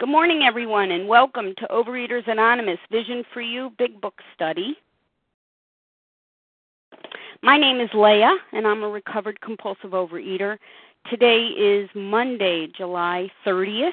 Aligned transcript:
Good 0.00 0.08
morning, 0.08 0.44
everyone, 0.48 0.92
and 0.92 1.06
welcome 1.06 1.52
to 1.58 1.66
Overeaters 1.66 2.26
Anonymous 2.26 2.78
Vision 2.90 3.22
for 3.34 3.42
You 3.42 3.70
Big 3.76 4.00
Book 4.00 4.14
Study. 4.34 4.74
My 7.42 7.58
name 7.58 7.80
is 7.80 7.90
Leah, 7.92 8.34
and 8.54 8.66
I'm 8.66 8.82
a 8.82 8.88
recovered 8.88 9.38
compulsive 9.42 9.90
overeater. 9.90 10.56
Today 11.10 11.48
is 11.48 11.90
Monday, 11.94 12.68
July 12.74 13.30
30th, 13.44 13.90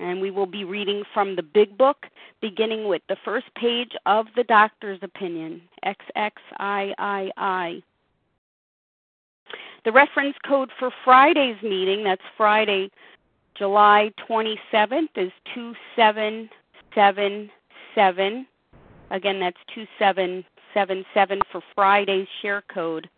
and 0.00 0.20
we 0.20 0.32
will 0.32 0.44
be 0.44 0.64
reading 0.64 1.04
from 1.14 1.36
the 1.36 1.42
Big 1.44 1.78
Book, 1.78 1.98
beginning 2.42 2.88
with 2.88 3.02
the 3.08 3.16
first 3.24 3.46
page 3.54 3.92
of 4.06 4.26
the 4.34 4.42
doctor's 4.42 4.98
opinion, 5.02 5.62
XXIII. 5.86 7.84
The 9.84 9.92
reference 9.92 10.34
code 10.44 10.70
for 10.80 10.90
Friday's 11.04 11.62
meeting, 11.62 12.02
that's 12.02 12.22
Friday, 12.36 12.90
July 13.56 14.12
27th 14.28 15.08
is 15.16 15.32
2777. 15.54 18.46
Again, 19.10 19.40
that's 19.40 19.56
2777 19.74 21.40
for 21.52 21.60
Friday's 21.74 22.26
share 22.42 22.62
code. 22.72 23.08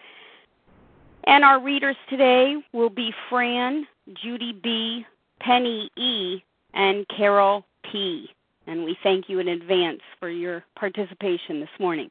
And 1.25 1.45
our 1.45 1.61
readers 1.61 1.97
today 2.09 2.55
will 2.73 2.91
be 2.91 3.13
Fran, 3.29 3.85
Judy 4.23 4.53
B., 4.63 5.05
Penny 5.41 5.91
E., 5.97 6.41
and 6.75 7.05
Carol 7.09 7.67
P 7.91 8.31
and 8.67 8.85
we 8.85 8.97
thank 9.03 9.29
you 9.29 9.39
in 9.39 9.49
advance 9.49 10.01
for 10.19 10.29
your 10.29 10.65
participation 10.79 11.61
this 11.61 11.69
morning. 11.79 12.11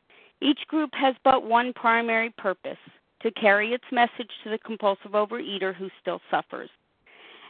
each 0.41 0.59
group 0.67 0.89
has 0.93 1.15
but 1.23 1.43
one 1.43 1.73
primary 1.73 2.33
purpose 2.37 2.77
to 3.21 3.31
carry 3.31 3.73
its 3.73 3.83
message 3.91 4.31
to 4.43 4.49
the 4.49 4.57
compulsive 4.59 5.11
overeater 5.11 5.75
who 5.75 5.89
still 6.01 6.19
suffers. 6.29 6.69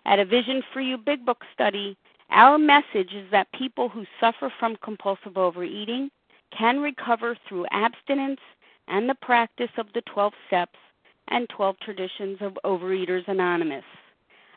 At 0.06 0.20
a 0.20 0.26
Vision 0.26 0.62
for 0.74 0.82
You 0.82 0.98
Big 0.98 1.26
Book 1.26 1.44
study, 1.54 1.96
our 2.30 2.58
message 2.58 3.14
is 3.14 3.30
that 3.32 3.52
people 3.58 3.90
who 3.90 4.06
suffer 4.20 4.52
from 4.60 4.78
compulsive 4.84 5.38
overeating 5.38 6.10
can 6.58 6.80
recover 6.80 7.38
through 7.48 7.66
abstinence 7.72 8.40
and 8.88 9.08
the 9.08 9.16
practice 9.22 9.70
of 9.78 9.88
the 9.94 10.02
12 10.14 10.34
steps 10.48 10.78
and 11.30 11.48
12 11.50 11.76
traditions 11.80 12.38
of 12.42 12.58
Overeaters 12.66 13.28
Anonymous. 13.28 13.86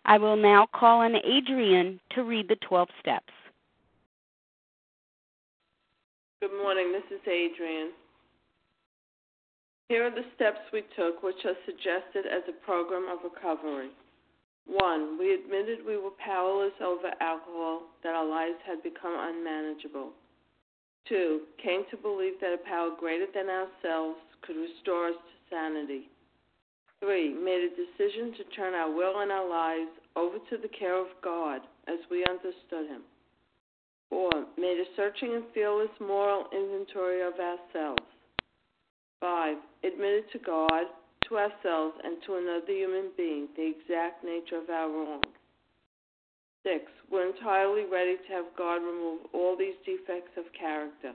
I 0.04 0.18
will 0.18 0.36
now 0.36 0.66
call 0.74 1.00
on 1.00 1.14
Adrian 1.24 2.00
to 2.14 2.24
read 2.24 2.48
the 2.48 2.56
12 2.56 2.88
steps. 3.00 3.32
Good 6.42 6.52
morning, 6.62 6.92
this 6.92 7.16
is 7.16 7.26
Adrian. 7.26 7.92
Here 9.88 10.06
are 10.06 10.10
the 10.10 10.24
steps 10.34 10.60
we 10.72 10.82
took, 10.96 11.22
which 11.22 11.44
are 11.44 11.56
suggested 11.66 12.26
as 12.26 12.42
a 12.48 12.64
program 12.64 13.06
of 13.08 13.22
recovery. 13.22 13.90
One, 14.66 15.18
we 15.18 15.34
admitted 15.34 15.84
we 15.84 15.98
were 15.98 16.16
powerless 16.24 16.72
over 16.80 17.12
alcohol, 17.20 17.82
that 18.02 18.14
our 18.14 18.24
lives 18.24 18.56
had 18.66 18.82
become 18.82 19.12
unmanageable. 19.12 20.12
Two, 21.06 21.42
came 21.62 21.84
to 21.90 21.98
believe 21.98 22.40
that 22.40 22.54
a 22.54 22.68
power 22.68 22.90
greater 22.98 23.26
than 23.34 23.50
ourselves 23.50 24.18
could 24.40 24.56
restore 24.56 25.08
us 25.08 25.14
to 25.14 25.54
sanity. 25.54 26.08
Three, 27.00 27.34
made 27.34 27.68
a 27.68 27.76
decision 27.76 28.32
to 28.38 28.56
turn 28.56 28.72
our 28.72 28.90
will 28.90 29.20
and 29.20 29.30
our 29.30 29.46
lives 29.46 29.90
over 30.16 30.38
to 30.38 30.56
the 30.56 30.68
care 30.68 30.98
of 30.98 31.08
God 31.22 31.60
as 31.86 31.98
we 32.10 32.24
understood 32.24 32.88
Him. 32.88 33.02
Four, 34.08 34.30
made 34.56 34.80
a 34.80 34.96
searching 34.96 35.34
and 35.34 35.44
fearless 35.52 35.92
moral 36.00 36.46
inventory 36.52 37.20
of 37.20 37.34
ourselves. 37.34 38.02
Five, 39.20 39.56
admitted 39.86 40.24
to 40.32 40.38
God, 40.38 40.84
to 41.28 41.36
ourselves, 41.36 41.96
and 42.02 42.16
to 42.26 42.36
another 42.36 42.72
human 42.72 43.10
being 43.16 43.48
the 43.56 43.72
exact 43.76 44.24
nature 44.24 44.58
of 44.58 44.70
our 44.70 44.88
wrong. 44.90 45.22
Six, 46.62 46.84
we're 47.10 47.28
entirely 47.28 47.84
ready 47.84 48.16
to 48.16 48.32
have 48.32 48.46
God 48.56 48.76
remove 48.76 49.20
all 49.34 49.56
these 49.56 49.74
defects 49.84 50.32
of 50.38 50.44
character. 50.58 51.12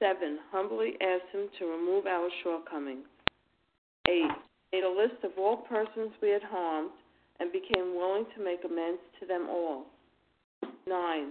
Seven, 0.00 0.38
humbly 0.50 0.94
asked 1.00 1.30
Him 1.32 1.48
to 1.58 1.66
remove 1.66 2.06
our 2.06 2.28
shortcomings. 2.42 3.06
Eight, 4.08 4.30
made 4.72 4.84
a 4.84 4.90
list 4.90 5.22
of 5.22 5.30
all 5.38 5.58
persons 5.58 6.10
we 6.20 6.30
had 6.30 6.42
harmed 6.42 6.90
and 7.38 7.52
became 7.52 7.94
willing 7.94 8.26
to 8.36 8.44
make 8.44 8.64
amends 8.64 9.00
to 9.20 9.26
them 9.26 9.46
all. 9.48 9.86
Nine, 10.86 11.30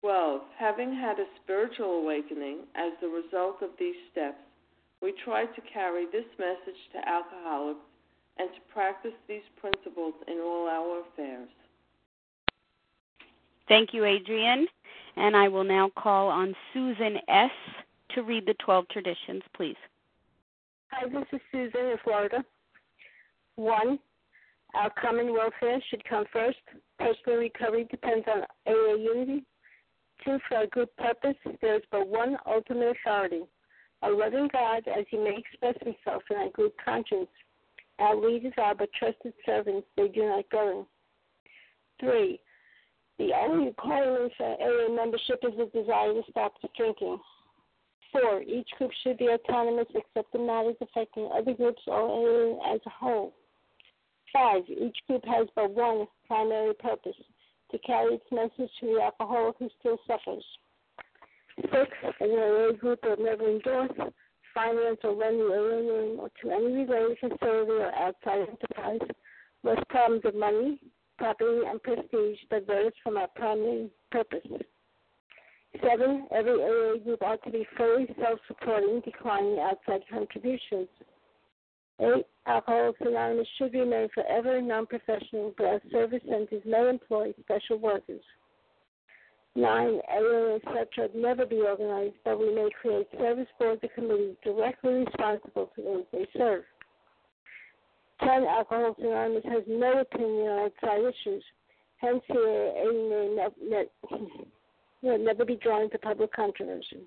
12. 0.00 0.40
Having 0.58 0.94
had 0.94 1.18
a 1.18 1.26
spiritual 1.42 2.02
awakening 2.02 2.60
as 2.74 2.92
the 3.00 3.08
result 3.08 3.62
of 3.62 3.70
these 3.78 3.96
steps, 4.12 4.38
we 5.02 5.12
try 5.24 5.44
to 5.44 5.60
carry 5.72 6.06
this 6.06 6.24
message 6.38 6.80
to 6.92 7.08
alcoholics 7.08 7.80
and 8.38 8.48
to 8.50 8.60
practice 8.72 9.12
these 9.28 9.42
principles 9.60 10.14
in 10.26 10.38
all 10.38 10.68
our 10.68 11.02
affairs. 11.02 11.48
Thank 13.68 13.92
you, 13.92 14.04
Adrian. 14.04 14.66
And 15.16 15.36
I 15.36 15.48
will 15.48 15.64
now 15.64 15.90
call 15.96 16.28
on 16.28 16.54
Susan 16.72 17.18
S. 17.28 17.50
to 18.14 18.22
read 18.22 18.46
the 18.46 18.54
12 18.64 18.88
traditions, 18.88 19.42
please. 19.54 19.76
Hi, 20.90 21.08
this 21.08 21.26
is 21.32 21.40
Susan 21.50 21.86
in 21.90 21.96
Florida. 22.04 22.44
One, 23.56 23.98
our 24.74 24.90
common 24.90 25.32
welfare 25.32 25.82
should 25.90 26.04
come 26.04 26.24
first. 26.32 26.58
Personal 26.98 27.40
recovery 27.40 27.86
depends 27.90 28.26
on 28.28 28.42
AA 28.66 28.94
unity 28.94 29.44
Two, 30.24 30.38
for 30.48 30.62
a 30.62 30.66
good 30.66 30.94
purpose, 30.96 31.36
there 31.60 31.76
is 31.76 31.82
but 31.90 32.08
one 32.08 32.36
ultimate 32.46 32.96
authority, 32.96 33.42
a 34.02 34.10
loving 34.10 34.48
God 34.52 34.82
as 34.88 35.04
he 35.10 35.16
may 35.16 35.36
express 35.36 35.76
himself 35.82 36.22
in 36.30 36.48
a 36.48 36.50
good 36.50 36.72
conscience. 36.84 37.28
Our 37.98 38.16
leaders 38.16 38.52
are 38.58 38.74
but 38.74 38.90
trusted 38.98 39.32
servants, 39.44 39.86
they 39.96 40.08
do 40.08 40.22
not 40.22 40.50
govern. 40.50 40.86
Three, 42.00 42.40
the 43.18 43.32
only 43.34 43.66
requirement 43.66 44.32
for 44.36 44.56
AA 44.60 44.92
membership 44.92 45.42
is 45.42 45.58
a 45.58 45.66
desire 45.76 46.14
to 46.14 46.22
stop 46.30 46.54
drinking. 46.76 47.18
Four, 48.12 48.42
each 48.42 48.68
group 48.78 48.90
should 49.02 49.18
be 49.18 49.28
autonomous 49.28 49.88
except 49.94 50.34
in 50.34 50.46
matters 50.46 50.76
affecting 50.80 51.28
other 51.34 51.52
groups 51.52 51.82
or 51.86 52.00
AA 52.00 52.74
as 52.74 52.80
a 52.86 52.90
whole. 52.90 53.34
Five, 54.32 54.62
each 54.68 54.96
group 55.06 55.24
has 55.26 55.48
but 55.54 55.70
one 55.70 56.06
primary 56.26 56.74
purpose 56.74 57.16
to 57.70 57.78
carry 57.78 58.14
its 58.14 58.24
message 58.32 58.70
to 58.80 58.86
the 58.86 59.00
alcoholic 59.02 59.56
who 59.58 59.68
still 59.80 59.98
suffers. 60.06 60.44
Six, 61.56 61.90
an 62.20 62.30
AA 62.30 62.72
group 62.72 63.00
will 63.02 63.16
never 63.18 63.48
endorse, 63.48 63.90
finance, 64.54 64.98
or 65.02 65.12
lend 65.12 65.40
the 65.40 66.16
or 66.18 66.30
to 66.40 66.50
any 66.50 66.84
related 66.84 67.18
facility 67.20 67.72
or 67.72 67.92
outside 67.94 68.48
enterprise, 68.48 69.08
less 69.64 69.82
problems 69.88 70.22
of 70.24 70.34
money, 70.34 70.80
property, 71.18 71.66
and 71.66 71.82
prestige 71.82 72.38
diverge 72.48 72.94
from 73.02 73.16
our 73.16 73.28
primary 73.34 73.90
purpose. 74.10 74.46
Seven, 75.82 76.26
every 76.30 76.62
AA 76.62 76.98
group 77.04 77.22
ought 77.22 77.42
to 77.44 77.50
be 77.50 77.66
fully 77.76 78.06
self 78.20 78.38
supporting, 78.48 79.00
declining 79.04 79.58
outside 79.58 80.00
contributions. 80.10 80.88
Eight, 82.00 82.26
Alcoholics 82.46 83.00
Anonymous 83.00 83.48
should 83.58 83.74
remain 83.74 84.08
forever 84.14 84.60
non-professional, 84.62 85.52
but 85.56 85.66
our 85.66 85.80
service 85.90 86.22
centers 86.28 86.62
may 86.64 86.88
employ 86.88 87.32
special 87.42 87.78
workers. 87.78 88.22
Nine, 89.56 90.00
such 90.72 90.94
should 90.94 91.14
never 91.14 91.44
be 91.44 91.60
organized, 91.60 92.14
but 92.24 92.38
we 92.38 92.54
may 92.54 92.68
create 92.80 93.08
service 93.18 93.48
boards 93.58 93.82
or 93.82 93.88
committees 93.88 94.36
directly 94.44 95.04
responsible 95.04 95.70
to 95.74 95.82
those 95.82 96.04
they 96.12 96.26
serve. 96.36 96.62
Ten, 98.20 98.44
Alcoholics 98.44 99.00
Anonymous 99.00 99.44
has 99.44 99.64
no 99.66 100.00
opinion 100.00 100.48
on 100.48 100.70
outside 100.70 101.00
issues. 101.00 101.42
Hence, 101.96 102.22
the 102.28 102.72
AA 102.86 103.48
may 105.02 105.16
never 105.18 105.44
be 105.44 105.56
drawn 105.56 105.82
into 105.82 105.98
public 105.98 106.32
controversy. 106.32 107.02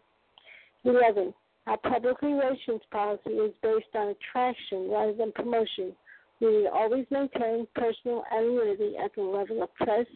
Eleven, 0.84 1.34
our 1.68 1.78
public 1.78 2.22
relations 2.22 2.82
policy 2.92 3.30
is 3.30 3.54
based 3.62 3.94
on 3.96 4.16
attraction 4.16 4.90
rather 4.90 5.14
than 5.14 5.32
promotion. 5.32 5.94
We 6.40 6.48
will 6.48 6.70
always 6.70 7.06
maintain 7.12 7.68
personal 7.76 8.24
anonymity 8.36 8.96
at 8.98 9.14
the 9.16 9.22
level 9.22 9.62
of 9.62 9.74
press, 9.76 10.08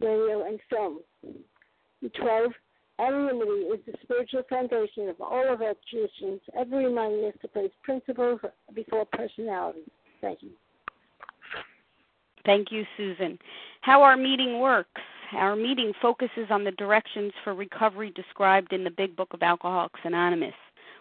radio, 0.00 0.46
and 0.46 0.60
film. 0.70 1.00
12. 2.20 2.52
Anonymity 3.00 3.62
is 3.62 3.80
the 3.86 3.94
spiritual 4.02 4.42
foundation 4.48 5.08
of 5.08 5.20
all 5.20 5.52
of 5.52 5.60
our 5.62 5.74
traditions, 5.90 6.40
ever 6.56 6.76
reminding 6.76 7.24
us 7.24 7.34
to 7.42 7.48
place 7.48 7.72
principles 7.82 8.40
before 8.72 9.04
personality. 9.06 9.82
Thank 10.20 10.42
you. 10.42 10.50
Thank 12.46 12.70
you, 12.70 12.84
Susan. 12.96 13.38
How 13.80 14.02
our 14.02 14.16
meeting 14.16 14.60
works. 14.60 15.00
Our 15.32 15.56
meeting 15.56 15.92
focuses 16.00 16.46
on 16.50 16.62
the 16.62 16.70
directions 16.72 17.32
for 17.42 17.54
recovery 17.54 18.12
described 18.14 18.72
in 18.72 18.84
the 18.84 18.90
Big 18.90 19.16
Book 19.16 19.32
of 19.32 19.42
Alcoholics 19.42 19.98
Anonymous. 20.04 20.54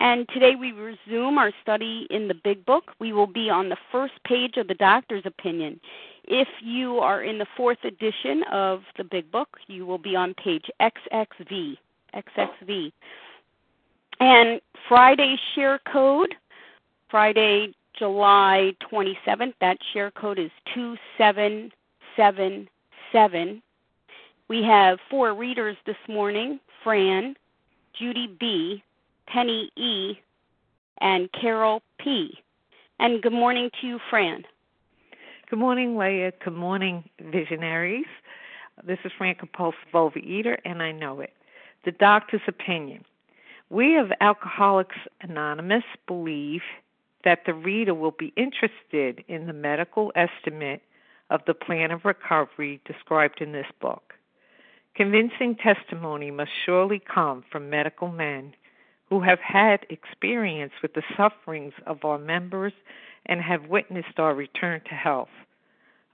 And 0.00 0.28
today 0.28 0.54
we 0.54 0.70
resume 0.70 1.38
our 1.38 1.50
study 1.60 2.06
in 2.10 2.28
the 2.28 2.36
Big 2.44 2.64
Book. 2.64 2.92
We 3.00 3.12
will 3.12 3.26
be 3.26 3.50
on 3.50 3.68
the 3.68 3.76
first 3.90 4.12
page 4.24 4.56
of 4.56 4.68
the 4.68 4.74
doctor's 4.74 5.24
opinion. 5.26 5.80
If 6.24 6.46
you 6.62 6.98
are 6.98 7.24
in 7.24 7.38
the 7.38 7.46
fourth 7.56 7.82
edition 7.82 8.44
of 8.52 8.82
the 8.96 9.02
Big 9.02 9.28
Book, 9.32 9.48
you 9.66 9.86
will 9.86 9.98
be 9.98 10.14
on 10.14 10.34
page 10.34 10.66
XXV. 10.80 11.76
XXV. 12.14 12.92
And 14.20 14.60
Friday's 14.88 15.40
share 15.56 15.80
code, 15.92 16.32
Friday, 17.10 17.74
July 17.98 18.76
27th, 18.92 19.54
that 19.60 19.78
share 19.92 20.12
code 20.12 20.38
is 20.38 20.52
2777. 20.74 23.62
We 24.48 24.62
have 24.62 25.00
four 25.10 25.34
readers 25.34 25.76
this 25.86 25.96
morning 26.08 26.60
Fran, 26.84 27.34
Judy 27.98 28.28
B., 28.38 28.84
Penny 29.28 29.70
E., 29.76 30.18
and 31.00 31.30
Carol 31.32 31.82
P. 32.00 32.38
And 32.98 33.22
good 33.22 33.32
morning 33.32 33.70
to 33.80 33.86
you, 33.86 34.00
Fran. 34.10 34.44
Good 35.48 35.58
morning, 35.58 35.96
Leah. 35.96 36.32
Good 36.44 36.54
morning, 36.54 37.04
visionaries. 37.20 38.06
This 38.84 38.98
is 39.04 39.12
Fran 39.16 39.36
Compulsive 39.36 39.80
Overeater, 39.94 40.58
and 40.64 40.82
I 40.82 40.92
know 40.92 41.20
it. 41.20 41.32
The 41.84 41.92
doctor's 41.92 42.40
opinion. 42.48 43.04
We 43.70 43.96
of 43.96 44.10
Alcoholics 44.20 44.96
Anonymous 45.20 45.84
believe 46.06 46.62
that 47.24 47.42
the 47.46 47.54
reader 47.54 47.94
will 47.94 48.14
be 48.18 48.32
interested 48.36 49.24
in 49.28 49.46
the 49.46 49.52
medical 49.52 50.10
estimate 50.16 50.82
of 51.30 51.40
the 51.46 51.54
plan 51.54 51.90
of 51.90 52.04
recovery 52.04 52.80
described 52.84 53.40
in 53.40 53.52
this 53.52 53.66
book. 53.80 54.14
Convincing 54.94 55.54
testimony 55.54 56.30
must 56.30 56.50
surely 56.64 56.98
come 56.98 57.44
from 57.52 57.70
medical 57.70 58.08
men 58.08 58.54
who 59.08 59.20
have 59.20 59.38
had 59.40 59.86
experience 59.88 60.72
with 60.82 60.94
the 60.94 61.02
sufferings 61.16 61.72
of 61.86 62.04
our 62.04 62.18
members 62.18 62.72
and 63.26 63.40
have 63.40 63.66
witnessed 63.66 64.18
our 64.18 64.34
return 64.34 64.80
to 64.88 64.94
health. 64.94 65.28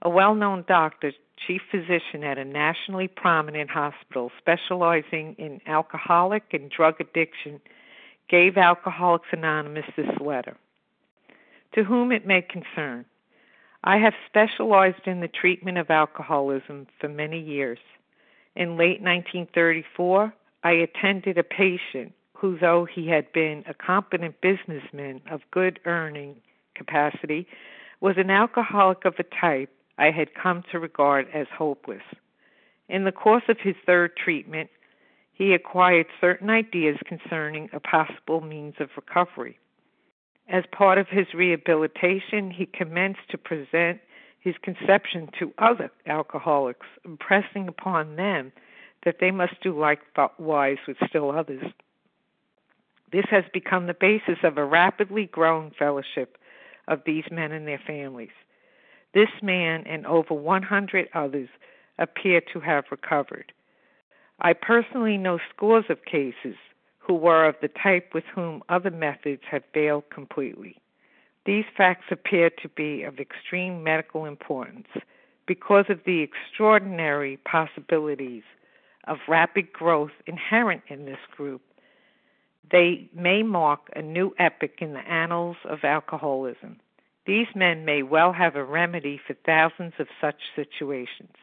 A 0.01 0.09
well 0.09 0.35
known 0.35 0.63
doctor, 0.67 1.11
chief 1.47 1.61
physician 1.71 2.23
at 2.23 2.37
a 2.37 2.45
nationally 2.45 3.07
prominent 3.07 3.69
hospital 3.69 4.31
specializing 4.37 5.35
in 5.37 5.61
alcoholic 5.67 6.43
and 6.53 6.69
drug 6.69 6.95
addiction, 6.99 7.59
gave 8.29 8.57
Alcoholics 8.57 9.27
Anonymous 9.31 9.85
this 9.95 10.09
letter. 10.19 10.57
To 11.73 11.83
whom 11.83 12.11
it 12.11 12.25
may 12.25 12.41
concern, 12.41 13.05
I 13.83 13.97
have 13.97 14.13
specialized 14.27 15.05
in 15.05 15.19
the 15.19 15.27
treatment 15.27 15.77
of 15.77 15.91
alcoholism 15.91 16.87
for 16.99 17.07
many 17.07 17.39
years. 17.39 17.77
In 18.55 18.77
late 18.77 19.01
1934, 19.01 20.33
I 20.63 20.71
attended 20.71 21.37
a 21.37 21.43
patient 21.43 22.13
who, 22.35 22.57
though 22.57 22.85
he 22.85 23.07
had 23.07 23.31
been 23.33 23.63
a 23.67 23.73
competent 23.73 24.35
businessman 24.41 25.21
of 25.29 25.41
good 25.51 25.79
earning 25.85 26.35
capacity, 26.75 27.47
was 28.01 28.15
an 28.17 28.29
alcoholic 28.29 29.05
of 29.05 29.15
a 29.17 29.23
type 29.23 29.69
I 29.97 30.11
had 30.11 30.35
come 30.35 30.63
to 30.71 30.79
regard 30.79 31.27
as 31.33 31.47
hopeless. 31.57 32.03
In 32.89 33.05
the 33.05 33.11
course 33.11 33.43
of 33.47 33.57
his 33.59 33.75
third 33.85 34.15
treatment, 34.17 34.69
he 35.33 35.53
acquired 35.53 36.07
certain 36.21 36.49
ideas 36.49 36.97
concerning 37.05 37.69
a 37.73 37.79
possible 37.79 38.41
means 38.41 38.75
of 38.79 38.89
recovery. 38.95 39.57
As 40.47 40.63
part 40.71 40.97
of 40.97 41.07
his 41.09 41.33
rehabilitation, 41.33 42.51
he 42.51 42.65
commenced 42.67 43.27
to 43.29 43.37
present 43.37 43.99
his 44.39 44.55
conception 44.61 45.29
to 45.39 45.53
other 45.57 45.91
alcoholics, 46.05 46.85
impressing 47.03 47.67
upon 47.67 48.15
them 48.15 48.51
that 49.03 49.17
they 49.19 49.31
must 49.31 49.59
do 49.61 49.77
likewise 49.77 50.77
with 50.87 50.97
still 51.07 51.31
others. 51.31 51.63
This 53.15 53.27
has 53.31 53.45
become 53.53 53.87
the 53.87 53.93
basis 53.93 54.39
of 54.43 54.57
a 54.57 54.65
rapidly 54.65 55.27
growing 55.27 55.71
fellowship 55.79 56.37
of 56.89 56.99
these 57.05 57.23
men 57.31 57.53
and 57.53 57.65
their 57.65 57.79
families. 57.87 58.35
This 59.13 59.29
man 59.41 59.85
and 59.87 60.05
over 60.05 60.33
100 60.33 61.07
others 61.13 61.47
appear 61.97 62.41
to 62.51 62.59
have 62.59 62.83
recovered. 62.91 63.53
I 64.41 64.51
personally 64.51 65.17
know 65.17 65.39
scores 65.55 65.85
of 65.87 66.03
cases 66.03 66.57
who 66.97 67.13
were 67.13 67.45
of 67.45 67.55
the 67.61 67.69
type 67.69 68.09
with 68.13 68.25
whom 68.25 68.61
other 68.67 68.91
methods 68.91 69.43
have 69.49 69.63
failed 69.73 70.03
completely. 70.13 70.75
These 71.45 71.63
facts 71.77 72.07
appear 72.11 72.49
to 72.49 72.67
be 72.67 73.03
of 73.03 73.19
extreme 73.19 73.81
medical 73.81 74.25
importance 74.25 74.89
because 75.47 75.85
of 75.87 76.01
the 76.05 76.19
extraordinary 76.19 77.37
possibilities 77.49 78.43
of 79.07 79.19
rapid 79.29 79.71
growth 79.71 80.11
inherent 80.27 80.81
in 80.89 81.05
this 81.05 81.25
group 81.37 81.61
they 82.71 83.09
may 83.13 83.43
mark 83.43 83.89
a 83.95 84.01
new 84.01 84.33
epoch 84.39 84.79
in 84.79 84.93
the 84.93 84.99
annals 84.99 85.57
of 85.65 85.79
alcoholism. 85.83 86.77
These 87.25 87.47
men 87.55 87.85
may 87.85 88.03
well 88.03 88.33
have 88.33 88.55
a 88.55 88.63
remedy 88.63 89.19
for 89.25 89.35
thousands 89.45 89.93
of 89.99 90.07
such 90.21 90.35
situations. 90.55 91.33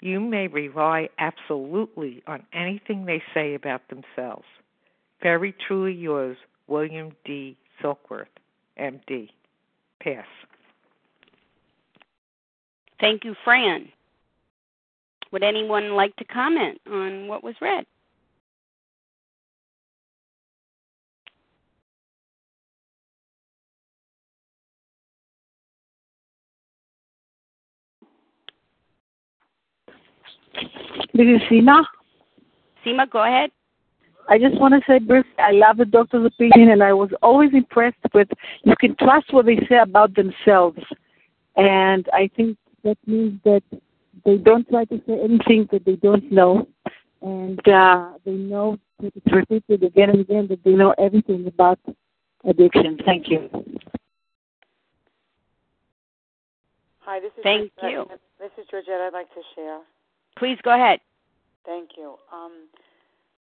You 0.00 0.20
may 0.20 0.48
rely 0.48 1.08
absolutely 1.18 2.22
on 2.26 2.44
anything 2.52 3.04
they 3.04 3.22
say 3.34 3.54
about 3.54 3.82
themselves. 3.88 4.46
Very 5.22 5.54
truly 5.66 5.92
yours, 5.92 6.36
William 6.66 7.12
D. 7.24 7.56
Silkworth, 7.80 8.26
MD. 8.78 9.28
Pass. 10.00 10.26
Thank 13.00 13.24
you, 13.24 13.34
Fran. 13.44 13.88
Would 15.30 15.42
anyone 15.42 15.94
like 15.94 16.14
to 16.16 16.24
comment 16.24 16.80
on 16.90 17.26
what 17.26 17.42
was 17.42 17.54
read? 17.60 17.86
This 30.54 31.26
is 31.26 31.40
Sima. 31.50 31.84
Sima, 32.84 33.08
go 33.10 33.22
ahead. 33.22 33.50
I 34.28 34.38
just 34.38 34.58
want 34.60 34.74
to 34.74 34.80
say 34.86 34.98
briefly, 34.98 35.30
I 35.38 35.50
love 35.52 35.76
the 35.78 35.84
doctor's 35.84 36.26
opinion, 36.26 36.70
and 36.70 36.82
I 36.82 36.92
was 36.92 37.10
always 37.22 37.50
impressed 37.52 37.96
with 38.14 38.28
you 38.64 38.74
can 38.76 38.94
trust 38.96 39.32
what 39.32 39.46
they 39.46 39.58
say 39.68 39.78
about 39.78 40.14
themselves, 40.14 40.78
and 41.56 42.08
I 42.12 42.30
think 42.36 42.56
that 42.84 42.96
means 43.06 43.40
that 43.44 43.62
they 44.24 44.36
don't 44.36 44.68
try 44.68 44.84
to 44.86 45.02
say 45.06 45.20
anything 45.20 45.68
that 45.72 45.84
they 45.84 45.96
don't 45.96 46.30
know, 46.30 46.68
and 47.20 47.66
uh, 47.68 48.12
they 48.24 48.32
know 48.32 48.78
that 49.00 49.12
it's 49.16 49.32
repeated 49.34 49.82
again 49.82 50.10
and 50.10 50.20
again 50.20 50.46
that 50.48 50.62
they 50.64 50.72
know 50.72 50.94
everything 50.98 51.46
about 51.46 51.80
addiction. 52.44 52.98
Thank 53.04 53.28
you. 53.28 53.48
Hi, 57.00 57.18
this 57.18 57.32
is 57.36 57.42
Thank 57.42 57.72
Georgette. 57.80 58.08
you. 58.10 58.16
This 58.38 58.50
is 58.56 58.66
Georgette. 58.70 59.00
I'd 59.00 59.12
like 59.12 59.28
to 59.34 59.40
share. 59.56 59.80
Please 60.38 60.58
go 60.62 60.74
ahead. 60.74 61.00
Thank 61.64 61.90
you. 61.96 62.16
Um, 62.32 62.68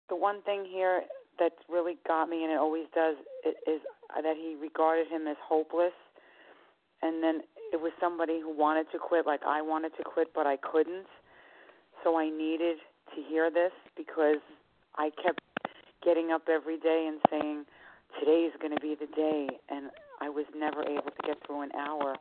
the 0.09 0.17
one 0.17 0.43
thing 0.43 0.65
here 0.65 1.03
that 1.39 1.53
really 1.69 1.99
got 2.07 2.29
me, 2.29 2.45
and 2.45 2.53
it 2.53 2.59
always 2.59 2.87
does, 2.95 3.17
is 3.45 3.81
that 4.15 4.37
he 4.37 4.57
regarded 4.61 5.09
him 5.09 5.27
as 5.27 5.37
hopeless, 5.43 5.93
and 7.03 7.23
then 7.23 7.43
it 7.73 7.81
was 7.81 7.93
somebody 8.01 8.41
who 8.41 8.57
wanted 8.57 8.87
to 8.93 8.99
quit, 8.99 9.27
like 9.27 9.41
I 9.47 9.61
wanted 9.61 9.93
to 9.99 10.05
quit, 10.05 10.29
but 10.35 10.47
I 10.47 10.57
couldn't. 10.57 11.07
So 12.03 12.19
I 12.19 12.31
needed 12.31 12.79
to 13.15 13.23
hear 13.29 13.51
this 13.51 13.73
because 13.97 14.41
I 14.97 15.11
kept 15.23 15.41
getting 16.03 16.31
up 16.31 16.49
every 16.49 16.79
day 16.79 17.07
and 17.09 17.21
saying, 17.29 17.67
"Today 18.19 18.45
is 18.45 18.55
going 18.61 18.75
to 18.75 18.81
be 18.81 18.95
the 18.95 19.09
day," 19.15 19.49
and 19.69 19.91
I 20.21 20.29
was 20.29 20.47
never 20.55 20.83
able 20.83 21.11
to 21.11 21.23
get 21.27 21.45
through 21.45 21.63
an 21.63 21.73
hour. 21.73 22.17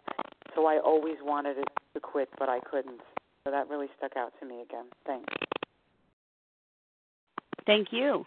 So 0.56 0.66
I 0.66 0.80
always 0.80 1.18
wanted 1.22 1.56
to 1.94 2.00
quit, 2.00 2.30
but 2.38 2.50
I 2.50 2.60
couldn't. 2.60 3.02
So 3.46 3.52
that 3.52 3.70
really 3.70 3.88
stuck 3.98 4.18
out 4.18 4.34
to 4.40 4.46
me 4.46 4.62
again. 4.62 4.86
Thanks. 5.06 5.32
Thank 7.68 7.90
you. 7.92 8.26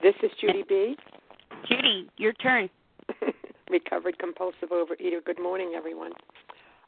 This 0.00 0.14
is 0.22 0.30
Judy 0.40 0.64
B. 0.66 0.96
Judy, 1.68 2.08
your 2.16 2.32
turn. 2.34 2.70
Recovered 3.70 4.18
compulsive 4.18 4.70
overeater. 4.70 5.22
Good 5.22 5.40
morning, 5.40 5.74
everyone. 5.76 6.12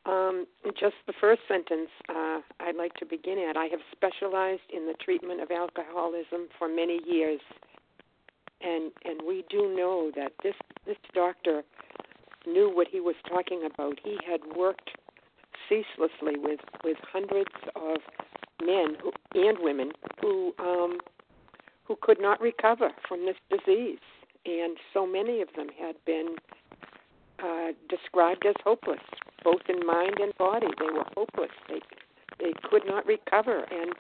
Um, 0.07 0.47
just 0.79 0.95
the 1.07 1.13
first 1.21 1.43
sentence 1.47 1.91
uh, 2.09 2.41
I'd 2.61 2.77
like 2.77 2.95
to 2.95 3.05
begin 3.05 3.39
at. 3.39 3.59
I 3.59 3.67
have 3.67 3.81
specialized 3.93 4.63
in 4.75 4.87
the 4.87 4.95
treatment 5.05 5.43
of 5.43 5.51
alcoholism 5.51 6.49
for 6.59 6.69
many 6.69 7.01
years, 7.07 7.41
and 8.63 8.91
and 9.05 9.21
we 9.27 9.45
do 9.51 9.75
know 9.77 10.11
that 10.17 10.33
this 10.43 10.55
this 10.87 10.97
doctor 11.13 11.63
knew 12.47 12.71
what 12.75 12.87
he 12.91 13.01
was 13.01 13.17
talking 13.29 13.69
about. 13.71 13.99
He 14.03 14.17
had 14.27 14.41
worked 14.57 14.91
ceaselessly 15.69 16.39
with 16.39 16.61
with 16.85 16.97
hundreds 17.13 17.55
of 17.77 17.99
men 18.65 18.97
who, 19.03 19.13
and 19.35 19.59
women 19.61 19.93
who 20.21 20.53
um, 20.59 20.99
who 21.85 21.97
could 22.01 22.21
not 22.21 22.41
recover 22.41 22.91
from 23.09 23.27
this 23.27 23.37
disease, 23.51 23.99
and 24.47 24.77
so 24.95 25.07
many 25.07 25.43
of 25.43 25.49
them 25.57 25.69
had 25.79 25.97
been 26.05 26.37
uh, 27.43 27.73
described 27.89 28.45
as 28.47 28.55
hopeless, 28.63 29.01
both 29.43 29.63
in 29.69 29.85
mind 29.85 30.19
and 30.21 30.37
body. 30.39 30.69
They 30.79 30.93
were 30.93 31.07
hopeless. 31.17 31.51
They 31.69 31.81
they 32.39 32.53
could 32.69 32.87
not 32.87 33.07
recover, 33.07 33.65
and 33.71 33.93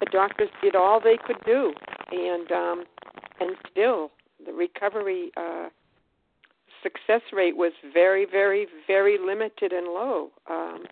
the 0.00 0.06
doctors 0.10 0.48
did 0.62 0.74
all 0.74 1.00
they 1.00 1.16
could 1.24 1.42
do, 1.44 1.72
and 2.10 2.50
um, 2.52 2.84
and 3.40 3.56
still 3.70 4.10
the 4.44 4.52
recovery 4.52 5.30
uh, 5.36 5.68
success 6.82 7.22
rate 7.32 7.56
was 7.56 7.72
very, 7.92 8.24
very, 8.24 8.66
very 8.86 9.18
limited 9.18 9.72
and 9.72 9.86
low. 9.86 10.30
Um, 10.50 10.84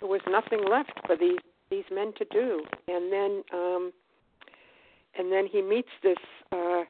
there 0.00 0.08
was 0.08 0.20
nothing 0.28 0.64
left 0.68 0.92
for 1.06 1.16
these 1.16 1.38
these 1.70 1.84
men 1.92 2.14
to 2.16 2.24
do, 2.30 2.64
and 2.88 3.12
then 3.12 3.42
um, 3.52 3.92
and 5.18 5.30
then 5.30 5.46
he 5.46 5.60
meets 5.60 5.90
this 6.02 6.16
uh, 6.52 6.84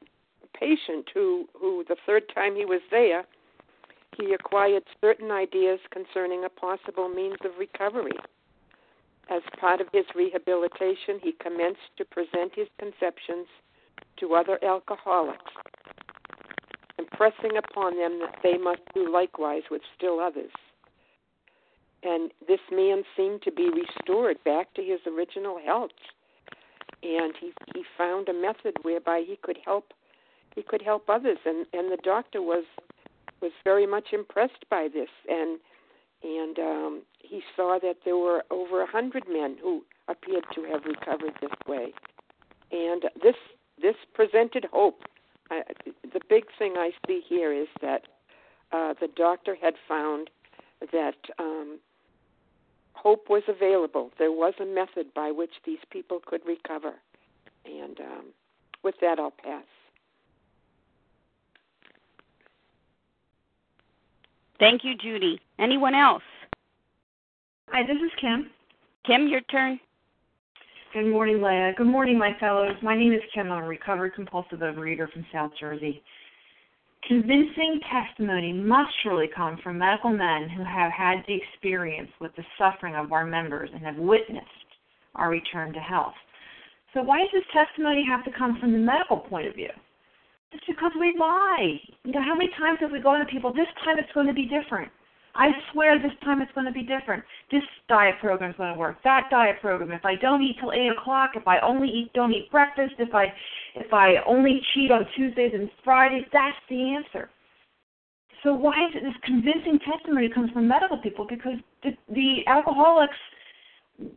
patient 0.57 1.09
who 1.13 1.47
who 1.59 1.83
the 1.89 1.97
third 2.05 2.23
time 2.33 2.55
he 2.55 2.65
was 2.65 2.81
there 2.91 3.25
he 4.19 4.33
acquired 4.33 4.83
certain 4.99 5.31
ideas 5.31 5.79
concerning 5.91 6.43
a 6.43 6.49
possible 6.49 7.07
means 7.07 7.37
of 7.45 7.51
recovery. 7.57 8.17
As 9.29 9.41
part 9.59 9.79
of 9.79 9.87
his 9.93 10.05
rehabilitation, 10.15 11.19
he 11.21 11.33
commenced 11.33 11.95
to 11.97 12.05
present 12.05 12.53
his 12.55 12.67
conceptions 12.79 13.47
to 14.19 14.33
other 14.33 14.59
alcoholics, 14.63 15.51
impressing 16.99 17.57
upon 17.57 17.97
them 17.97 18.19
that 18.19 18.37
they 18.43 18.57
must 18.57 18.81
do 18.93 19.11
likewise 19.11 19.63
with 19.71 19.81
still 19.97 20.19
others. 20.19 20.51
And 22.03 22.31
this 22.47 22.59
man 22.71 23.03
seemed 23.17 23.41
to 23.43 23.51
be 23.51 23.69
restored 23.69 24.37
back 24.43 24.73
to 24.75 24.83
his 24.83 24.99
original 25.07 25.59
health. 25.63 25.91
And 27.01 27.33
he, 27.39 27.51
he 27.73 27.83
found 27.97 28.29
a 28.29 28.33
method 28.33 28.75
whereby 28.83 29.23
he 29.25 29.37
could 29.41 29.57
help 29.63 29.93
he 30.55 30.63
could 30.63 30.81
help 30.81 31.07
others 31.09 31.37
and, 31.45 31.67
and 31.73 31.91
the 31.91 31.99
doctor 32.03 32.41
was 32.41 32.65
was 33.41 33.51
very 33.63 33.85
much 33.85 34.07
impressed 34.13 34.65
by 34.69 34.87
this, 34.93 35.09
and 35.27 35.59
and 36.21 36.59
um, 36.59 37.01
he 37.19 37.41
saw 37.55 37.79
that 37.81 37.97
there 38.03 38.17
were 38.17 38.43
over 38.51 38.81
a 38.81 38.87
hundred 38.87 39.23
men 39.29 39.57
who 39.61 39.83
appeared 40.07 40.43
to 40.53 40.63
have 40.63 40.83
recovered 40.85 41.33
this 41.41 41.51
way, 41.67 41.93
and 42.71 43.03
this 43.21 43.35
this 43.81 43.95
presented 44.13 44.65
hope. 44.71 45.01
I, 45.51 45.61
the 46.13 46.21
big 46.29 46.45
thing 46.57 46.73
I 46.77 46.91
see 47.07 47.21
here 47.27 47.51
is 47.51 47.67
that 47.81 48.03
uh, 48.71 48.93
the 48.99 49.07
doctor 49.15 49.55
had 49.59 49.73
found 49.87 50.29
that 50.91 51.15
um, 51.37 51.79
hope 52.93 53.29
was 53.29 53.43
available. 53.47 54.11
There 54.19 54.31
was 54.31 54.53
a 54.61 54.65
method 54.65 55.13
by 55.13 55.31
which 55.31 55.51
these 55.65 55.79
people 55.89 56.21
could 56.25 56.41
recover, 56.45 56.93
and 57.65 57.99
um, 57.99 58.25
with 58.83 58.95
that, 59.01 59.19
I'll 59.19 59.31
pass. 59.31 59.63
Thank 64.59 64.83
you, 64.83 64.95
Judy. 64.95 65.39
Anyone 65.57 65.95
else? 65.95 66.23
Hi, 67.69 67.83
this 67.83 67.97
is 67.97 68.11
Kim. 68.19 68.49
Kim, 69.05 69.27
your 69.27 69.41
turn. 69.41 69.79
Good 70.91 71.11
morning, 71.11 71.39
Leah. 71.39 71.73
Good 71.77 71.85
morning, 71.85 72.17
my 72.17 72.35
fellows. 72.39 72.73
My 72.81 72.97
name 72.97 73.13
is 73.13 73.21
Kim. 73.31 73.51
I'm 73.51 73.63
a 73.63 73.67
recovered 73.67 74.15
compulsive 74.15 74.61
overeater 74.61 75.07
from 75.11 75.23
South 75.31 75.51
Jersey. 75.59 76.01
Convincing 77.07 77.79
testimony 77.93 78.51
must 78.51 78.89
surely 79.03 79.27
come 79.27 79.59
from 79.61 79.77
medical 79.77 80.09
men 80.09 80.49
who 80.49 80.63
have 80.63 80.91
had 80.91 81.17
the 81.27 81.37
experience 81.37 82.09
with 82.19 82.31
the 82.35 82.43
suffering 82.57 82.95
of 82.95 83.11
our 83.11 83.23
members 83.23 83.69
and 83.71 83.85
have 83.85 83.97
witnessed 83.97 84.47
our 85.13 85.29
return 85.29 85.73
to 85.73 85.79
health. 85.79 86.15
So, 86.95 87.03
why 87.03 87.19
does 87.19 87.29
this 87.33 87.43
testimony 87.53 88.03
have 88.09 88.25
to 88.25 88.31
come 88.35 88.57
from 88.59 88.71
the 88.71 88.79
medical 88.79 89.17
point 89.17 89.45
of 89.45 89.53
view? 89.53 89.69
It's 90.51 90.65
because 90.65 90.91
we 90.99 91.15
lie. 91.19 91.79
You 92.03 92.13
know, 92.13 92.23
how 92.23 92.33
many 92.33 92.49
times 92.57 92.79
have 92.81 92.91
we 92.91 92.99
gone 92.99 93.19
to 93.19 93.31
people, 93.31 93.53
this 93.53 93.69
time 93.85 93.99
it's 93.99 94.11
going 94.15 94.25
to 94.25 94.33
be 94.33 94.49
different. 94.49 94.91
I 95.35 95.51
swear 95.71 95.99
this 95.99 96.11
time 96.23 96.41
it's 96.41 96.51
going 96.53 96.65
to 96.65 96.71
be 96.71 96.83
different. 96.83 97.23
This 97.51 97.63
diet 97.87 98.15
program 98.19 98.51
is 98.51 98.57
going 98.57 98.73
to 98.73 98.79
work. 98.79 98.97
That 99.03 99.27
diet 99.29 99.57
program. 99.61 99.91
If 99.91 100.05
I 100.05 100.15
don't 100.15 100.41
eat 100.41 100.57
till 100.59 100.71
eight 100.71 100.91
o'clock, 100.97 101.31
if 101.35 101.47
I 101.47 101.59
only 101.59 101.87
eat 101.87 102.11
don't 102.13 102.33
eat 102.33 102.51
breakfast, 102.51 102.93
if 102.97 103.13
I 103.13 103.25
if 103.75 103.93
I 103.93 104.15
only 104.25 104.61
cheat 104.73 104.91
on 104.91 105.05
Tuesdays 105.15 105.51
and 105.53 105.69
Fridays, 105.83 106.25
that's 106.33 106.57
the 106.69 106.95
answer. 106.95 107.29
So 108.43 108.53
why 108.53 108.73
is 108.87 108.95
it 108.95 109.03
this 109.03 109.13
convincing 109.23 109.79
testimony 109.79 110.29
comes 110.29 110.49
from 110.51 110.67
medical 110.67 110.97
people? 110.97 111.25
Because 111.29 111.57
the, 111.83 111.91
the 112.13 112.37
alcoholics 112.47 113.17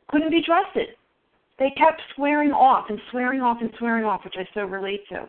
couldn't 0.09 0.31
be 0.31 0.43
trusted. 0.43 0.89
They 1.59 1.71
kept 1.77 2.01
swearing 2.15 2.53
off 2.53 2.87
and 2.89 2.99
swearing 3.11 3.41
off 3.41 3.59
and 3.61 3.71
swearing 3.79 4.05
off, 4.05 4.25
which 4.25 4.35
I 4.37 4.47
so 4.55 4.63
relate 4.63 5.01
to. 5.11 5.29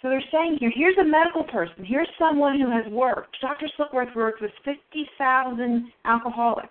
So 0.00 0.08
they're 0.08 0.22
saying 0.30 0.58
here, 0.60 0.70
here's 0.74 0.96
a 0.98 1.04
medical 1.04 1.42
person, 1.44 1.84
here's 1.84 2.08
someone 2.18 2.60
who 2.60 2.70
has 2.70 2.86
worked. 2.92 3.36
Dr. 3.40 3.68
Silkworth 3.76 4.14
worked 4.14 4.40
with 4.40 4.52
50,000 4.64 5.92
alcoholics. 6.04 6.68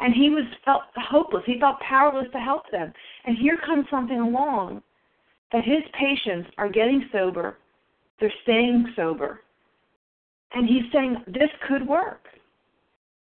And 0.00 0.12
he 0.12 0.28
was 0.28 0.44
felt 0.64 0.82
hopeless. 0.96 1.44
He 1.46 1.60
felt 1.60 1.78
powerless 1.78 2.26
to 2.32 2.38
help 2.38 2.62
them. 2.72 2.92
And 3.26 3.38
here 3.38 3.56
comes 3.64 3.86
something 3.90 4.18
along 4.18 4.82
that 5.52 5.64
his 5.64 5.82
patients 5.98 6.50
are 6.58 6.68
getting 6.68 7.08
sober, 7.12 7.58
they're 8.18 8.32
staying 8.42 8.92
sober. 8.96 9.40
And 10.52 10.68
he's 10.68 10.90
saying 10.92 11.16
this 11.28 11.50
could 11.68 11.86
work. 11.86 12.26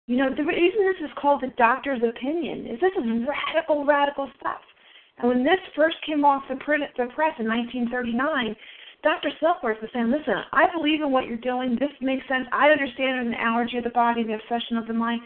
You 0.07 0.17
know, 0.17 0.35
the 0.35 0.45
reason 0.45 0.81
this 0.81 1.05
is 1.05 1.17
called 1.21 1.43
the 1.43 1.52
doctor's 1.59 2.02
opinion 2.02 2.67
is 2.67 2.81
this 2.81 2.93
is 2.99 3.29
radical, 3.29 3.85
radical 3.85 4.31
stuff. 4.41 4.61
And 5.19 5.28
when 5.28 5.45
this 5.45 5.61
first 5.76 5.97
came 6.07 6.25
off 6.25 6.42
the, 6.49 6.57
press 6.57 7.35
in 7.38 7.47
1939, 7.47 8.57
Dr. 9.02 9.31
Silkworth 9.40 9.81
was 9.81 9.90
saying, 9.92 10.11
listen, 10.11 10.35
I 10.52 10.66
believe 10.75 11.02
in 11.02 11.11
what 11.11 11.26
you're 11.26 11.37
doing. 11.37 11.76
This 11.78 11.90
makes 12.00 12.26
sense. 12.28 12.47
I 12.52 12.71
understand 12.71 13.26
an 13.26 13.35
allergy 13.35 13.78
of 13.78 13.85
the 13.85 13.90
body, 13.90 14.23
the 14.23 14.35
obsession 14.35 14.76
of 14.76 14.87
the 14.87 14.95
mind. 14.95 15.21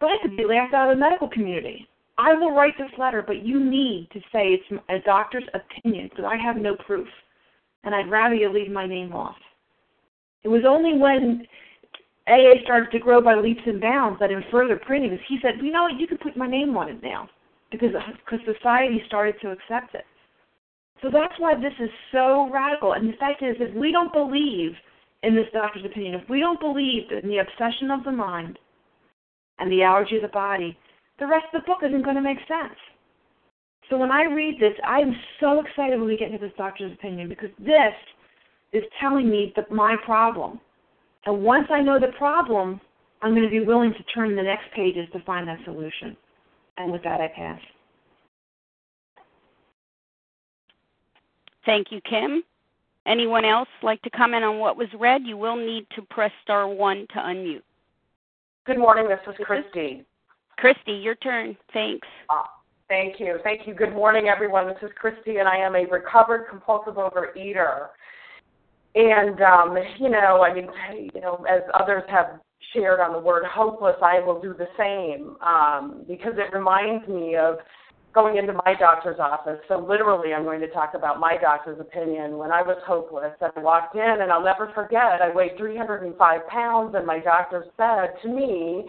But 0.00 0.10
I 0.10 0.16
could 0.22 0.36
be 0.36 0.44
laughed 0.44 0.74
out 0.74 0.90
of 0.90 0.96
the 0.96 1.00
medical 1.00 1.28
community. 1.28 1.88
I 2.18 2.34
will 2.34 2.52
write 2.52 2.74
this 2.78 2.90
letter, 2.98 3.22
but 3.24 3.44
you 3.44 3.58
need 3.58 4.08
to 4.12 4.20
say 4.32 4.58
it's 4.58 4.82
a 4.88 4.98
doctor's 5.04 5.44
opinion 5.54 6.08
because 6.10 6.26
I 6.28 6.36
have 6.36 6.56
no 6.56 6.76
proof. 6.86 7.08
And 7.84 7.94
I'd 7.94 8.10
rather 8.10 8.34
you 8.34 8.52
leave 8.52 8.70
my 8.70 8.86
name 8.86 9.12
off. 9.12 9.36
It 10.44 10.48
was 10.48 10.62
only 10.68 10.98
when 10.98 11.46
AA 12.28 12.62
started 12.64 12.90
to 12.90 12.98
grow 12.98 13.20
by 13.20 13.34
leaps 13.36 13.62
and 13.66 13.80
bounds, 13.80 14.18
that 14.20 14.30
in 14.30 14.42
further 14.50 14.76
printings, 14.76 15.20
he 15.28 15.38
said, 15.40 15.54
you 15.62 15.72
know 15.72 15.84
what, 15.84 15.98
you 15.98 16.06
can 16.06 16.18
put 16.18 16.36
my 16.36 16.48
name 16.48 16.76
on 16.76 16.88
it 16.88 17.02
now 17.02 17.28
because 17.72 17.90
because 18.24 18.44
society 18.46 19.02
started 19.06 19.34
to 19.42 19.50
accept 19.50 19.94
it. 19.94 20.04
So 21.02 21.10
that's 21.10 21.34
why 21.38 21.54
this 21.54 21.74
is 21.80 21.90
so 22.12 22.48
radical. 22.52 22.92
And 22.92 23.08
the 23.08 23.16
fact 23.16 23.42
is, 23.42 23.56
if 23.58 23.74
we 23.74 23.90
don't 23.90 24.12
believe 24.12 24.72
in 25.24 25.34
this 25.34 25.46
doctor's 25.52 25.84
opinion, 25.84 26.14
if 26.14 26.28
we 26.28 26.38
don't 26.38 26.60
believe 26.60 27.10
in 27.10 27.28
the 27.28 27.38
obsession 27.38 27.90
of 27.90 28.04
the 28.04 28.12
mind 28.12 28.58
and 29.58 29.70
the 29.70 29.82
allergy 29.82 30.16
of 30.16 30.22
the 30.22 30.28
body, 30.28 30.78
the 31.18 31.26
rest 31.26 31.46
of 31.52 31.62
the 31.62 31.66
book 31.66 31.78
isn't 31.82 32.04
going 32.04 32.16
to 32.16 32.22
make 32.22 32.38
sense. 32.46 32.78
So 33.90 33.98
when 33.98 34.12
I 34.12 34.22
read 34.22 34.60
this, 34.60 34.74
I 34.86 35.00
am 35.00 35.14
so 35.40 35.60
excited 35.60 35.98
when 35.98 36.08
we 36.08 36.16
get 36.16 36.30
into 36.30 36.46
this 36.46 36.56
doctor's 36.56 36.92
opinion 36.92 37.28
because 37.28 37.50
this 37.58 37.94
is 38.72 38.82
telling 39.00 39.28
me 39.28 39.52
that 39.56 39.70
my 39.70 39.96
problem. 40.04 40.60
And 41.26 41.42
once 41.42 41.66
I 41.70 41.82
know 41.82 42.00
the 42.00 42.12
problem, 42.16 42.80
I'm 43.22 43.32
going 43.32 43.44
to 43.44 43.50
be 43.50 43.60
willing 43.60 43.92
to 43.92 44.02
turn 44.14 44.34
the 44.34 44.42
next 44.42 44.64
pages 44.74 45.06
to 45.12 45.22
find 45.24 45.46
that 45.46 45.58
solution. 45.64 46.16
And 46.78 46.92
with 46.92 47.02
that, 47.04 47.20
I 47.20 47.28
pass. 47.28 47.60
Thank 51.64 51.92
you, 51.92 52.00
Kim. 52.08 52.42
Anyone 53.06 53.44
else 53.44 53.68
like 53.82 54.00
to 54.02 54.10
comment 54.10 54.44
on 54.44 54.58
what 54.58 54.76
was 54.76 54.88
read? 54.98 55.22
You 55.24 55.36
will 55.36 55.56
need 55.56 55.86
to 55.96 56.02
press 56.02 56.30
star 56.42 56.68
one 56.68 57.06
to 57.14 57.18
unmute. 57.18 57.62
Good 58.64 58.78
morning. 58.78 59.08
This 59.08 59.18
is 59.28 59.34
Christy. 59.44 60.04
Christy, 60.56 60.92
your 60.92 61.16
turn. 61.16 61.56
Thanks. 61.72 62.06
Uh, 62.30 62.44
thank 62.88 63.18
you. 63.18 63.38
Thank 63.42 63.66
you. 63.66 63.74
Good 63.74 63.92
morning, 63.92 64.28
everyone. 64.28 64.68
This 64.68 64.76
is 64.82 64.90
Christy, 64.96 65.38
and 65.38 65.48
I 65.48 65.56
am 65.56 65.74
a 65.74 65.84
recovered 65.86 66.46
compulsive 66.48 66.94
overeater. 66.94 67.88
And 68.94 69.40
um, 69.40 69.76
you 69.98 70.10
know, 70.10 70.44
I 70.44 70.54
mean, 70.54 70.68
you 71.12 71.20
know, 71.20 71.44
as 71.50 71.62
others 71.74 72.04
have 72.08 72.40
shared 72.72 73.00
on 73.00 73.12
the 73.12 73.18
word 73.18 73.44
hopeless, 73.44 73.96
I 74.02 74.20
will 74.20 74.40
do 74.40 74.54
the 74.54 74.68
same 74.78 75.36
um, 75.40 76.04
because 76.08 76.34
it 76.36 76.54
reminds 76.54 77.06
me 77.08 77.36
of 77.36 77.56
going 78.14 78.36
into 78.36 78.52
my 78.52 78.74
doctor's 78.78 79.18
office. 79.18 79.58
So 79.68 79.78
literally, 79.78 80.34
I'm 80.34 80.44
going 80.44 80.60
to 80.60 80.68
talk 80.68 80.92
about 80.94 81.18
my 81.18 81.36
doctor's 81.40 81.80
opinion. 81.80 82.36
When 82.36 82.52
I 82.52 82.62
was 82.62 82.76
hopeless, 82.86 83.32
I 83.40 83.58
walked 83.60 83.96
in, 83.96 84.20
and 84.20 84.30
I'll 84.30 84.44
never 84.44 84.70
forget. 84.74 85.22
I 85.22 85.34
weighed 85.34 85.56
305 85.56 86.48
pounds, 86.48 86.94
and 86.94 87.06
my 87.06 87.20
doctor 87.20 87.64
said 87.76 88.14
to 88.22 88.28
me, 88.28 88.86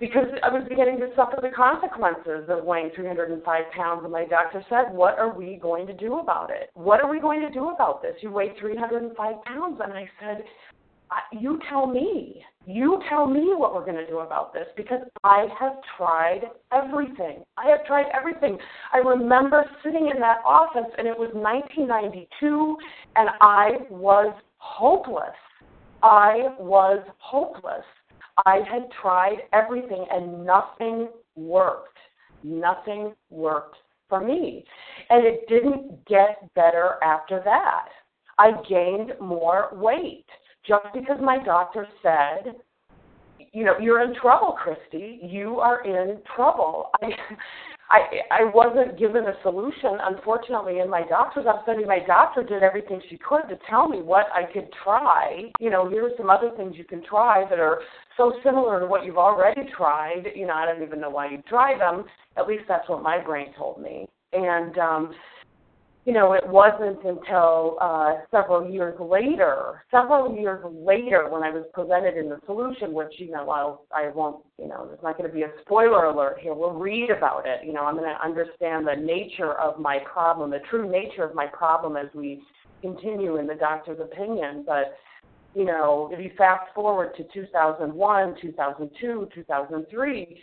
because 0.00 0.26
I 0.42 0.48
was 0.48 0.64
beginning 0.68 0.98
to 1.00 1.08
suffer 1.14 1.38
the 1.42 1.50
consequences 1.54 2.48
of 2.48 2.64
weighing 2.64 2.90
305 2.96 3.44
pounds, 3.76 4.00
and 4.02 4.10
my 4.10 4.24
doctor 4.24 4.64
said, 4.70 4.92
"What 4.92 5.18
are 5.18 5.32
we 5.32 5.56
going 5.56 5.86
to 5.86 5.92
do 5.92 6.18
about 6.18 6.50
it? 6.50 6.70
What 6.72 7.02
are 7.02 7.10
we 7.10 7.20
going 7.20 7.42
to 7.42 7.50
do 7.50 7.68
about 7.68 8.00
this? 8.00 8.14
You 8.22 8.32
weigh 8.32 8.58
305 8.58 9.44
pounds." 9.44 9.80
And 9.84 9.92
I 9.92 10.08
said, 10.18 10.42
"You 11.32 11.60
tell 11.68 11.86
me." 11.86 12.44
You 12.66 13.02
tell 13.08 13.26
me 13.26 13.54
what 13.54 13.74
we're 13.74 13.84
going 13.84 13.96
to 13.96 14.06
do 14.06 14.18
about 14.18 14.52
this 14.52 14.66
because 14.76 15.00
I 15.24 15.48
have 15.58 15.72
tried 15.96 16.42
everything. 16.72 17.42
I 17.56 17.68
have 17.70 17.86
tried 17.86 18.06
everything. 18.14 18.58
I 18.92 18.98
remember 18.98 19.64
sitting 19.82 20.10
in 20.14 20.20
that 20.20 20.38
office 20.44 20.90
and 20.98 21.08
it 21.08 21.18
was 21.18 21.30
1992 21.32 22.76
and 23.16 23.30
I 23.40 23.70
was 23.88 24.34
hopeless. 24.58 25.34
I 26.02 26.54
was 26.58 27.02
hopeless. 27.18 27.84
I 28.46 28.56
had 28.70 28.90
tried 29.00 29.38
everything 29.52 30.06
and 30.10 30.44
nothing 30.44 31.08
worked. 31.34 31.98
Nothing 32.44 33.14
worked 33.30 33.76
for 34.08 34.20
me. 34.20 34.64
And 35.08 35.26
it 35.26 35.48
didn't 35.48 36.06
get 36.06 36.52
better 36.54 36.96
after 37.02 37.40
that. 37.44 37.88
I 38.38 38.52
gained 38.68 39.12
more 39.20 39.70
weight 39.72 40.26
just 40.70 40.86
because 40.94 41.18
my 41.20 41.42
doctor 41.42 41.86
said, 42.00 42.54
you 43.52 43.64
know, 43.64 43.74
you're 43.80 44.02
in 44.02 44.14
trouble, 44.20 44.52
Christy. 44.52 45.18
You 45.20 45.58
are 45.58 45.84
in 45.84 46.18
trouble. 46.36 46.90
I, 47.02 47.08
I, 47.90 48.00
I 48.30 48.44
wasn't 48.54 48.96
given 48.96 49.24
a 49.24 49.32
solution, 49.42 49.98
unfortunately, 50.00 50.78
in 50.78 50.88
my 50.88 51.02
doctor's 51.08 51.46
office. 51.46 51.64
I 51.66 51.84
my 51.84 51.98
doctor 52.06 52.44
did 52.44 52.62
everything 52.62 53.00
she 53.10 53.18
could 53.18 53.48
to 53.48 53.58
tell 53.68 53.88
me 53.88 54.00
what 54.00 54.26
I 54.32 54.44
could 54.52 54.68
try. 54.84 55.50
You 55.58 55.70
know, 55.70 55.90
here 55.90 56.06
are 56.06 56.12
some 56.16 56.30
other 56.30 56.52
things 56.56 56.76
you 56.76 56.84
can 56.84 57.02
try 57.02 57.44
that 57.50 57.58
are 57.58 57.80
so 58.16 58.34
similar 58.44 58.78
to 58.78 58.86
what 58.86 59.04
you've 59.04 59.18
already 59.18 59.62
tried. 59.76 60.26
You 60.36 60.46
know, 60.46 60.54
I 60.54 60.66
don't 60.66 60.84
even 60.84 61.00
know 61.00 61.10
why 61.10 61.30
you 61.32 61.42
try 61.48 61.76
them. 61.76 62.04
At 62.36 62.46
least 62.46 62.64
that's 62.68 62.88
what 62.88 63.02
my 63.02 63.18
brain 63.18 63.48
told 63.58 63.82
me. 63.82 64.06
And 64.32 64.78
um, 64.78 65.14
you 66.06 66.14
know, 66.14 66.32
it 66.32 66.46
wasn't 66.46 67.04
until 67.04 67.76
uh, 67.80 68.14
several 68.30 68.70
years 68.70 68.98
later, 68.98 69.82
several 69.90 70.34
years 70.34 70.64
later, 70.64 71.28
when 71.28 71.42
I 71.42 71.50
was 71.50 71.66
presented 71.74 72.16
in 72.16 72.30
the 72.30 72.40
solution, 72.46 72.94
which 72.94 73.12
you 73.18 73.30
know, 73.30 73.50
I'll, 73.50 73.82
I 73.92 74.08
won't, 74.14 74.42
you 74.58 74.66
know, 74.66 74.86
there's 74.86 75.02
not 75.02 75.18
going 75.18 75.28
to 75.28 75.34
be 75.34 75.42
a 75.42 75.50
spoiler 75.60 76.06
alert 76.06 76.38
here. 76.40 76.54
We'll 76.54 76.72
read 76.72 77.10
about 77.10 77.46
it. 77.46 77.66
You 77.66 77.74
know, 77.74 77.84
I'm 77.84 77.96
going 77.96 78.08
to 78.08 78.24
understand 78.24 78.86
the 78.86 78.96
nature 78.96 79.52
of 79.60 79.78
my 79.78 79.98
problem, 80.10 80.50
the 80.50 80.60
true 80.70 80.90
nature 80.90 81.22
of 81.22 81.34
my 81.34 81.46
problem 81.46 81.96
as 81.96 82.06
we 82.14 82.40
continue 82.80 83.36
in 83.36 83.46
the 83.46 83.54
doctor's 83.54 84.00
opinion. 84.00 84.64
But 84.66 84.96
you 85.54 85.64
know, 85.64 86.08
if 86.12 86.20
you 86.20 86.30
fast 86.38 86.72
forward 86.74 87.14
to 87.16 87.24
2001, 87.34 88.36
2002, 88.40 89.28
2003 89.34 90.40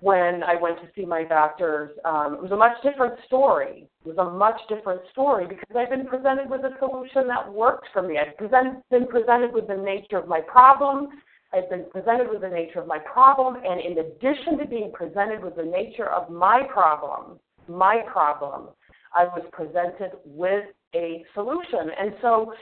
when 0.00 0.42
I 0.42 0.54
went 0.60 0.78
to 0.78 0.88
see 0.96 1.04
my 1.04 1.24
doctors, 1.24 1.90
um, 2.04 2.34
it 2.34 2.42
was 2.42 2.52
a 2.52 2.56
much 2.56 2.76
different 2.82 3.14
story. 3.26 3.86
It 4.04 4.08
was 4.08 4.16
a 4.16 4.30
much 4.30 4.58
different 4.68 5.02
story 5.12 5.46
because 5.46 5.76
I've 5.76 5.90
been 5.90 6.06
presented 6.06 6.48
with 6.48 6.62
a 6.62 6.72
solution 6.78 7.28
that 7.28 7.52
worked 7.52 7.86
for 7.92 8.02
me. 8.02 8.18
I've 8.18 8.36
present, 8.38 8.82
been 8.90 9.06
presented 9.06 9.52
with 9.52 9.68
the 9.68 9.76
nature 9.76 10.16
of 10.16 10.26
my 10.26 10.40
problem. 10.40 11.08
I've 11.52 11.68
been 11.68 11.84
presented 11.90 12.28
with 12.30 12.40
the 12.40 12.48
nature 12.48 12.80
of 12.80 12.86
my 12.86 12.98
problem, 12.98 13.56
and 13.56 13.80
in 13.80 13.98
addition 13.98 14.56
to 14.58 14.66
being 14.66 14.92
presented 14.92 15.42
with 15.42 15.56
the 15.56 15.64
nature 15.64 16.08
of 16.08 16.30
my 16.30 16.62
problem, 16.72 17.38
my 17.68 18.02
problem, 18.10 18.68
I 19.14 19.24
was 19.24 19.44
presented 19.52 20.12
with 20.24 20.64
a 20.94 21.24
solution. 21.34 21.90
And 21.98 22.14
so, 22.22 22.54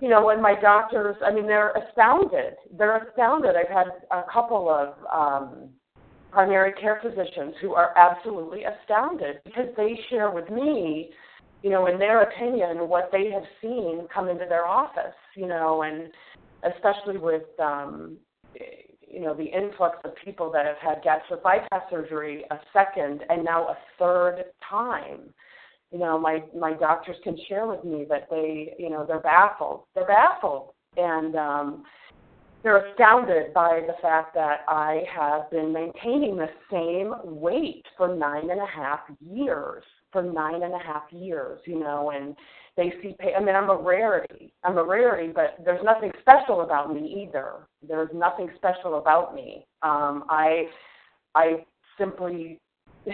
you 0.00 0.08
know, 0.08 0.24
when 0.24 0.40
my 0.40 0.58
doctors, 0.58 1.16
I 1.24 1.32
mean, 1.32 1.46
they're 1.46 1.72
astounded. 1.72 2.54
They're 2.76 3.06
astounded. 3.06 3.54
I've 3.54 3.68
had 3.68 3.88
a 4.10 4.22
couple 4.32 4.70
of 4.70 4.94
um, 5.12 5.68
primary 6.36 6.72
care 6.74 7.00
physicians 7.02 7.54
who 7.62 7.72
are 7.72 7.96
absolutely 7.96 8.64
astounded 8.64 9.36
because 9.46 9.68
they 9.74 9.98
share 10.10 10.30
with 10.30 10.50
me, 10.50 11.08
you 11.62 11.70
know, 11.70 11.86
in 11.86 11.98
their 11.98 12.24
opinion, 12.24 12.90
what 12.90 13.08
they 13.10 13.30
have 13.30 13.44
seen 13.62 14.06
come 14.12 14.28
into 14.28 14.44
their 14.46 14.66
office, 14.66 15.16
you 15.34 15.46
know, 15.46 15.82
and 15.82 16.10
especially 16.74 17.16
with, 17.16 17.44
um, 17.58 18.18
you 19.08 19.20
know, 19.22 19.32
the 19.32 19.46
influx 19.46 19.96
of 20.04 20.10
people 20.22 20.52
that 20.52 20.66
have 20.66 20.76
had 20.76 21.02
gastric 21.02 21.42
bypass 21.42 21.84
surgery 21.88 22.44
a 22.50 22.56
second 22.70 23.22
and 23.30 23.42
now 23.42 23.68
a 23.68 23.78
third 23.98 24.44
time. 24.68 25.32
You 25.90 26.00
know, 26.00 26.18
my 26.18 26.42
my 26.54 26.74
doctors 26.74 27.16
can 27.24 27.38
share 27.48 27.66
with 27.66 27.82
me 27.82 28.04
that 28.10 28.26
they, 28.28 28.74
you 28.78 28.90
know, 28.90 29.06
they're 29.06 29.20
baffled. 29.20 29.84
They're 29.94 30.06
baffled, 30.06 30.72
and 30.98 31.34
um, 31.34 31.84
they're 32.66 32.84
astounded 32.84 33.54
by 33.54 33.80
the 33.86 33.92
fact 34.02 34.34
that 34.34 34.64
I 34.66 35.04
have 35.14 35.48
been 35.52 35.72
maintaining 35.72 36.36
the 36.36 36.48
same 36.68 37.14
weight 37.22 37.84
for 37.96 38.12
nine 38.12 38.50
and 38.50 38.60
a 38.60 38.66
half 38.66 38.98
years. 39.20 39.84
For 40.12 40.20
nine 40.20 40.62
and 40.62 40.74
a 40.74 40.78
half 40.78 41.04
years, 41.12 41.60
you 41.64 41.78
know, 41.78 42.10
and 42.10 42.34
they 42.76 42.92
see. 43.02 43.14
I 43.36 43.38
mean, 43.38 43.54
I'm 43.54 43.70
a 43.70 43.76
rarity. 43.76 44.52
I'm 44.64 44.78
a 44.78 44.84
rarity, 44.84 45.32
but 45.32 45.56
there's 45.64 45.84
nothing 45.84 46.10
special 46.20 46.62
about 46.62 46.92
me 46.92 47.28
either. 47.28 47.68
There's 47.86 48.08
nothing 48.12 48.48
special 48.56 48.98
about 48.98 49.34
me. 49.34 49.66
Um, 49.82 50.24
I, 50.28 50.64
I 51.34 51.64
simply, 51.98 52.60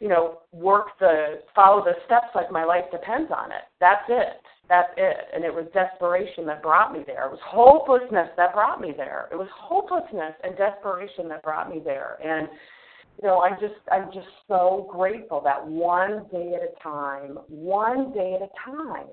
you 0.00 0.08
know, 0.08 0.38
work 0.52 0.86
the 1.00 1.40
follow 1.54 1.84
the 1.84 1.94
steps 2.06 2.28
like 2.34 2.50
my 2.50 2.64
life 2.64 2.84
depends 2.92 3.30
on 3.36 3.50
it. 3.50 3.64
That's 3.78 4.04
it. 4.08 4.40
That's 4.70 4.88
it. 4.96 5.16
And 5.34 5.44
it 5.44 5.52
was 5.52 5.66
desperation 5.74 6.46
that 6.46 6.62
brought 6.62 6.92
me 6.92 7.02
there. 7.04 7.26
It 7.26 7.30
was 7.32 7.40
hopelessness 7.44 8.28
that 8.36 8.54
brought 8.54 8.80
me 8.80 8.94
there. 8.96 9.28
It 9.32 9.34
was 9.34 9.48
hopelessness 9.52 10.34
and 10.44 10.56
desperation 10.56 11.28
that 11.28 11.42
brought 11.42 11.68
me 11.68 11.82
there. 11.84 12.16
And 12.24 12.48
you 13.20 13.26
know, 13.26 13.42
I'm 13.42 13.58
just 13.60 13.74
I'm 13.90 14.12
just 14.14 14.28
so 14.46 14.88
grateful 14.88 15.42
that 15.44 15.66
one 15.66 16.24
day 16.30 16.52
at 16.54 16.62
a 16.62 16.82
time, 16.82 17.40
one 17.48 18.12
day 18.12 18.38
at 18.40 18.42
a 18.42 18.50
time, 18.64 19.08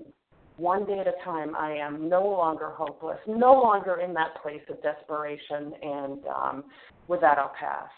one 0.58 0.86
day 0.86 1.00
at 1.00 1.08
a 1.08 1.24
time, 1.26 1.56
I 1.56 1.72
am 1.74 2.08
no 2.08 2.24
longer 2.24 2.70
hopeless, 2.70 3.18
no 3.28 3.54
longer 3.54 4.00
in 4.00 4.14
that 4.14 4.40
place 4.44 4.62
of 4.70 4.82
desperation. 4.84 5.74
And 5.82 6.20
um, 6.28 6.64
with 7.08 7.20
that, 7.22 7.40
I'll 7.40 7.54
pass. 7.60 7.90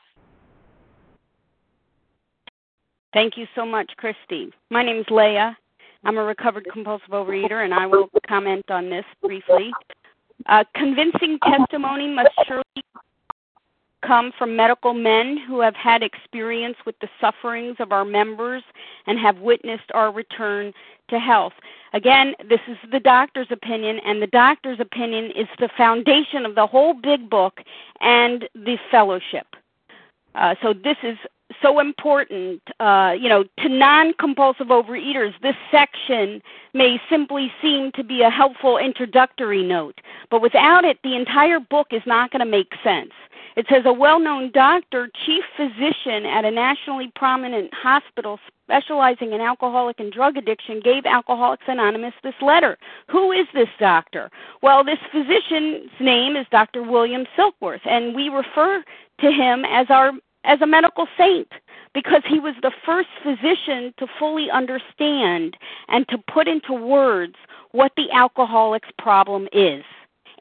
Thank 3.14 3.36
you 3.36 3.48
so 3.54 3.66
much, 3.66 3.92
Christy. 3.98 4.50
My 4.70 4.84
name 4.84 5.00
is 5.00 5.06
Leah, 5.10 5.58
I'm 6.04 6.18
a 6.18 6.24
recovered 6.24 6.68
compulsive 6.72 7.10
overeater, 7.10 7.64
and 7.64 7.74
I 7.74 7.86
will 7.86 8.10
comment 8.28 8.70
on 8.70 8.90
this 8.90 9.06
briefly. 9.22 9.72
Uh, 10.46 10.64
convincing 10.74 11.38
testimony 11.44 12.08
must 12.08 12.30
surely 12.48 12.64
come 14.06 14.32
from 14.38 14.56
medical 14.56 14.94
men 14.94 15.38
who 15.38 15.60
have 15.60 15.76
had 15.76 16.02
experience 16.02 16.78
with 16.86 16.96
the 17.02 17.10
sufferings 17.20 17.76
of 17.80 17.92
our 17.92 18.06
members 18.06 18.64
and 19.08 19.20
have 19.20 19.38
witnessed 19.40 19.92
our 19.94 20.12
return 20.12 20.74
to 21.10 21.20
health. 21.20 21.54
Again, 21.94 22.34
this 22.48 22.62
is 22.68 22.78
the 22.92 23.00
doctor's 23.00 23.52
opinion, 23.52 24.00
and 24.06 24.22
the 24.22 24.28
doctor's 24.28 24.80
opinion 24.80 25.32
is 25.36 25.48
the 25.60 25.70
foundation 25.76 26.46
of 26.46 26.56
the 26.56 26.66
whole 26.66 26.94
big 26.94 27.30
book 27.30 27.60
and 28.00 28.48
the 28.56 28.78
fellowship. 28.90 29.48
Uh, 30.36 30.56
so 30.62 30.74
this 30.74 30.98
is 31.04 31.18
so 31.62 31.80
important. 31.80 32.62
Uh, 32.80 33.14
you 33.20 33.30
know, 33.30 33.44
to 33.60 33.70
non-compulsive 33.70 34.68
overeaters, 34.68 35.34
this 35.42 35.56
section 35.72 36.42
may 36.74 37.02
simply 37.10 37.52
seem 37.62 37.92
to 37.94 38.04
be 38.04 38.22
a 38.22 38.30
helpful 38.30 38.78
introductory 38.78 39.64
note, 39.64 40.00
but 40.30 40.42
without 40.42 40.86
it, 40.86 41.00
the 41.04 41.16
entire 41.16 41.60
book 41.60 41.88
is 41.92 42.04
not 42.06 42.32
going 42.32 42.40
to 42.40 42.46
make 42.46 42.72
sense. 42.84 43.12
It 43.56 43.66
says 43.70 43.84
a 43.86 43.92
well 43.92 44.20
known 44.20 44.52
doctor, 44.54 45.10
chief 45.26 45.44
physician 45.58 46.26
at 46.26 46.46
a 46.46 46.52
nationally 46.52 47.12
prominent 47.16 47.74
hospital 47.74 48.40
specializing 48.64 49.34
in 49.34 49.42
alcoholic 49.42 50.00
and 50.00 50.14
drug 50.14 50.38
addiction, 50.38 50.80
gave 50.80 51.06
Alcoholics 51.06 51.66
Anonymous 51.68 52.14
this 52.24 52.36
letter. 52.42 52.78
Who 53.10 53.32
is 53.32 53.48
this 53.54 53.68
doctor? 53.80 54.30
Well, 54.62 54.84
this 54.84 55.00
physician's 55.12 55.90
name 56.00 56.36
is 56.36 56.46
Dr. 56.52 56.84
William 56.84 57.26
Silkworth, 57.36 57.86
and 57.86 58.16
we 58.16 58.30
refer 58.30 58.84
to 59.22 59.32
him 59.32 59.66
as 59.66 59.88
our 59.90 60.12
as 60.44 60.62
a 60.62 60.68
medical 60.68 61.08
saint 61.18 61.52
because 61.94 62.22
he 62.28 62.40
was 62.40 62.56
the 62.62 62.72
first 62.86 63.10
physician 63.24 63.94
to 63.98 64.08
fully 64.18 64.50
understand 64.52 65.58
and 65.88 66.08
to 66.08 66.18
put 66.18 66.48
into 66.48 66.74
words 66.74 67.36
what 67.72 67.92
the 67.98 68.10
alcoholic's 68.12 68.90
problem 68.98 69.48
is. 69.52 69.84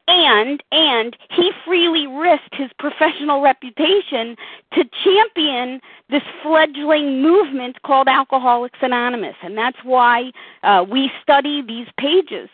And 0.06 0.62
and 0.72 1.14
he 1.30 1.50
freely 1.66 2.06
risked 2.06 2.54
his 2.54 2.70
professional 2.78 3.42
reputation 3.42 4.36
to 4.72 4.84
champion 5.04 5.80
this 6.08 6.22
fledgling 6.42 7.20
movement 7.20 7.82
called 7.82 8.08
Alcoholics 8.08 8.78
Anonymous, 8.80 9.36
and 9.42 9.56
that's 9.58 9.76
why 9.84 10.32
uh, 10.62 10.86
we 10.90 11.10
study 11.22 11.60
these 11.60 11.88
pages 12.00 12.48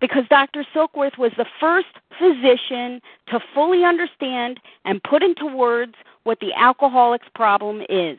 because 0.00 0.24
Dr. 0.28 0.64
Silkworth 0.74 1.18
was 1.18 1.32
the 1.36 1.46
first 1.58 1.88
physician 2.18 3.00
to 3.28 3.40
fully 3.54 3.84
understand 3.84 4.60
and 4.84 5.02
put 5.02 5.22
into 5.22 5.46
words 5.46 5.94
what 6.24 6.40
the 6.40 6.52
alcoholic's 6.54 7.28
problem 7.34 7.82
is, 7.88 8.18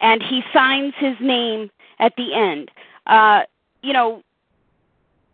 and 0.00 0.22
he 0.22 0.42
signs 0.52 0.94
his 0.98 1.16
name 1.20 1.70
at 1.98 2.12
the 2.16 2.34
end. 2.34 2.70
Uh, 3.06 3.42
you 3.82 3.92
know, 3.92 4.22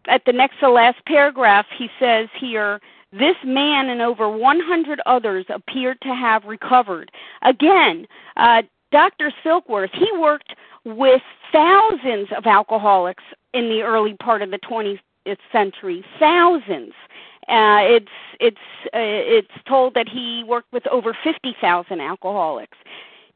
at 0.06 0.24
the 0.24 0.32
next 0.32 0.60
to 0.60 0.70
last 0.70 1.04
paragraph, 1.06 1.66
he 1.76 1.88
says 1.98 2.28
here, 2.38 2.80
this 3.12 3.36
man 3.44 3.88
and 3.88 4.02
over 4.02 4.28
100 4.28 5.00
others 5.06 5.46
appeared 5.48 6.00
to 6.02 6.14
have 6.14 6.44
recovered. 6.44 7.10
Again, 7.42 8.06
uh, 8.36 8.62
Dr. 8.92 9.32
Silkworth, 9.44 9.94
he 9.94 10.10
worked 10.18 10.54
with 10.84 11.22
thousands 11.50 12.28
of 12.36 12.46
alcoholics 12.46 13.24
in 13.54 13.68
the 13.68 13.82
early 13.82 14.14
part 14.14 14.42
of 14.42 14.50
the 14.50 14.58
20th 14.58 15.00
century. 15.52 16.04
Thousands. 16.18 16.92
Uh, 17.48 17.80
it's 17.80 18.06
it's 18.40 18.56
uh, 18.86 18.98
it's 18.98 19.48
told 19.66 19.94
that 19.94 20.08
he 20.08 20.44
worked 20.46 20.72
with 20.72 20.86
over 20.88 21.16
50,000 21.24 22.00
alcoholics. 22.00 22.76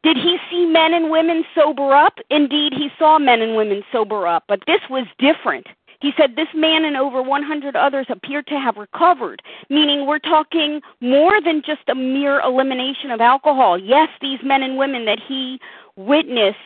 Did 0.02 0.16
he 0.16 0.37
see 0.50 0.66
men 0.66 0.92
and 0.94 1.11
women 1.11 1.44
sober 1.55 1.94
up? 1.94 2.14
Indeed, 2.28 2.72
he 2.74 2.88
saw 2.98 3.18
men 3.18 3.40
and 3.40 3.57
women 3.57 3.83
sober 3.92 4.26
up, 4.26 4.44
but 4.48 4.61
this 4.66 4.81
was 4.90 5.07
different. 5.18 5.66
He 6.02 6.11
said 6.16 6.35
this 6.35 6.48
man 6.52 6.85
and 6.85 6.96
over 6.96 7.22
100 7.22 7.76
others 7.76 8.07
appeared 8.09 8.48
to 8.48 8.59
have 8.59 8.76
recovered, 8.76 9.40
meaning 9.70 10.05
we're 10.05 10.18
talking 10.18 10.81
more 11.00 11.40
than 11.40 11.62
just 11.64 11.88
a 11.88 11.94
mere 11.94 12.40
elimination 12.40 13.12
of 13.12 13.20
alcohol. 13.20 13.78
Yes, 13.78 14.09
these 14.20 14.40
men 14.42 14.64
and 14.64 14.76
women 14.76 15.05
that 15.05 15.20
he 15.26 15.61
witnessed 15.94 16.59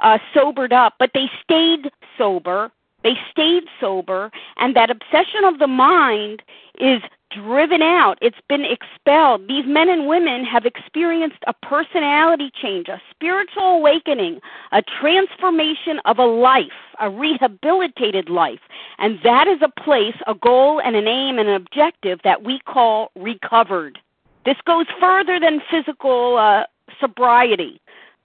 uh, 0.00 0.18
sobered 0.32 0.72
up, 0.72 0.94
but 1.00 1.10
they 1.12 1.28
stayed 1.42 1.90
sober. 2.16 2.70
They 3.04 3.14
stayed 3.30 3.64
sober, 3.78 4.32
and 4.56 4.74
that 4.74 4.90
obsession 4.90 5.44
of 5.44 5.58
the 5.58 5.66
mind 5.68 6.42
is 6.80 7.02
driven 7.30 7.82
out, 7.82 8.16
it's 8.22 8.40
been 8.48 8.64
expelled. 8.64 9.48
These 9.48 9.66
men 9.66 9.88
and 9.88 10.06
women 10.06 10.44
have 10.44 10.64
experienced 10.64 11.38
a 11.46 11.52
personality 11.52 12.50
change, 12.60 12.88
a 12.88 13.00
spiritual 13.10 13.64
awakening, 13.64 14.40
a 14.72 14.82
transformation 15.00 16.00
of 16.04 16.18
a 16.18 16.24
life, 16.24 16.66
a 17.00 17.10
rehabilitated 17.10 18.28
life. 18.28 18.60
And 18.98 19.18
that 19.24 19.48
is 19.48 19.58
a 19.62 19.80
place, 19.82 20.16
a 20.26 20.34
goal, 20.34 20.80
and 20.80 20.96
an 20.96 21.08
aim 21.08 21.38
and 21.38 21.48
an 21.48 21.56
objective 21.56 22.20
that 22.24 22.44
we 22.44 22.60
call 22.60 23.10
recovered. 23.16 23.98
This 24.44 24.56
goes 24.66 24.86
further 25.00 25.40
than 25.40 25.60
physical 25.70 26.36
uh, 26.38 26.64
sobriety, 27.00 27.80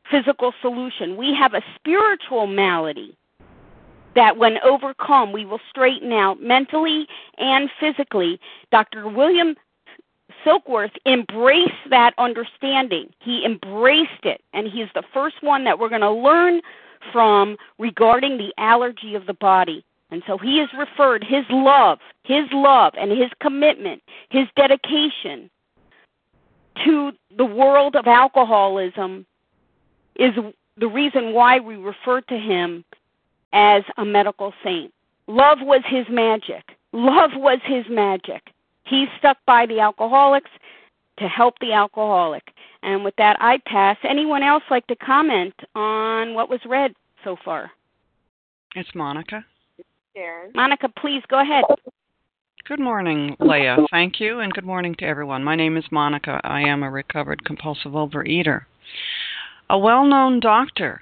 physical 0.10 0.54
solution. 0.62 1.18
We 1.18 1.34
have 1.34 1.54
a 1.54 1.63
spiritual 1.76 2.48
malady 2.48 3.18
that 4.15 4.38
when 4.38 4.58
overcome, 4.63 5.32
we 5.32 5.45
will 5.45 5.60
straighten 5.69 6.12
out 6.12 6.41
mentally 6.41 7.08
and 7.38 7.69
physically. 7.80 8.39
Dr. 8.72 9.08
William 9.08 9.56
Silkworth 10.45 10.95
embraced 11.06 11.89
that 11.89 12.13
understanding. 12.17 13.10
He 13.19 13.45
embraced 13.45 14.24
it, 14.24 14.41
and 14.54 14.67
he's 14.67 14.88
the 14.93 15.04
first 15.13 15.41
one 15.41 15.63
that 15.65 15.78
we're 15.78 15.89
going 15.89 16.02
to 16.02 16.12
learn 16.12 16.62
from 17.12 17.58
regarding 17.78 18.38
the 18.38 18.54
allergy 18.58 19.15
of 19.15 19.26
the 19.26 19.34
body. 19.34 19.84
And 20.12 20.24
so 20.26 20.38
he 20.38 20.58
has 20.58 20.69
referred 20.78 21.24
his 21.24 21.45
love, 21.50 22.00
his 22.24 22.45
love, 22.52 22.93
and 22.98 23.12
his 23.12 23.30
commitment, 23.41 24.02
his 24.30 24.48
dedication 24.56 25.50
to 26.86 27.12
the 27.38 27.45
world 27.45 27.95
of 27.95 28.08
alcoholism 28.08 29.26
is 30.15 30.34
the 30.78 30.88
reason 30.88 31.34
why 31.34 31.60
we 31.60 31.76
refer 31.76 32.22
to 32.22 32.38
him 32.38 32.84
as 33.53 33.83
a 33.97 34.05
medical 34.05 34.53
saint. 34.63 34.93
Love 35.27 35.59
was 35.62 35.81
his 35.85 36.05
magic. 36.09 36.63
Love 36.91 37.31
was 37.35 37.59
his 37.65 37.85
magic. 37.89 38.41
He 38.83 39.05
stuck 39.19 39.38
by 39.45 39.65
the 39.65 39.79
alcoholics 39.79 40.49
to 41.19 41.27
help 41.27 41.55
the 41.59 41.73
alcoholic. 41.73 42.43
And 42.81 43.03
with 43.03 43.15
that, 43.17 43.38
I 43.39 43.59
pass. 43.65 43.97
Anyone 44.03 44.41
else 44.41 44.63
like 44.71 44.88
to 44.88 44.95
comment 44.95 45.53
on 45.75 46.33
what 46.33 46.49
was 46.49 46.59
read 46.65 46.93
so 47.23 47.35
far? 47.43 47.71
It's 48.75 48.89
Monica. 48.95 49.45
Sharon. 50.15 50.51
Monica, 50.55 50.89
please 50.89 51.21
go 51.29 51.41
ahead. 51.41 51.63
Good 52.67 52.79
morning, 52.79 53.35
Leah. 53.39 53.77
Thank 53.91 54.19
you, 54.19 54.39
and 54.39 54.53
good 54.53 54.65
morning 54.65 54.95
to 54.99 55.05
everyone. 55.05 55.43
My 55.43 55.55
name 55.55 55.75
is 55.75 55.85
Monica. 55.91 56.39
I 56.43 56.62
am 56.62 56.83
a 56.83 56.91
recovered 56.91 57.43
compulsive 57.43 57.93
overeater. 57.93 58.62
A 59.69 59.77
well 59.77 60.05
known 60.05 60.39
doctor, 60.39 61.01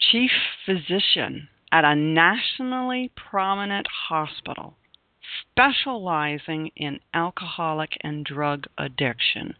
chief 0.00 0.30
physician, 0.64 1.48
at 1.72 1.84
a 1.84 1.94
nationally 1.94 3.10
prominent 3.14 3.86
hospital 4.08 4.74
specializing 5.52 6.70
in 6.76 6.98
alcoholic 7.14 7.96
and 8.00 8.24
drug 8.24 8.66
addiction. 8.78 9.54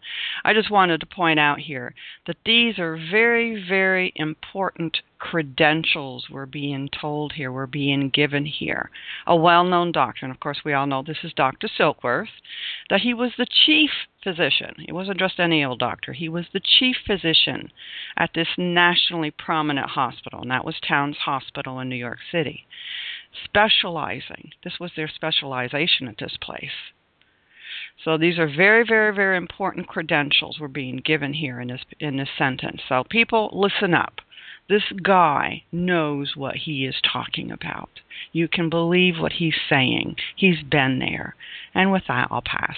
I 0.44 0.52
just 0.52 0.70
wanted 0.70 1.00
to 1.00 1.06
point 1.06 1.38
out 1.38 1.60
here 1.60 1.94
that 2.26 2.38
these 2.44 2.78
are 2.78 2.96
very, 2.96 3.64
very 3.68 4.12
important 4.16 5.00
credentials 5.20 6.26
we're 6.30 6.46
being 6.46 6.88
told 6.88 7.34
here, 7.34 7.52
we're 7.52 7.66
being 7.66 8.10
given 8.10 8.44
here. 8.46 8.90
A 9.26 9.36
well 9.36 9.64
known 9.64 9.92
doctor, 9.92 10.24
and 10.24 10.34
of 10.34 10.40
course, 10.40 10.62
we 10.64 10.72
all 10.72 10.86
know 10.86 11.02
this 11.02 11.22
is 11.22 11.32
Dr. 11.32 11.68
Silkworth, 11.68 12.40
that 12.88 13.02
he 13.02 13.14
was 13.14 13.32
the 13.36 13.46
chief 13.46 13.90
physician. 14.24 14.74
He 14.78 14.92
wasn't 14.92 15.20
just 15.20 15.38
any 15.38 15.64
old 15.64 15.78
doctor, 15.78 16.12
he 16.12 16.28
was 16.28 16.46
the 16.52 16.60
chief 16.60 16.96
physician 17.06 17.70
at 18.16 18.30
this 18.34 18.48
nationally 18.58 19.30
prominent 19.30 19.90
hospital, 19.90 20.42
and 20.42 20.50
that 20.50 20.64
was 20.64 20.80
Towns 20.80 21.18
Hospital 21.18 21.78
in 21.78 21.88
New 21.88 21.96
York 21.96 22.18
City 22.32 22.66
specializing. 23.44 24.50
This 24.64 24.80
was 24.80 24.90
their 24.96 25.08
specialization 25.08 26.08
at 26.08 26.18
this 26.18 26.36
place. 26.40 26.92
So 28.04 28.16
these 28.16 28.38
are 28.38 28.48
very, 28.48 28.84
very, 28.84 29.14
very 29.14 29.36
important 29.36 29.86
credentials 29.86 30.58
we're 30.58 30.68
being 30.68 30.96
given 31.04 31.34
here 31.34 31.60
in 31.60 31.68
this 31.68 31.82
in 31.98 32.16
this 32.16 32.28
sentence. 32.36 32.80
So 32.88 33.04
people, 33.08 33.50
listen 33.52 33.94
up. 33.94 34.20
This 34.70 34.84
guy 35.02 35.64
knows 35.72 36.34
what 36.36 36.54
he 36.54 36.86
is 36.86 36.94
talking 37.12 37.50
about. 37.50 37.90
You 38.30 38.46
can 38.46 38.70
believe 38.70 39.14
what 39.18 39.32
he's 39.32 39.56
saying. 39.68 40.14
He's 40.36 40.62
been 40.70 41.00
there. 41.00 41.34
And 41.74 41.90
with 41.90 42.04
that, 42.06 42.28
I'll 42.30 42.40
pass. 42.40 42.76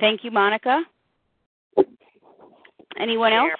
Thank 0.00 0.24
you, 0.24 0.30
Monica. 0.30 0.82
Anyone 2.98 3.34
else? 3.34 3.50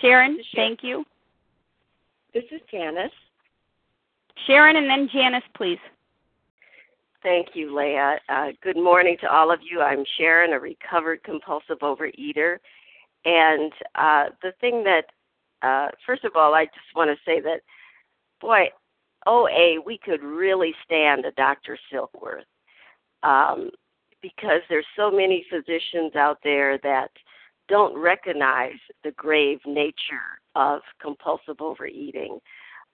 Sharon, 0.00 0.38
thank 0.56 0.78
you. 0.82 1.04
This 2.32 2.44
is 2.50 2.62
Janice. 2.70 3.12
Sharon 4.46 4.76
and 4.76 4.88
then 4.88 5.06
Janice, 5.12 5.44
please. 5.54 5.78
Thank 7.22 7.48
you, 7.52 7.76
Leah. 7.76 8.18
Uh, 8.30 8.48
good 8.62 8.76
morning 8.76 9.18
to 9.20 9.30
all 9.30 9.52
of 9.52 9.60
you. 9.62 9.82
I'm 9.82 10.02
Sharon, 10.16 10.54
a 10.54 10.58
recovered 10.58 11.22
compulsive 11.24 11.80
overeater. 11.80 12.56
And 13.24 13.72
uh, 13.94 14.26
the 14.42 14.52
thing 14.60 14.84
that, 14.84 15.06
uh, 15.62 15.88
first 16.04 16.24
of 16.24 16.32
all, 16.34 16.54
I 16.54 16.64
just 16.66 16.96
want 16.96 17.10
to 17.10 17.30
say 17.30 17.40
that, 17.40 17.60
boy, 18.40 18.70
OA, 19.26 19.80
we 19.84 19.98
could 19.98 20.22
really 20.22 20.74
stand 20.84 21.24
a 21.24 21.32
Dr. 21.32 21.78
Silkworth. 21.92 22.44
Um, 23.22 23.70
because 24.22 24.60
there's 24.68 24.86
so 24.96 25.10
many 25.10 25.44
physicians 25.50 26.14
out 26.16 26.38
there 26.44 26.78
that 26.78 27.10
don't 27.68 27.96
recognize 27.98 28.78
the 29.04 29.10
grave 29.12 29.58
nature 29.66 30.38
of 30.54 30.80
compulsive 31.00 31.60
overeating. 31.60 32.38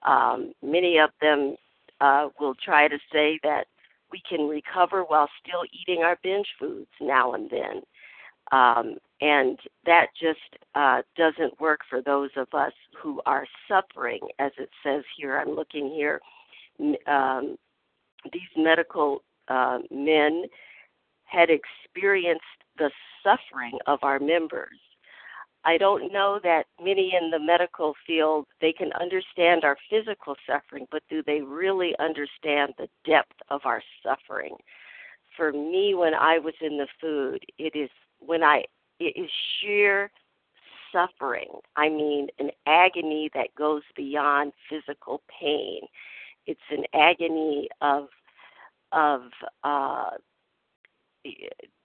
Um, 0.07 0.53
many 0.63 0.99
of 0.99 1.11
them 1.21 1.57
uh, 2.01 2.29
will 2.41 2.55
try 2.55 2.89
to 2.89 2.99
say 3.13 3.39
that 3.43 3.65
we 4.11 4.23
can 4.29 4.49
recover 4.49 5.03
while 5.05 5.29
still 5.43 5.65
eating 5.73 6.03
our 6.03 6.17
binge 6.23 6.47
foods 6.59 6.91
now 7.01 7.35
and 7.35 7.51
then. 7.51 7.83
Um, 8.53 8.99
and 9.21 9.59
that 9.85 10.09
just 10.21 10.63
uh, 10.75 11.03
doesn't 11.17 11.61
work 11.61 11.81
for 11.89 12.01
those 12.01 12.31
of 12.37 12.49
us 12.53 12.73
who 13.01 13.21
are 13.27 13.47
suffering, 13.69 14.21
as 14.39 14.53
it 14.59 14.71
says 14.85 15.03
here. 15.17 15.39
I'm 15.39 15.55
looking 15.55 15.91
here. 15.91 16.21
Um, 17.07 17.57
these 18.33 18.43
medical 18.57 19.23
uh, 19.49 19.79
men 19.91 20.45
had 21.25 21.49
experienced 21.51 22.45
the 22.79 22.91
suffering 23.23 23.79
of 23.87 23.99
our 24.03 24.19
members. 24.19 24.79
I 25.65 25.77
don't 25.77 26.13
know 26.13 26.39
that 26.45 26.67
many 26.83 27.13
in 27.21 27.31
the 27.31 27.41
medical 27.41 27.95
field 28.07 28.47
they 28.61 28.73
can 28.73 28.93
understand 28.93 29.65
our 29.65 29.77
physical 29.91 30.37
suffering, 30.47 30.87
but 30.91 31.03
do 31.11 31.23
they 31.23 31.41
really 31.43 31.95
understand 31.99 32.75
the 32.79 32.89
depth 33.05 33.35
of 33.51 33.63
our 33.65 33.83
suffering? 34.03 34.57
For 35.37 35.53
me, 35.53 35.95
when 35.95 36.15
I 36.15 36.39
was 36.39 36.55
in 36.61 36.79
the 36.79 36.87
food, 37.01 37.45
it 37.59 37.77
is 37.77 37.91
when 38.21 38.43
I 38.43 38.65
it 39.01 39.15
is 39.17 39.31
sheer 39.61 40.11
suffering. 40.93 41.61
I 41.77 41.89
mean, 41.89 42.29
an 42.39 42.51
agony 42.67 43.31
that 43.35 43.55
goes 43.57 43.83
beyond 43.97 44.53
physical 44.69 45.23
pain. 45.41 45.81
It's 46.47 46.61
an 46.71 46.85
agony 46.95 47.69
of 47.81 48.09
of 48.93 49.23
uh, 49.65 50.11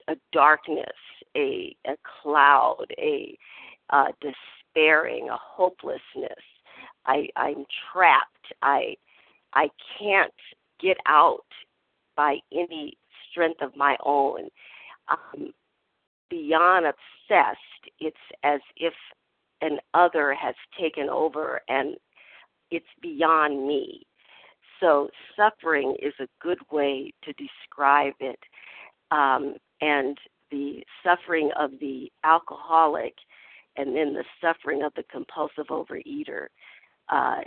a 0.08 0.16
darkness, 0.32 0.88
a 1.36 1.76
a 1.86 1.96
cloud, 2.22 2.86
a 2.98 3.38
uh, 3.90 4.08
despairing, 4.22 5.30
a 5.30 5.38
hopelessness. 5.38 6.44
I 7.06 7.28
I'm 7.36 7.66
trapped. 7.92 8.54
I 8.62 8.96
I 9.54 9.70
can't 10.00 10.34
get 10.80 10.98
out 11.08 11.46
by 12.16 12.38
any 12.52 12.98
strength 13.30 13.62
of 13.62 13.76
my 13.76 13.98
own. 14.06 14.50
Um, 15.10 15.54
beyond 16.34 16.88
obsessed, 16.88 17.60
it's 18.00 18.18
as 18.44 18.60
if 18.76 18.94
an 19.62 19.78
other 19.94 20.34
has 20.34 20.56
taken 20.80 21.08
over 21.10 21.62
and 21.70 21.96
it's 22.72 22.86
beyond 23.02 23.68
me. 23.68 24.06
So, 24.80 25.10
suffering 25.38 25.96
is 26.02 26.14
a 26.20 26.28
good 26.42 26.58
way 26.72 27.14
to 27.24 27.34
describe 27.34 28.16
it. 28.20 28.40
Um, 29.12 29.56
and 29.80 30.18
the 30.50 30.84
suffering 31.04 31.52
of 31.58 31.72
the 31.80 32.12
alcoholic 32.24 33.14
and 33.78 33.96
then 33.96 34.14
the 34.14 34.26
suffering 34.42 34.84
of 34.84 34.94
the 34.96 35.04
compulsive 35.12 35.68
overeater, 35.68 36.48
uh, 37.10 37.42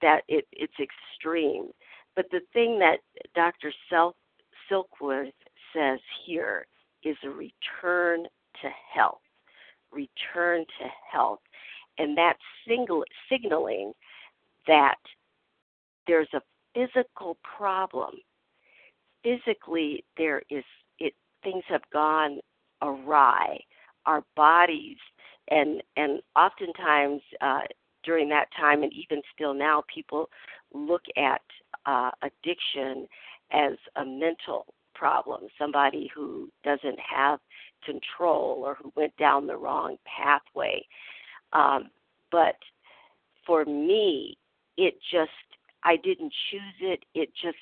that 0.00 0.22
it, 0.28 0.46
it's 0.52 0.72
extreme. 0.80 1.70
But 2.14 2.26
the 2.30 2.40
thing 2.52 2.78
that 2.78 2.98
Dr. 3.34 3.72
Silkworth 4.70 5.32
says 5.74 5.98
here 6.24 6.66
is 7.04 7.16
a 7.24 7.28
return 7.28 8.24
to 8.62 8.68
health. 8.94 9.20
Return 9.92 10.64
to 10.80 10.86
health. 11.10 11.40
And 11.98 12.16
that's 12.16 12.38
signaling 13.28 13.92
that 14.66 14.98
there's 16.06 16.28
a 16.34 16.40
physical 16.74 17.36
problem. 17.56 18.14
Physically, 19.22 20.04
there 20.16 20.42
is 20.50 20.64
it. 20.98 21.14
Things 21.42 21.64
have 21.68 21.82
gone 21.92 22.38
awry. 22.82 23.58
Our 24.06 24.22
bodies, 24.36 24.96
and 25.50 25.82
and 25.96 26.22
oftentimes 26.36 27.20
uh, 27.40 27.60
during 28.04 28.28
that 28.28 28.46
time, 28.58 28.82
and 28.82 28.92
even 28.92 29.20
still 29.34 29.54
now, 29.54 29.82
people 29.92 30.30
look 30.72 31.02
at 31.16 31.42
uh, 31.84 32.10
addiction 32.22 33.06
as 33.52 33.72
a 33.96 34.04
mental 34.04 34.66
problem, 34.98 35.42
somebody 35.58 36.10
who 36.14 36.48
doesn't 36.64 36.98
have 36.98 37.38
control 37.84 38.62
or 38.64 38.74
who 38.74 38.92
went 38.96 39.16
down 39.16 39.46
the 39.46 39.56
wrong 39.56 39.96
pathway. 40.04 40.84
Um, 41.52 41.90
but 42.30 42.56
for 43.46 43.64
me, 43.64 44.36
it 44.76 44.94
just, 45.10 45.30
I 45.84 45.96
didn't 45.96 46.32
choose 46.50 46.74
it, 46.80 47.04
it 47.14 47.30
just 47.40 47.56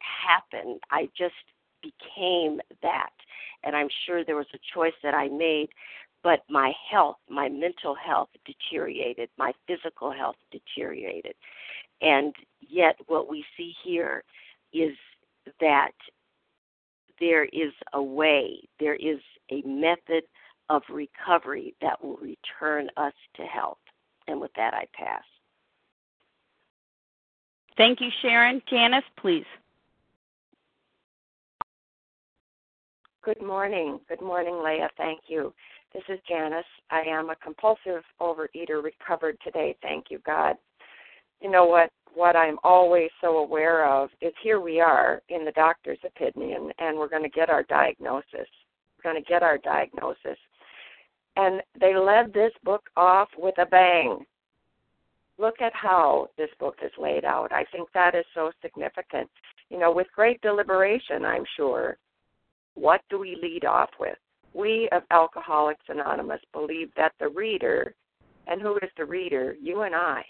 happened. 0.00 0.80
I 0.90 1.08
just 1.16 1.34
became 1.82 2.60
that. 2.82 3.10
And 3.64 3.74
I'm 3.74 3.88
sure 4.06 4.24
there 4.24 4.36
was 4.36 4.46
a 4.54 4.58
choice 4.74 4.94
that 5.02 5.14
I 5.14 5.28
made, 5.28 5.68
but 6.22 6.40
my 6.48 6.72
health, 6.90 7.16
my 7.28 7.48
mental 7.48 7.94
health 7.94 8.28
deteriorated, 8.44 9.30
my 9.38 9.52
physical 9.66 10.12
health 10.12 10.36
deteriorated. 10.50 11.34
And 12.00 12.34
yet, 12.60 12.96
what 13.06 13.28
we 13.28 13.44
see 13.56 13.74
here 13.84 14.22
is 14.72 14.94
that 15.60 15.92
there 17.20 17.44
is 17.46 17.72
a 17.92 18.02
way, 18.02 18.60
there 18.80 18.96
is 18.96 19.18
a 19.50 19.62
method 19.62 20.24
of 20.68 20.82
recovery 20.90 21.74
that 21.80 22.02
will 22.02 22.18
return 22.18 22.88
us 22.96 23.14
to 23.36 23.42
health. 23.42 23.78
And 24.26 24.40
with 24.40 24.50
that, 24.56 24.74
I 24.74 24.86
pass. 24.94 25.22
Thank 27.76 28.00
you, 28.00 28.08
Sharon. 28.22 28.60
Janice, 28.68 29.04
please. 29.18 29.46
Good 33.22 33.40
morning. 33.42 34.00
Good 34.08 34.20
morning, 34.20 34.62
Leah. 34.64 34.90
Thank 34.96 35.20
you. 35.28 35.54
This 35.94 36.02
is 36.08 36.18
Janice. 36.28 36.64
I 36.90 37.02
am 37.02 37.30
a 37.30 37.36
compulsive 37.36 38.02
overeater 38.20 38.82
recovered 38.82 39.38
today. 39.42 39.76
Thank 39.80 40.06
you, 40.10 40.18
God. 40.26 40.56
You 41.40 41.50
know 41.50 41.66
what? 41.66 41.90
What 42.18 42.34
I'm 42.34 42.58
always 42.64 43.10
so 43.20 43.38
aware 43.38 43.88
of 43.88 44.10
is 44.20 44.32
here 44.42 44.60
we 44.60 44.80
are 44.80 45.22
in 45.28 45.44
the 45.44 45.52
doctor's 45.52 46.00
opinion, 46.04 46.72
and 46.80 46.98
we're 46.98 47.08
going 47.08 47.22
to 47.22 47.28
get 47.28 47.48
our 47.48 47.62
diagnosis. 47.62 48.26
We're 48.34 49.12
going 49.12 49.22
to 49.22 49.28
get 49.28 49.44
our 49.44 49.56
diagnosis. 49.58 50.36
And 51.36 51.62
they 51.80 51.94
led 51.94 52.32
this 52.32 52.50
book 52.64 52.82
off 52.96 53.28
with 53.38 53.54
a 53.58 53.66
bang. 53.66 54.26
Look 55.38 55.60
at 55.60 55.72
how 55.72 56.26
this 56.36 56.48
book 56.58 56.78
is 56.84 56.90
laid 56.98 57.24
out. 57.24 57.52
I 57.52 57.64
think 57.70 57.88
that 57.94 58.16
is 58.16 58.24
so 58.34 58.50
significant. 58.62 59.30
You 59.70 59.78
know, 59.78 59.92
with 59.92 60.08
great 60.12 60.40
deliberation, 60.40 61.24
I'm 61.24 61.44
sure. 61.56 61.98
What 62.74 63.00
do 63.10 63.20
we 63.20 63.38
lead 63.40 63.64
off 63.64 63.90
with? 64.00 64.18
We 64.54 64.88
of 64.90 65.04
Alcoholics 65.12 65.84
Anonymous 65.88 66.40
believe 66.52 66.90
that 66.96 67.12
the 67.20 67.28
reader, 67.28 67.94
and 68.48 68.60
who 68.60 68.74
is 68.78 68.90
the 68.96 69.04
reader? 69.04 69.54
You 69.60 69.82
and 69.82 69.94
I 69.94 70.24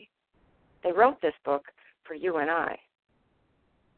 they 0.82 0.92
wrote 0.92 1.20
this 1.20 1.34
book 1.44 1.64
for 2.08 2.14
you 2.14 2.38
and 2.38 2.50
I. 2.50 2.76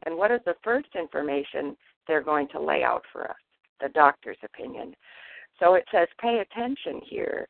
And 0.05 0.16
what 0.16 0.33
is 0.33 0.40
the 0.44 0.57
first 0.64 0.88
information 0.99 1.77
they're 2.07 2.23
going 2.23 2.49
to 2.49 2.61
lay 2.61 2.83
out 2.83 3.05
for 3.12 3.31
us? 3.31 3.37
The 3.81 3.88
doctor's 3.90 4.38
opinion. 4.42 4.94
So 5.59 5.75
it 5.75 5.85
says, 5.92 6.09
pay 6.20 6.40
attention 6.40 7.01
here 7.09 7.49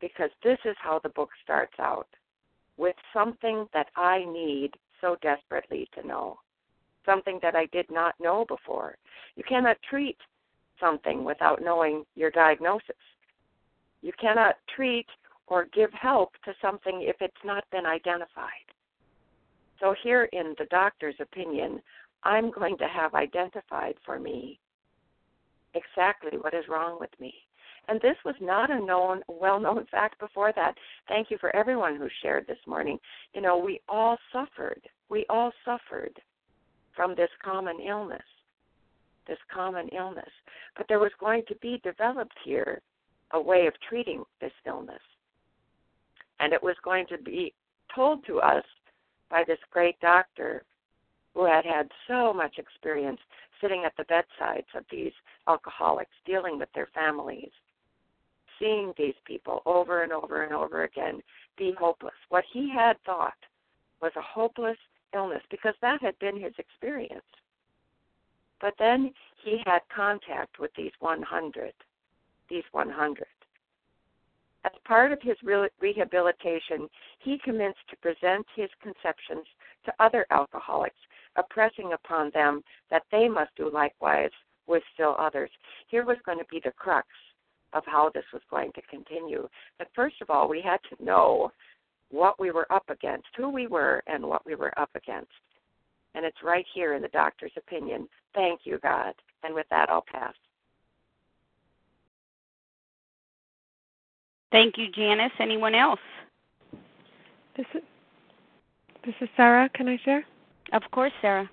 because 0.00 0.30
this 0.42 0.58
is 0.64 0.76
how 0.80 1.00
the 1.02 1.08
book 1.10 1.30
starts 1.42 1.74
out 1.78 2.08
with 2.76 2.96
something 3.12 3.66
that 3.72 3.88
I 3.96 4.24
need 4.24 4.70
so 5.00 5.16
desperately 5.22 5.88
to 5.94 6.06
know, 6.06 6.38
something 7.04 7.38
that 7.42 7.56
I 7.56 7.66
did 7.66 7.90
not 7.90 8.14
know 8.20 8.44
before. 8.48 8.96
You 9.34 9.44
cannot 9.48 9.76
treat 9.88 10.18
something 10.78 11.24
without 11.24 11.62
knowing 11.62 12.04
your 12.14 12.30
diagnosis. 12.30 12.96
You 14.02 14.12
cannot 14.20 14.56
treat 14.74 15.06
or 15.46 15.66
give 15.74 15.92
help 15.92 16.32
to 16.44 16.52
something 16.60 17.02
if 17.02 17.16
it's 17.20 17.34
not 17.44 17.64
been 17.70 17.86
identified. 17.86 18.50
So, 19.80 19.94
here 20.02 20.24
in 20.32 20.54
the 20.58 20.66
doctor's 20.70 21.16
opinion, 21.20 21.80
I'm 22.22 22.50
going 22.50 22.76
to 22.78 22.88
have 22.88 23.14
identified 23.14 23.94
for 24.04 24.18
me 24.18 24.58
exactly 25.74 26.38
what 26.38 26.54
is 26.54 26.64
wrong 26.68 26.98
with 26.98 27.10
me. 27.20 27.34
And 27.88 28.00
this 28.00 28.16
was 28.24 28.34
not 28.40 28.70
a 28.70 28.80
known, 28.80 29.22
well 29.28 29.60
known 29.60 29.86
fact 29.90 30.18
before 30.18 30.52
that. 30.56 30.74
Thank 31.08 31.30
you 31.30 31.38
for 31.38 31.54
everyone 31.54 31.96
who 31.96 32.08
shared 32.22 32.46
this 32.46 32.58
morning. 32.66 32.98
You 33.34 33.42
know, 33.42 33.58
we 33.58 33.80
all 33.88 34.16
suffered. 34.32 34.80
We 35.08 35.26
all 35.28 35.52
suffered 35.64 36.18
from 36.94 37.14
this 37.14 37.30
common 37.44 37.78
illness. 37.80 38.22
This 39.28 39.38
common 39.52 39.88
illness. 39.88 40.30
But 40.76 40.86
there 40.88 41.00
was 41.00 41.12
going 41.20 41.42
to 41.48 41.54
be 41.56 41.80
developed 41.84 42.36
here 42.44 42.80
a 43.32 43.40
way 43.40 43.66
of 43.66 43.74
treating 43.88 44.24
this 44.40 44.52
illness 44.66 45.00
and 46.40 46.52
it 46.52 46.62
was 46.62 46.76
going 46.84 47.06
to 47.08 47.18
be 47.18 47.52
told 47.94 48.24
to 48.26 48.38
us 48.40 48.64
by 49.30 49.44
this 49.46 49.58
great 49.70 49.98
doctor 50.00 50.64
who 51.34 51.44
had 51.44 51.64
had 51.64 51.90
so 52.08 52.32
much 52.32 52.58
experience 52.58 53.20
sitting 53.60 53.84
at 53.84 53.96
the 53.96 54.04
bedsides 54.04 54.66
of 54.74 54.84
these 54.90 55.12
alcoholics, 55.48 56.10
dealing 56.24 56.58
with 56.58 56.68
their 56.74 56.88
families, 56.94 57.50
seeing 58.58 58.92
these 58.96 59.14
people 59.24 59.62
over 59.66 60.02
and 60.02 60.12
over 60.12 60.42
and 60.42 60.54
over 60.54 60.84
again 60.84 61.20
be 61.56 61.74
hopeless. 61.78 62.14
What 62.28 62.44
he 62.52 62.70
had 62.70 62.96
thought 63.04 63.36
was 64.00 64.12
a 64.16 64.22
hopeless 64.22 64.78
illness 65.14 65.42
because 65.50 65.74
that 65.80 66.02
had 66.02 66.18
been 66.18 66.40
his 66.40 66.52
experience. 66.58 67.24
But 68.60 68.74
then 68.78 69.12
he 69.44 69.60
had 69.66 69.80
contact 69.94 70.58
with 70.58 70.70
these 70.76 70.92
100. 71.00 71.72
These 72.48 72.64
100. 72.72 73.26
As 74.66 74.72
part 74.84 75.12
of 75.12 75.22
his 75.22 75.36
re- 75.44 75.68
rehabilitation, 75.80 76.88
he 77.20 77.38
commenced 77.38 77.86
to 77.88 77.96
present 77.98 78.44
his 78.56 78.68
conceptions 78.82 79.46
to 79.84 79.94
other 80.00 80.26
alcoholics, 80.30 80.98
impressing 81.38 81.92
upon 81.92 82.30
them 82.30 82.64
that 82.90 83.04
they 83.12 83.28
must 83.28 83.54
do 83.56 83.70
likewise 83.70 84.32
with 84.66 84.82
still 84.92 85.14
others. 85.20 85.50
Here 85.86 86.04
was 86.04 86.16
going 86.26 86.38
to 86.38 86.44
be 86.50 86.60
the 86.64 86.72
crux 86.72 87.06
of 87.74 87.84
how 87.86 88.10
this 88.10 88.24
was 88.32 88.42
going 88.50 88.72
to 88.72 88.82
continue. 88.82 89.48
But 89.78 89.88
first 89.94 90.20
of 90.20 90.30
all, 90.30 90.48
we 90.48 90.60
had 90.60 90.80
to 90.90 91.04
know 91.04 91.52
what 92.10 92.40
we 92.40 92.50
were 92.50 92.70
up 92.72 92.90
against, 92.90 93.28
who 93.36 93.48
we 93.48 93.68
were, 93.68 94.02
and 94.08 94.26
what 94.26 94.44
we 94.44 94.56
were 94.56 94.76
up 94.76 94.90
against. 94.96 95.30
And 96.16 96.24
it's 96.24 96.42
right 96.42 96.66
here 96.74 96.94
in 96.94 97.02
the 97.02 97.08
doctor's 97.08 97.52
opinion. 97.56 98.08
Thank 98.34 98.60
you, 98.64 98.78
God. 98.82 99.14
And 99.44 99.54
with 99.54 99.66
that, 99.70 99.90
I'll 99.90 100.04
pass. 100.12 100.34
Thank 104.56 104.78
you, 104.78 104.86
Janice. 104.90 105.32
Anyone 105.38 105.74
else? 105.74 106.00
This 107.58 107.66
is 107.74 107.82
this 109.04 109.14
is 109.20 109.28
Sarah. 109.36 109.68
Can 109.74 109.86
I 109.86 109.98
share? 110.02 110.24
Of 110.72 110.80
course, 110.92 111.12
Sarah. 111.20 111.50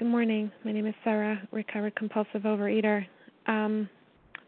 Good 0.00 0.08
morning. 0.08 0.50
My 0.64 0.72
name 0.72 0.84
is 0.84 0.96
Sarah, 1.04 1.40
recovered 1.52 1.94
compulsive 1.94 2.42
overeater. 2.42 3.06
Um, 3.46 3.88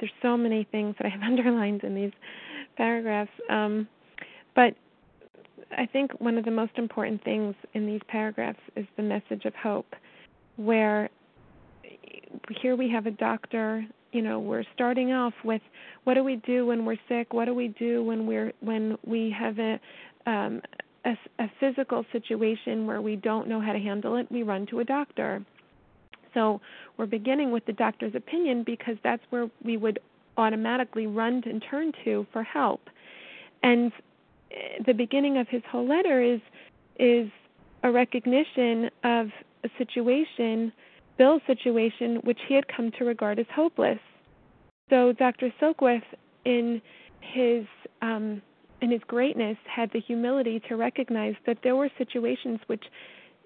there's 0.01 0.11
so 0.21 0.37
many 0.37 0.67
things 0.73 0.97
that 0.99 1.07
I 1.07 1.11
have 1.11 1.23
underlined 1.25 1.85
in 1.85 1.95
these 1.95 2.11
paragraphs, 2.77 3.31
um, 3.49 3.87
but 4.57 4.75
I 5.71 5.87
think 5.87 6.11
one 6.21 6.39
of 6.39 6.45
the 6.45 6.51
most 6.51 6.73
important 6.77 7.23
things 7.23 7.55
in 7.75 7.87
these 7.87 8.01
paragraphs 8.09 8.59
is 8.75 8.85
the 8.97 9.05
message 9.05 9.45
of 9.45 9.55
hope, 9.55 9.95
where 10.57 11.09
here 12.61 12.75
we 12.75 12.91
have 12.91 13.07
a 13.07 13.13
doctor 13.13 13.87
you 14.13 14.23
know 14.23 14.39
we're 14.39 14.65
starting 14.75 15.13
off 15.13 15.35
with 15.45 15.63
what 16.05 16.15
do 16.15 16.25
we 16.25 16.37
do 16.37 16.67
when 16.67 16.85
we're 16.85 16.99
sick? 17.09 17.33
What 17.33 17.47
do 17.47 17.55
we 17.55 17.69
do 17.69 18.03
when 18.03 18.27
we're 18.27 18.53
when 18.61 18.97
we 19.05 19.35
have 19.39 19.59
a 19.59 19.81
um 20.27 20.63
a, 21.05 21.17
a 21.39 21.51
physical 21.61 22.05
situation 22.13 22.87
where 22.87 23.01
we 23.01 23.17
don't 23.17 23.49
know 23.49 23.61
how 23.61 23.73
to 23.73 23.79
handle 23.79 24.17
it? 24.17 24.31
We 24.31 24.43
run 24.43 24.67
to 24.67 24.81
a 24.81 24.85
doctor. 24.85 25.45
So 26.35 26.61
we're 26.97 27.07
beginning 27.07 27.53
with 27.53 27.65
the 27.67 27.73
doctor's 27.73 28.15
opinion 28.15 28.63
because 28.65 28.97
that's 29.03 29.23
where 29.31 29.51
we 29.65 29.77
would 29.77 29.99
automatically 30.37 31.07
run 31.07 31.43
and 31.47 31.63
turn 31.69 31.93
to 32.05 32.27
for 32.33 32.43
help. 32.43 32.81
And 33.63 33.93
eh, 34.51 34.83
the 34.87 34.95
beginning 34.95 35.39
of 35.39 35.49
his 35.49 35.63
whole 35.71 35.87
letter 35.87 36.23
is 36.23 36.41
is 36.99 37.31
a 37.83 37.91
recognition 37.91 38.91
of 39.05 39.29
a 39.65 39.69
situation 39.79 40.73
Bill's 41.19 41.43
situation, 41.47 42.17
which 42.23 42.39
he 42.49 42.55
had 42.55 42.65
come 42.69 42.91
to 42.99 43.05
regard 43.05 43.39
as 43.39 43.47
hopeless. 43.55 43.99
So 44.89 45.13
Dr. 45.13 45.53
Silkworth, 45.61 46.03
in 46.45 46.81
his 47.21 47.67
um, 48.01 48.41
in 48.81 48.91
his 48.91 49.03
greatness, 49.07 49.59
had 49.67 49.91
the 49.93 50.01
humility 50.01 50.61
to 50.69 50.77
recognize 50.77 51.35
that 51.47 51.59
there 51.65 51.75
were 51.75 51.91
situations 51.99 52.61
which, 52.69 52.85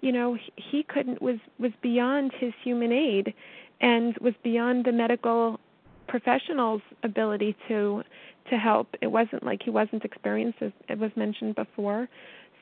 you 0.03 0.13
know, 0.13 0.37
he 0.57 0.83
couldn't 0.83 1.21
was 1.23 1.39
was 1.59 1.73
beyond 1.83 2.33
his 2.39 2.53
human 2.63 2.93
aid, 2.93 3.35
and 3.81 4.17
was 4.19 4.35
beyond 4.45 4.85
the 4.85 4.93
medical 4.93 5.59
professional's 6.07 6.83
ability 7.03 7.57
to 7.69 8.03
to 8.51 8.57
help. 8.59 8.89
It 9.01 9.09
wasn't 9.09 9.43
like 9.43 9.63
he 9.63 9.71
wasn't 9.71 10.05
experienced, 10.05 10.59
as 10.61 10.73
it 10.89 10.99
was 10.99 11.11
mentioned 11.17 11.55
before. 11.55 12.09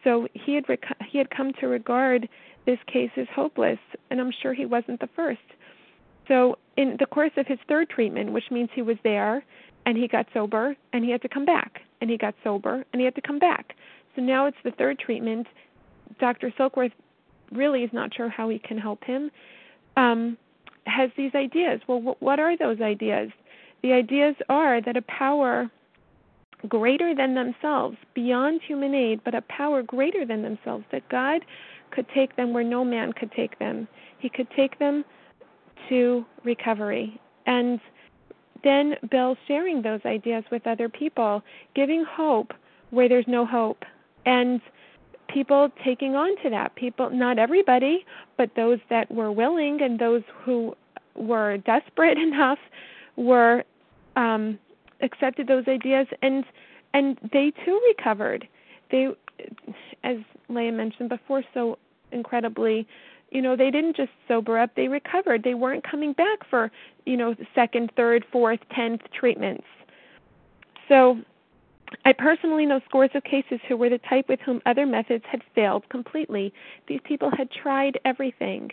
So 0.04 0.28
he 0.32 0.54
had 0.54 0.68
rec- 0.68 0.96
he 1.10 1.18
had 1.18 1.30
come 1.30 1.52
to 1.60 1.66
regard 1.66 2.28
this 2.66 2.78
case 2.86 3.10
is 3.16 3.26
hopeless, 3.34 3.78
and 4.10 4.20
I'm 4.20 4.32
sure 4.42 4.54
he 4.54 4.66
wasn't 4.66 5.00
the 5.00 5.08
first. 5.16 5.40
So 6.28 6.58
in 6.76 6.96
the 6.98 7.06
course 7.06 7.32
of 7.36 7.46
his 7.46 7.58
third 7.68 7.88
treatment, 7.90 8.32
which 8.32 8.50
means 8.50 8.68
he 8.74 8.82
was 8.82 8.96
there 9.02 9.44
and 9.86 9.96
he 9.96 10.06
got 10.06 10.26
sober 10.32 10.76
and 10.92 11.04
he 11.04 11.10
had 11.10 11.22
to 11.22 11.28
come 11.28 11.44
back, 11.44 11.80
and 12.00 12.08
he 12.10 12.16
got 12.16 12.34
sober 12.44 12.84
and 12.92 13.00
he 13.00 13.04
had 13.04 13.14
to 13.16 13.20
come 13.20 13.38
back. 13.38 13.74
So 14.14 14.22
now 14.22 14.46
it's 14.46 14.56
the 14.64 14.70
third 14.72 14.98
treatment. 14.98 15.46
Dr. 16.20 16.52
Silkworth 16.58 16.92
really 17.52 17.82
is 17.82 17.90
not 17.92 18.14
sure 18.14 18.28
how 18.28 18.48
he 18.48 18.58
can 18.58 18.78
help 18.78 19.02
him. 19.04 19.30
Um, 19.96 20.36
has 20.86 21.10
these 21.16 21.34
ideas. 21.34 21.80
Well, 21.86 21.98
w- 21.98 22.16
what 22.20 22.38
are 22.38 22.56
those 22.56 22.80
ideas? 22.80 23.30
The 23.82 23.92
ideas 23.92 24.36
are 24.48 24.80
that 24.82 24.96
a 24.96 25.02
power 25.02 25.70
greater 26.68 27.14
than 27.14 27.34
themselves, 27.34 27.96
beyond 28.14 28.60
human 28.66 28.94
aid, 28.94 29.20
but 29.24 29.34
a 29.34 29.42
power 29.42 29.82
greater 29.82 30.26
than 30.26 30.42
themselves, 30.42 30.84
that 30.92 31.08
God 31.08 31.44
could 31.90 32.07
take 32.14 32.37
them 32.37 32.53
where 32.53 32.64
no 32.64 32.85
man 32.85 33.12
could 33.12 33.33
take 33.33 33.59
them. 33.59 33.88
He 34.18 34.29
could 34.29 34.48
take 34.57 34.79
them 34.79 35.05
to 35.88 36.24
recovery. 36.44 37.20
And 37.46 37.81
then 38.62 38.96
Bill 39.11 39.37
sharing 39.48 39.83
those 39.83 40.00
ideas 40.05 40.44
with 40.50 40.66
other 40.66 40.88
people, 40.88 41.42
giving 41.74 42.05
hope 42.05 42.53
where 42.90 43.09
there's 43.09 43.26
no 43.29 43.46
hope. 43.46 43.85
And 44.26 44.61
people 45.29 45.70
taking 45.85 46.14
on 46.16 46.37
to 46.42 46.50
that. 46.50 46.74
People, 46.74 47.11
not 47.11 47.38
everybody, 47.38 48.05
but 48.37 48.50
those 48.57 48.79
that 48.90 49.11
were 49.11 49.33
willing 49.33 49.81
and 49.83 49.98
those 49.98 50.22
who 50.44 50.74
were 51.14 51.59
desperate 51.59 52.18
enough 52.29 52.59
were 53.16 53.64
um, 54.16 54.59
accepted 55.03 55.46
those 55.46 55.64
ideas 55.68 56.07
and 56.22 56.44
and 56.92 57.18
they 57.33 57.53
too 57.64 57.81
recovered. 57.87 58.48
They, 58.90 59.09
as 60.04 60.16
Leah 60.48 60.72
mentioned 60.72 61.08
before, 61.08 61.42
so 61.54 61.78
incredibly, 62.12 62.86
you 63.30 63.42
know, 63.42 63.56
they 63.56 63.70
didn't 63.70 63.96
just 63.96 64.10
sober 64.26 64.58
up; 64.58 64.74
they 64.74 64.88
recovered. 64.88 65.42
They 65.44 65.54
weren't 65.54 65.84
coming 65.88 66.12
back 66.12 66.40
for, 66.48 66.70
you 67.06 67.16
know, 67.16 67.34
second, 67.54 67.92
third, 67.96 68.24
fourth, 68.32 68.60
tenth 68.74 69.02
treatments. 69.12 69.66
So, 70.88 71.18
I 72.04 72.12
personally 72.12 72.66
know 72.66 72.80
scores 72.88 73.10
of 73.14 73.24
cases 73.24 73.60
who 73.68 73.76
were 73.76 73.88
the 73.88 73.98
type 73.98 74.28
with 74.28 74.40
whom 74.40 74.60
other 74.66 74.86
methods 74.86 75.24
had 75.30 75.42
failed 75.54 75.88
completely. 75.88 76.52
These 76.88 77.00
people 77.04 77.30
had 77.36 77.50
tried 77.50 77.98
everything, 78.04 78.70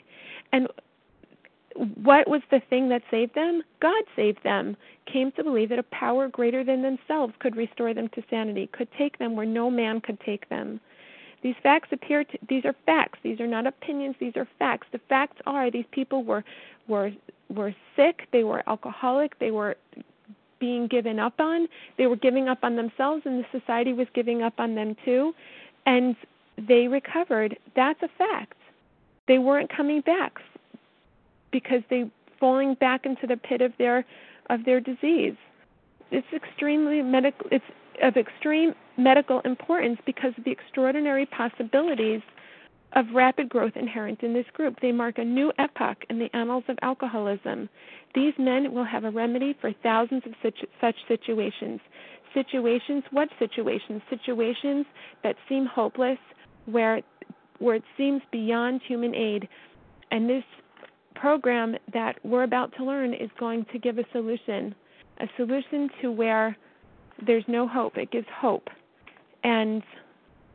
and 0.52 0.68
what 1.96 2.28
was 2.28 2.42
the 2.50 2.62
thing 2.70 2.90
that 2.90 3.04
saved 3.12 3.36
them? 3.36 3.62
God 3.82 4.04
saved 4.16 4.44
them. 4.44 4.76
Came 5.06 5.32
to 5.34 5.44
believe 5.44 5.70
that 5.70 5.80
a 5.80 5.84
power 5.84 6.28
greater 6.28 6.64
than 6.64 6.82
themselves 6.82 7.34
could 7.40 7.56
restore 7.56 7.94
them 7.94 8.10
to 8.10 8.24
sanity, 8.30 8.68
could 8.74 8.88
take 8.98 9.20
them 9.20 9.36
where 9.36 9.46
no 9.46 9.70
man 9.70 10.02
could 10.02 10.20
take 10.22 10.50
them. 10.50 10.80
These 11.44 11.56
facts 11.62 11.90
appear 11.92 12.24
to 12.24 12.38
these 12.50 12.66
are 12.66 12.76
facts. 12.86 13.20
These 13.24 13.40
are 13.40 13.48
not 13.48 13.68
opinions, 13.68 14.16
these 14.20 14.36
are 14.36 14.48
facts. 14.58 14.88
The 14.92 15.00
facts 15.10 15.38
are 15.46 15.70
these 15.70 15.86
people 15.92 16.24
were 16.24 16.44
were 16.88 17.12
were 17.50 17.74
sick, 17.96 18.28
they 18.32 18.44
were 18.44 18.64
alcoholic, 18.68 19.38
they 19.40 19.52
were 19.52 19.76
being 20.60 20.88
given 20.88 21.20
up 21.20 21.40
on, 21.40 21.68
they 21.98 22.08
were 22.08 22.16
giving 22.16 22.50
up 22.50 22.60
on 22.64 22.76
themselves 22.76 23.24
and 23.26 23.44
the 23.44 23.60
society 23.60 23.94
was 23.94 24.08
giving 24.14 24.42
up 24.42 24.60
on 24.60 24.76
them 24.76 24.96
too. 25.06 25.34
And 25.86 26.16
they 26.58 26.88
recovered. 26.88 27.58
That's 27.76 28.02
a 28.02 28.10
fact. 28.18 28.58
They 29.28 29.38
weren't 29.38 29.70
coming 29.70 30.02
back 30.02 30.40
because 31.52 31.82
they 31.90 32.10
falling 32.40 32.76
back 32.76 33.06
into 33.06 33.28
the 33.28 33.38
pit 33.38 33.62
of 33.62 33.74
their 33.78 34.06
of 34.50 34.66
their 34.66 34.80
disease. 34.80 35.36
It's 36.12 36.28
extremely 36.34 37.02
medical. 37.02 37.48
It's 37.52 37.66
of 38.02 38.16
extreme 38.16 38.74
medical 38.98 39.42
importance 39.42 40.00
because 40.06 40.34
of 40.38 40.44
the 40.44 40.52
extraordinary 40.52 41.26
possibilities 41.26 42.22
of 42.94 43.06
rapid 43.14 43.50
growth 43.50 43.74
inherent 43.76 44.24
in 44.24 44.34
this 44.34 44.46
group. 44.54 44.76
They 44.82 44.92
mark 44.92 45.18
a 45.18 45.24
new 45.24 45.52
epoch 45.60 45.98
in 46.10 46.20
the 46.20 46.30
annals 46.34 46.64
of 46.68 46.78
alcoholism. 46.82 47.70
These 48.16 48.34
men 48.40 48.74
will 48.74 48.86
have 48.86 49.04
a 49.04 49.12
remedy 49.12 49.56
for 49.60 49.72
thousands 49.84 50.24
of 50.26 50.34
such, 50.42 50.96
situations. 51.08 51.80
Situations, 52.34 53.04
what 53.12 53.30
situations? 53.40 54.02
Situations 54.10 54.86
that 55.24 55.36
seem 55.50 55.66
hopeless, 55.66 56.18
where 56.66 57.02
where 57.60 57.76
it 57.76 57.84
seems 57.98 58.22
beyond 58.32 58.82
human 58.88 59.16
aid. 59.16 59.48
And 60.12 60.30
this 60.30 60.44
program 61.16 61.76
that 61.92 62.14
we're 62.24 62.44
about 62.44 62.72
to 62.78 62.84
learn 62.84 63.14
is 63.14 63.32
going 63.40 63.66
to 63.72 63.80
give 63.80 63.98
a 63.98 64.04
solution, 64.12 64.76
a 65.20 65.26
solution 65.38 65.90
to 66.02 66.12
where 66.12 66.56
there's 67.26 67.46
no 67.48 67.68
hope. 67.68 67.98
It 67.98 68.12
gives 68.12 68.28
hope. 68.32 68.68
And 69.48 69.82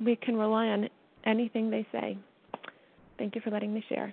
we 0.05 0.17
can 0.17 0.37
rely 0.37 0.69
on 0.69 0.87
anything 1.25 1.71
they 1.71 1.87
say. 1.91 2.19
Thank 3.17 3.35
you 3.35 3.41
for 3.41 3.51
letting 3.51 3.73
me 3.73 3.83
share. 3.89 4.13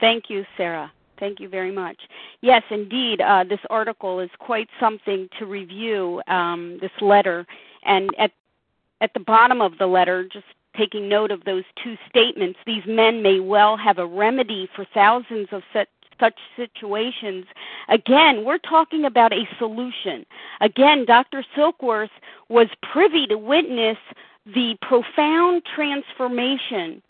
Thank 0.00 0.24
you, 0.28 0.44
Sarah. 0.56 0.92
Thank 1.20 1.38
you 1.38 1.48
very 1.48 1.70
much. 1.70 1.96
Yes, 2.40 2.64
indeed, 2.70 3.20
uh, 3.20 3.44
this 3.44 3.60
article 3.70 4.18
is 4.18 4.30
quite 4.40 4.68
something 4.80 5.28
to 5.38 5.46
review. 5.46 6.20
Um, 6.26 6.78
this 6.80 6.90
letter, 7.00 7.46
and 7.84 8.10
at 8.18 8.32
at 9.00 9.14
the 9.14 9.20
bottom 9.20 9.60
of 9.60 9.78
the 9.78 9.86
letter, 9.86 10.24
just 10.24 10.46
taking 10.76 11.08
note 11.08 11.30
of 11.30 11.44
those 11.44 11.64
two 11.84 11.96
statements, 12.08 12.58
these 12.66 12.82
men 12.86 13.22
may 13.22 13.38
well 13.38 13.76
have 13.76 13.98
a 13.98 14.06
remedy 14.06 14.68
for 14.74 14.84
thousands 14.92 15.48
of 15.52 15.62
such 15.72 15.88
such 16.18 16.38
situations. 16.56 17.46
Again, 17.88 18.44
we're 18.44 18.58
talking 18.58 19.04
about 19.04 19.32
a 19.32 19.48
solution. 19.58 20.26
Again, 20.60 21.04
Dr. 21.04 21.44
Silkworth 21.56 22.10
was 22.48 22.68
privy 22.82 23.26
to 23.26 23.36
witness 23.36 23.98
the 24.46 24.76
profound 24.82 25.62
transformation 25.74 27.02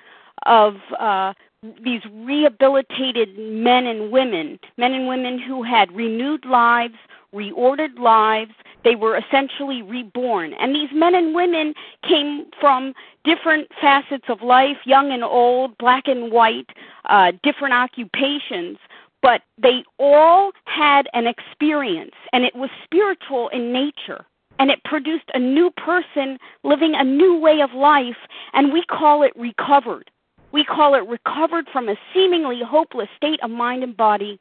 of 0.47 0.77
uh, 0.99 1.35
these 1.83 2.03
rehabilitated 2.13 3.39
men 3.39 3.87
and 3.87 4.11
women, 4.11 4.59
men 4.77 4.93
and 4.93 5.09
women 5.09 5.39
who 5.39 5.63
had 5.63 5.91
renewed 5.93 6.45
lives, 6.45 6.95
reordered 7.35 7.99
lives. 7.99 8.53
They 8.85 8.95
were 8.95 9.17
essentially 9.17 9.83
reborn. 9.83 10.53
And 10.55 10.75
these 10.75 10.91
men 10.93 11.15
and 11.15 11.35
women 11.35 11.75
came 12.09 12.47
from 12.61 12.95
different 13.25 13.69
facets 13.81 14.27
of 14.29 14.43
life, 14.43 14.77
young 14.85 15.11
and 15.11 15.25
old, 15.25 15.77
black 15.79 16.05
and 16.07 16.31
white, 16.31 16.71
uh, 17.07 17.33
different 17.43 17.75
occupations. 17.75 18.79
But 19.27 19.43
they 19.61 19.83
all 19.99 20.53
had 20.67 21.09
an 21.13 21.27
experience, 21.27 22.15
and 22.33 22.45
it 22.45 22.55
was 22.55 22.71
spiritual 22.85 23.49
in 23.49 23.73
nature. 23.73 24.25
And 24.61 24.71
it 24.71 24.85
produced 24.85 25.29
a 25.35 25.39
new 25.41 25.73
person 25.73 26.39
living 26.63 26.95
a 26.95 27.03
new 27.03 27.37
way 27.37 27.61
of 27.61 27.73
life, 27.75 28.21
and 28.53 28.73
we 28.73 28.85
call 28.85 29.25
it 29.25 29.33
recovered. 29.35 30.13
We 30.53 30.63
call 30.63 30.95
it 30.95 31.09
recovered 31.09 31.67
from 31.73 31.89
a 31.89 31.97
seemingly 32.15 32.61
hopeless 32.65 33.09
state 33.17 33.41
of 33.43 33.51
mind 33.51 33.83
and 33.83 33.97
body 33.97 34.39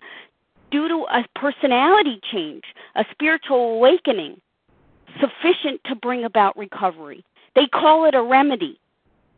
due 0.69 0.87
to 0.87 1.07
a 1.11 1.25
personality 1.35 2.19
change, 2.31 2.65
a 2.93 3.05
spiritual 3.11 3.77
awakening 3.77 4.39
sufficient 5.19 5.81
to 5.85 5.95
bring 5.95 6.25
about 6.25 6.55
recovery. 6.55 7.25
They 7.55 7.65
call 7.65 8.05
it 8.05 8.13
a 8.13 8.21
remedy. 8.21 8.79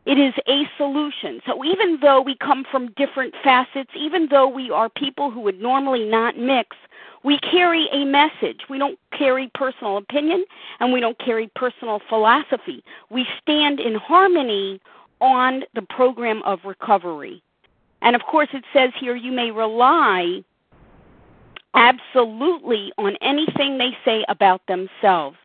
It 0.08 0.18
is 0.18 0.32
a 0.48 0.62
solution. 0.78 1.42
So 1.44 1.62
even 1.66 1.98
though 2.00 2.22
we 2.22 2.34
come 2.34 2.64
from 2.70 2.92
different 2.96 3.34
facets, 3.44 3.90
even 3.94 4.28
though 4.30 4.48
we 4.48 4.70
are 4.70 4.88
people 4.88 5.30
who 5.30 5.40
would 5.40 5.60
normally 5.60 6.06
not 6.06 6.38
mix, 6.38 6.78
we 7.24 7.38
carry 7.40 7.88
a 7.92 8.06
message. 8.06 8.60
We 8.70 8.78
don't 8.78 8.98
carry 9.12 9.50
personal 9.54 9.98
opinion 9.98 10.46
and 10.80 10.94
we 10.94 11.00
don't 11.00 11.18
carry 11.18 11.50
personal 11.54 12.00
philosophy. 12.08 12.82
We 13.10 13.26
stand 13.42 13.80
in 13.80 13.96
harmony 13.96 14.80
on 15.20 15.64
the 15.74 15.82
program 15.82 16.42
of 16.44 16.60
recovery. 16.64 17.42
And 18.00 18.16
of 18.16 18.22
course, 18.22 18.48
it 18.54 18.64
says 18.72 18.92
here 18.98 19.14
you 19.14 19.30
may 19.30 19.50
rely 19.50 20.42
absolutely 21.74 22.92
on 22.96 23.16
anything 23.20 23.76
they 23.76 23.94
say 24.06 24.24
about 24.30 24.62
themselves. 24.68 25.36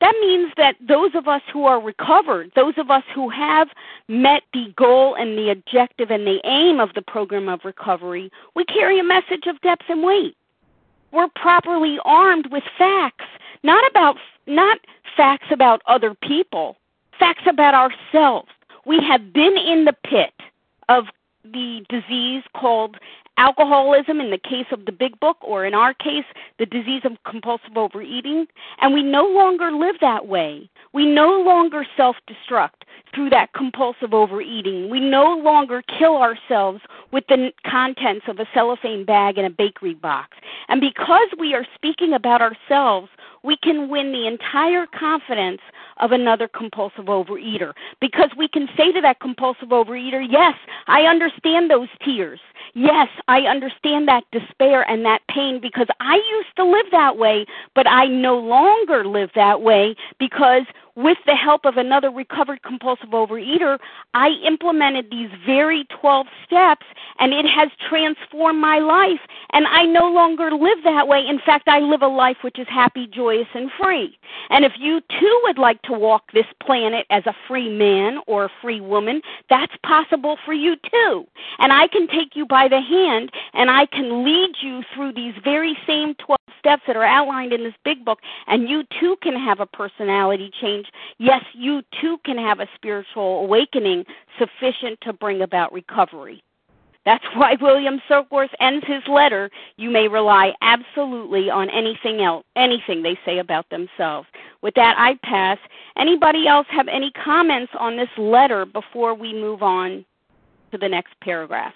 That 0.00 0.14
means 0.20 0.52
that 0.56 0.76
those 0.80 1.14
of 1.14 1.28
us 1.28 1.42
who 1.52 1.66
are 1.66 1.80
recovered, 1.80 2.52
those 2.56 2.74
of 2.78 2.90
us 2.90 3.04
who 3.14 3.28
have 3.28 3.68
met 4.08 4.42
the 4.52 4.72
goal 4.76 5.14
and 5.14 5.36
the 5.36 5.50
objective 5.50 6.10
and 6.10 6.26
the 6.26 6.40
aim 6.44 6.80
of 6.80 6.94
the 6.94 7.02
program 7.02 7.48
of 7.48 7.60
recovery, 7.64 8.30
we 8.54 8.64
carry 8.64 8.98
a 8.98 9.04
message 9.04 9.46
of 9.46 9.60
depth 9.60 9.84
and 9.88 10.02
weight. 10.02 10.36
We're 11.12 11.28
properly 11.28 11.98
armed 12.04 12.50
with 12.50 12.64
facts, 12.78 13.26
not 13.62 13.88
about 13.90 14.16
not 14.46 14.78
facts 15.16 15.48
about 15.50 15.82
other 15.86 16.14
people, 16.14 16.76
facts 17.18 17.42
about 17.46 17.74
ourselves 17.74 18.48
we 18.84 19.00
have 19.06 19.32
been 19.32 19.56
in 19.56 19.84
the 19.84 19.92
pit 20.04 20.34
of 20.88 21.04
the 21.44 21.84
disease 21.88 22.42
called 22.56 22.96
alcoholism 23.40 24.20
in 24.20 24.30
the 24.30 24.38
case 24.38 24.66
of 24.70 24.84
the 24.84 24.92
big 24.92 25.18
book, 25.18 25.38
or 25.40 25.64
in 25.64 25.72
our 25.72 25.94
case, 25.94 26.26
the 26.58 26.66
disease 26.66 27.02
of 27.04 27.12
compulsive 27.24 27.76
overeating, 27.76 28.46
and 28.82 28.92
we 28.92 29.02
no 29.02 29.24
longer 29.24 29.72
live 29.72 29.96
that 30.02 30.26
way. 30.26 30.68
We 30.92 31.06
no 31.06 31.40
longer 31.40 31.86
self 31.96 32.16
destruct 32.28 32.84
through 33.14 33.30
that 33.30 33.54
compulsive 33.54 34.12
overeating. 34.12 34.90
We 34.90 35.00
no 35.00 35.34
longer 35.42 35.82
kill 35.98 36.16
ourselves 36.16 36.80
with 37.12 37.24
the 37.28 37.50
contents 37.66 38.26
of 38.28 38.38
a 38.38 38.46
cellophane 38.52 39.04
bag 39.04 39.38
in 39.38 39.44
a 39.46 39.50
bakery 39.50 39.94
box. 39.94 40.36
And 40.68 40.80
because 40.80 41.28
we 41.38 41.54
are 41.54 41.66
speaking 41.74 42.12
about 42.12 42.42
ourselves, 42.42 43.08
we 43.42 43.56
can 43.56 43.88
win 43.88 44.12
the 44.12 44.26
entire 44.26 44.86
confidence 44.86 45.60
of 45.98 46.12
another 46.12 46.46
compulsive 46.46 47.06
overeater 47.06 47.72
because 48.00 48.30
we 48.36 48.48
can 48.48 48.68
say 48.76 48.92
to 48.92 49.00
that 49.00 49.20
compulsive 49.20 49.70
overeater, 49.70 50.24
Yes, 50.28 50.54
I 50.86 51.02
understand 51.02 51.70
those 51.70 51.88
tears. 52.04 52.40
Yes, 52.74 53.08
I 53.28 53.42
understand 53.42 54.08
that 54.08 54.24
despair 54.32 54.88
and 54.88 55.04
that 55.04 55.20
pain 55.28 55.60
because 55.60 55.88
I 56.00 56.16
used 56.16 56.56
to 56.56 56.64
live 56.64 56.86
that 56.92 57.16
way, 57.16 57.46
but 57.74 57.86
I 57.88 58.06
no 58.06 58.38
longer 58.38 59.04
live 59.04 59.30
that 59.34 59.62
way 59.62 59.96
because 60.18 60.62
with 60.96 61.18
the 61.26 61.34
help 61.34 61.64
of 61.64 61.76
another 61.76 62.10
recovered 62.10 62.62
compulsive 62.62 63.10
overeater, 63.10 63.78
I 64.14 64.30
implemented 64.46 65.06
these 65.10 65.30
very 65.46 65.84
12 66.00 66.26
steps 66.44 66.86
and 67.18 67.32
it 67.32 67.46
has 67.46 67.68
transformed 67.88 68.60
my 68.60 68.78
life. 68.78 69.20
And 69.52 69.66
I 69.66 69.84
no 69.84 70.10
longer 70.10 70.50
live 70.52 70.78
that 70.84 71.08
way. 71.08 71.26
In 71.26 71.40
fact, 71.44 71.68
I 71.68 71.80
live 71.80 72.02
a 72.02 72.08
life 72.08 72.38
which 72.42 72.58
is 72.58 72.66
happy, 72.68 73.06
joyous, 73.06 73.48
and 73.54 73.70
free. 73.80 74.18
And 74.50 74.64
if 74.64 74.72
you 74.78 75.00
too 75.18 75.40
would 75.44 75.58
like 75.58 75.82
to 75.82 75.92
walk 75.92 76.32
this 76.32 76.46
planet 76.62 77.06
as 77.10 77.24
a 77.26 77.34
free 77.48 77.68
man 77.68 78.18
or 78.26 78.44
a 78.44 78.50
free 78.62 78.80
woman, 78.80 79.22
that's 79.48 79.72
possible 79.84 80.36
for 80.44 80.54
you 80.54 80.76
too. 80.76 81.26
And 81.58 81.72
I 81.72 81.88
can 81.88 82.06
take 82.08 82.36
you 82.36 82.46
by 82.46 82.68
the 82.68 82.80
hand 82.80 83.30
and 83.54 83.70
I 83.70 83.86
can 83.86 84.24
lead 84.24 84.50
you 84.62 84.82
through 84.94 85.12
these 85.14 85.34
very 85.42 85.76
same 85.86 86.14
12 86.14 86.38
steps 86.60 86.82
that 86.86 86.96
are 86.96 87.04
outlined 87.04 87.52
in 87.52 87.64
this 87.64 87.74
big 87.84 88.04
book, 88.04 88.20
and 88.46 88.68
you 88.68 88.84
too 89.00 89.16
can 89.22 89.34
have 89.34 89.58
a 89.58 89.66
personality 89.66 90.52
change. 90.60 90.86
Yes, 91.18 91.44
you 91.54 91.82
too 92.00 92.18
can 92.24 92.38
have 92.38 92.60
a 92.60 92.68
spiritual 92.74 93.40
awakening 93.40 94.04
sufficient 94.38 95.00
to 95.02 95.12
bring 95.12 95.42
about 95.42 95.72
recovery. 95.72 96.42
That's 97.04 97.24
why 97.34 97.56
William 97.60 98.00
Silkworth 98.08 98.54
ends 98.60 98.86
his 98.86 99.02
letter. 99.08 99.50
You 99.76 99.90
may 99.90 100.08
rely 100.08 100.52
absolutely 100.62 101.50
on 101.50 101.70
anything 101.70 102.22
else, 102.22 102.44
anything 102.56 103.02
they 103.02 103.18
say 103.24 103.38
about 103.38 103.68
themselves. 103.70 104.28
With 104.62 104.74
that, 104.74 104.94
I 104.98 105.18
pass. 105.22 105.58
Anybody 105.96 106.46
else 106.46 106.66
have 106.70 106.88
any 106.88 107.10
comments 107.12 107.72
on 107.78 107.96
this 107.96 108.10
letter 108.16 108.64
before 108.64 109.14
we 109.14 109.32
move 109.32 109.62
on 109.62 110.04
to 110.72 110.78
the 110.78 110.88
next 110.88 111.14
paragraph? 111.20 111.74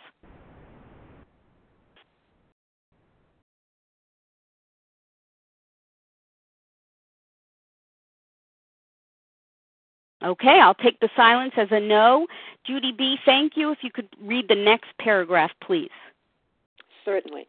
Okay, 10.25 10.59
I'll 10.63 10.75
take 10.75 10.99
the 11.01 11.11
silence 11.15 11.53
as 11.57 11.69
a 11.71 11.81
no. 11.81 12.27
Judy 12.67 12.93
B., 12.97 13.17
thank 13.27 13.57
you. 13.57 13.71
If 13.73 13.79
you 13.83 13.91
could 13.91 14.09
read 14.23 14.49
the 14.49 14.55
next 14.55 14.89
paragraph, 14.99 15.51
please. 15.63 15.91
Certainly. 17.05 17.47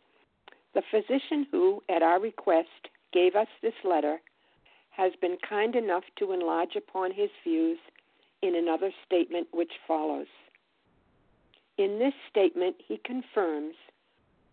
The 0.74 0.84
physician 0.92 1.48
who, 1.52 1.82
at 1.88 2.02
our 2.02 2.20
request, 2.20 2.90
gave 3.14 3.36
us 3.36 3.48
this 3.62 3.74
letter 3.86 4.20
has 4.92 5.14
been 5.22 5.38
kind 5.48 5.76
enough 5.76 6.04
to 6.20 6.34
enlarge 6.34 6.76
upon 6.76 7.12
his 7.14 7.30
views 7.44 7.78
in 8.42 8.56
another 8.56 8.92
statement 9.06 9.48
which 9.52 9.72
follows. 9.88 10.28
In 11.78 12.00
this 12.00 12.14
statement, 12.30 12.76
he 12.86 13.00
confirms 13.04 13.76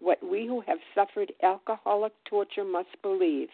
what 0.00 0.18
we 0.28 0.46
who 0.46 0.60
have 0.62 0.78
suffered 0.94 1.32
alcoholic 1.42 2.12
torture 2.24 2.64
must 2.64 3.00
believe 3.02 3.48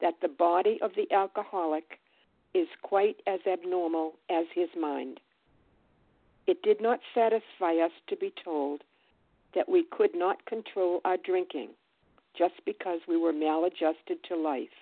that 0.00 0.14
the 0.20 0.28
body 0.28 0.78
of 0.82 0.92
the 0.96 1.12
alcoholic 1.14 1.98
is 2.56 2.68
quite 2.80 3.16
as 3.26 3.40
abnormal 3.46 4.14
as 4.30 4.46
his 4.54 4.70
mind. 4.80 5.20
It 6.46 6.62
did 6.62 6.80
not 6.80 7.00
satisfy 7.14 7.74
us 7.84 7.90
to 8.08 8.16
be 8.16 8.32
told 8.42 8.80
that 9.54 9.68
we 9.68 9.84
could 9.90 10.14
not 10.14 10.46
control 10.46 11.02
our 11.04 11.18
drinking 11.18 11.68
just 12.36 12.54
because 12.64 13.00
we 13.06 13.18
were 13.18 13.32
maladjusted 13.32 14.24
to 14.28 14.36
life, 14.36 14.78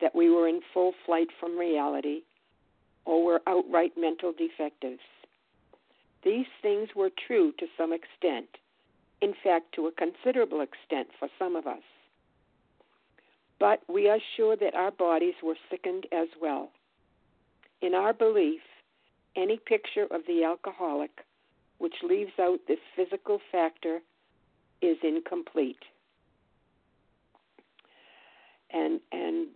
that 0.00 0.16
we 0.16 0.30
were 0.30 0.48
in 0.48 0.60
full 0.74 0.94
flight 1.06 1.28
from 1.38 1.56
reality, 1.56 2.22
or 3.04 3.24
were 3.24 3.42
outright 3.46 3.92
mental 3.96 4.32
defectives. 4.32 5.06
These 6.24 6.46
things 6.60 6.88
were 6.96 7.10
true 7.26 7.52
to 7.58 7.66
some 7.76 7.92
extent, 7.92 8.48
in 9.22 9.32
fact, 9.44 9.74
to 9.76 9.86
a 9.86 9.92
considerable 9.92 10.60
extent 10.60 11.08
for 11.20 11.28
some 11.38 11.54
of 11.54 11.68
us. 11.68 11.82
But 13.60 13.80
we 13.88 14.08
are 14.08 14.18
sure 14.36 14.56
that 14.56 14.74
our 14.74 14.90
bodies 14.90 15.34
were 15.42 15.56
sickened 15.70 16.06
as 16.12 16.28
well. 16.40 16.70
In 17.82 17.94
our 17.94 18.12
belief, 18.12 18.60
any 19.36 19.58
picture 19.58 20.06
of 20.10 20.22
the 20.26 20.44
alcoholic 20.44 21.10
which 21.78 21.94
leaves 22.02 22.32
out 22.40 22.58
this 22.66 22.78
physical 22.96 23.40
factor 23.52 24.00
is 24.82 24.96
incomplete. 25.02 25.82
And 28.70 29.00
and 29.12 29.48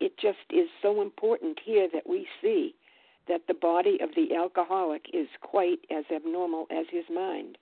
it 0.00 0.16
just 0.18 0.38
is 0.50 0.68
so 0.82 1.02
important 1.02 1.58
here 1.64 1.88
that 1.92 2.08
we 2.08 2.26
see 2.40 2.74
that 3.28 3.42
the 3.48 3.54
body 3.54 3.98
of 4.02 4.10
the 4.14 4.34
alcoholic 4.34 5.06
is 5.12 5.28
quite 5.40 5.80
as 5.90 6.04
abnormal 6.14 6.66
as 6.70 6.86
his 6.90 7.04
mind. 7.12 7.56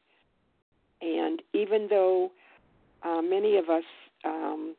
And 1.01 1.43
even 1.53 1.89
though 1.89 2.33
uh, 3.03 3.23
many 3.23 3.57
of 3.57 3.69
us 3.69 3.85
um, 4.25 4.75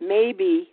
maybe 0.00 0.70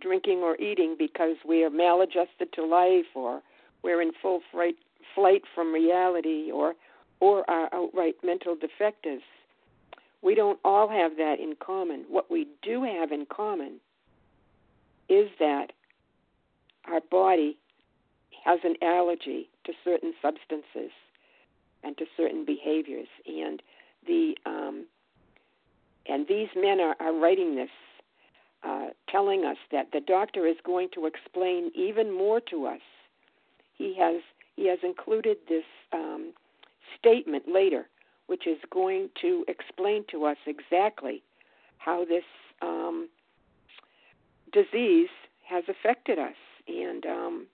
drinking 0.00 0.38
or 0.38 0.56
eating 0.56 0.96
because 0.98 1.36
we 1.46 1.64
are 1.64 1.70
maladjusted 1.70 2.52
to 2.54 2.64
life 2.64 3.06
or 3.14 3.42
we're 3.82 4.02
in 4.02 4.12
full 4.20 4.40
flight, 4.50 4.76
flight 5.14 5.42
from 5.54 5.72
reality 5.72 6.50
or 6.52 6.74
or 7.20 7.48
are 7.48 7.68
outright 7.72 8.16
mental 8.24 8.56
defectives. 8.56 9.22
We 10.22 10.34
don't 10.34 10.58
all 10.64 10.88
have 10.88 11.16
that 11.18 11.36
in 11.40 11.54
common. 11.64 12.04
What 12.08 12.30
we 12.30 12.48
do 12.62 12.82
have 12.82 13.12
in 13.12 13.26
common 13.26 13.80
is 15.08 15.28
that 15.38 15.68
our 16.86 17.00
body 17.10 17.56
has 18.44 18.60
an 18.64 18.74
allergy 18.82 19.48
to 19.64 19.72
certain 19.84 20.14
substances. 20.20 20.90
and 21.84 21.96
to 21.98 22.04
certain 22.16 22.44
behaviors. 22.44 23.08
And 23.26 23.62
the 24.06 24.36
um, 24.46 24.86
and 26.06 26.26
these 26.28 26.48
men 26.56 26.80
are, 26.80 26.96
are 27.00 27.12
writing 27.12 27.54
this, 27.54 27.70
uh, 28.64 28.88
telling 29.08 29.44
us 29.44 29.56
that 29.70 29.88
the 29.92 30.00
doctor 30.00 30.46
is 30.46 30.56
going 30.64 30.88
to 30.94 31.06
explain 31.06 31.70
even 31.74 32.16
more 32.16 32.40
to 32.40 32.66
us. 32.66 32.80
He 33.74 33.96
has 33.98 34.22
he 34.54 34.68
has 34.68 34.78
included 34.82 35.38
this 35.48 35.64
um, 35.92 36.32
statement 36.98 37.44
later, 37.48 37.88
which 38.26 38.46
is 38.46 38.58
going 38.70 39.08
to 39.20 39.44
explain 39.48 40.04
to 40.10 40.26
us 40.26 40.36
exactly 40.46 41.22
how 41.78 42.04
this 42.04 42.24
um, 42.60 43.08
disease 44.52 45.08
has 45.48 45.64
affected 45.68 46.18
us. 46.18 46.36
And 46.68 47.06
um, 47.06 47.46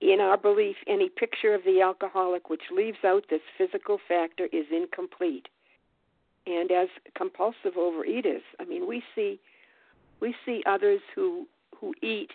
in 0.00 0.20
our 0.20 0.38
belief, 0.38 0.76
any 0.86 1.08
picture 1.08 1.54
of 1.54 1.62
the 1.64 1.82
alcoholic 1.82 2.48
which 2.48 2.62
leaves 2.74 2.98
out 3.04 3.24
this 3.28 3.42
physical 3.58 3.98
factor 4.08 4.46
is 4.52 4.66
incomplete. 4.72 5.48
And 6.50 6.72
as 6.72 6.88
compulsive 7.16 7.74
overeaters, 7.78 8.42
I 8.58 8.64
mean, 8.64 8.88
we 8.88 9.04
see 9.14 9.38
we 10.20 10.34
see 10.44 10.64
others 10.66 11.00
who 11.14 11.46
who 11.78 11.94
eat 12.02 12.30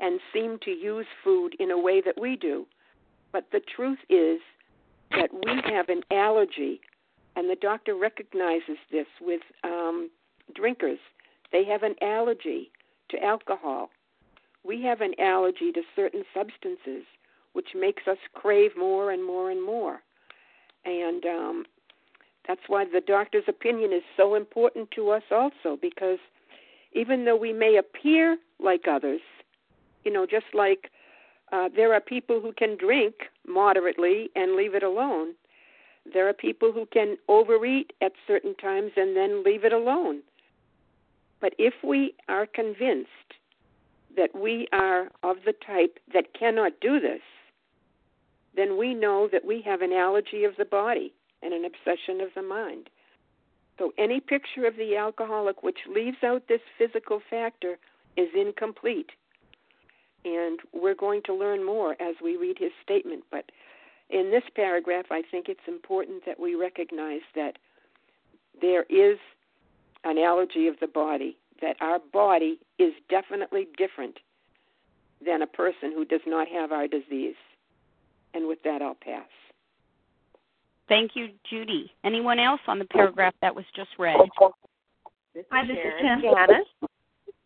and 0.00 0.18
seem 0.32 0.58
to 0.64 0.70
use 0.72 1.06
food 1.22 1.54
in 1.60 1.70
a 1.70 1.78
way 1.78 2.00
that 2.00 2.20
we 2.20 2.34
do. 2.34 2.66
But 3.32 3.46
the 3.52 3.60
truth 3.76 4.00
is 4.08 4.40
that 5.12 5.30
we 5.32 5.60
have 5.72 5.88
an 5.88 6.02
allergy, 6.10 6.80
and 7.36 7.48
the 7.48 7.56
doctor 7.56 7.94
recognizes 7.94 8.78
this 8.90 9.06
with 9.20 9.42
um, 9.62 10.10
drinkers. 10.54 10.98
They 11.52 11.64
have 11.66 11.84
an 11.84 11.94
allergy 12.02 12.72
to 13.10 13.22
alcohol. 13.22 13.90
We 14.64 14.82
have 14.82 15.00
an 15.00 15.14
allergy 15.20 15.70
to 15.72 15.82
certain 15.94 16.24
substances, 16.34 17.04
which 17.52 17.68
makes 17.74 18.02
us 18.08 18.18
crave 18.34 18.72
more 18.76 19.12
and 19.12 19.24
more 19.24 19.50
and 19.52 19.64
more. 19.64 20.00
And 20.84 21.24
um, 21.24 21.64
that's 22.46 22.60
why 22.68 22.84
the 22.84 23.00
doctor's 23.00 23.44
opinion 23.48 23.92
is 23.92 24.02
so 24.16 24.34
important 24.34 24.90
to 24.92 25.10
us, 25.10 25.22
also, 25.30 25.78
because 25.80 26.18
even 26.92 27.24
though 27.24 27.36
we 27.36 27.52
may 27.52 27.76
appear 27.76 28.38
like 28.58 28.86
others, 28.90 29.20
you 30.04 30.12
know, 30.12 30.26
just 30.26 30.46
like 30.54 30.90
uh, 31.52 31.68
there 31.74 31.92
are 31.92 32.00
people 32.00 32.40
who 32.40 32.52
can 32.52 32.76
drink 32.76 33.14
moderately 33.46 34.30
and 34.34 34.56
leave 34.56 34.74
it 34.74 34.82
alone. 34.82 35.34
There 36.12 36.28
are 36.28 36.32
people 36.32 36.72
who 36.72 36.86
can 36.86 37.16
overeat 37.28 37.92
at 38.00 38.12
certain 38.26 38.54
times 38.56 38.92
and 38.96 39.16
then 39.16 39.44
leave 39.44 39.64
it 39.64 39.72
alone. 39.72 40.22
But 41.40 41.54
if 41.58 41.74
we 41.84 42.14
are 42.28 42.46
convinced 42.46 43.08
that 44.16 44.34
we 44.34 44.66
are 44.72 45.08
of 45.22 45.36
the 45.44 45.54
type 45.66 45.98
that 46.12 46.34
cannot 46.38 46.72
do 46.80 47.00
this, 47.00 47.20
then 48.56 48.76
we 48.76 48.94
know 48.94 49.28
that 49.30 49.44
we 49.44 49.62
have 49.62 49.82
an 49.82 49.92
allergy 49.92 50.44
of 50.44 50.56
the 50.56 50.64
body 50.64 51.12
and 51.42 51.52
an 51.52 51.64
obsession 51.64 52.20
of 52.20 52.28
the 52.34 52.42
mind. 52.42 52.90
So 53.78 53.92
any 53.96 54.20
picture 54.20 54.66
of 54.66 54.76
the 54.76 54.96
alcoholic 54.96 55.62
which 55.62 55.78
leaves 55.88 56.18
out 56.22 56.48
this 56.48 56.60
physical 56.76 57.20
factor 57.30 57.78
is 58.16 58.28
incomplete. 58.34 59.10
And 60.24 60.60
we're 60.74 60.94
going 60.94 61.22
to 61.24 61.34
learn 61.34 61.64
more 61.64 61.92
as 61.92 62.16
we 62.22 62.36
read 62.36 62.58
his 62.58 62.72
statement. 62.82 63.24
But 63.30 63.50
in 64.10 64.30
this 64.30 64.42
paragraph, 64.54 65.06
I 65.10 65.22
think 65.30 65.48
it's 65.48 65.60
important 65.66 66.26
that 66.26 66.38
we 66.38 66.54
recognize 66.54 67.22
that 67.34 67.56
there 68.60 68.84
is 68.90 69.18
an 70.04 70.18
allergy 70.18 70.66
of 70.66 70.78
the 70.80 70.86
body, 70.86 71.38
that 71.62 71.76
our 71.80 71.98
body 72.12 72.58
is 72.78 72.92
definitely 73.08 73.66
different 73.78 74.18
than 75.24 75.42
a 75.42 75.46
person 75.46 75.92
who 75.94 76.04
does 76.04 76.20
not 76.26 76.48
have 76.48 76.72
our 76.72 76.86
disease. 76.86 77.36
And 78.34 78.46
with 78.46 78.62
that, 78.64 78.82
I'll 78.82 78.94
pass. 78.94 79.28
Thank 80.90 81.12
you, 81.14 81.28
Judy. 81.48 81.90
Anyone 82.04 82.40
else 82.40 82.60
on 82.66 82.80
the 82.80 82.84
paragraph 82.86 83.32
that 83.42 83.54
was 83.54 83.64
just 83.76 83.90
read? 83.96 84.16
This 85.32 85.44
Hi, 85.52 85.64
this 85.64 85.76
Sharon. 85.76 86.18
is 86.18 86.24
Kim. 86.24 86.34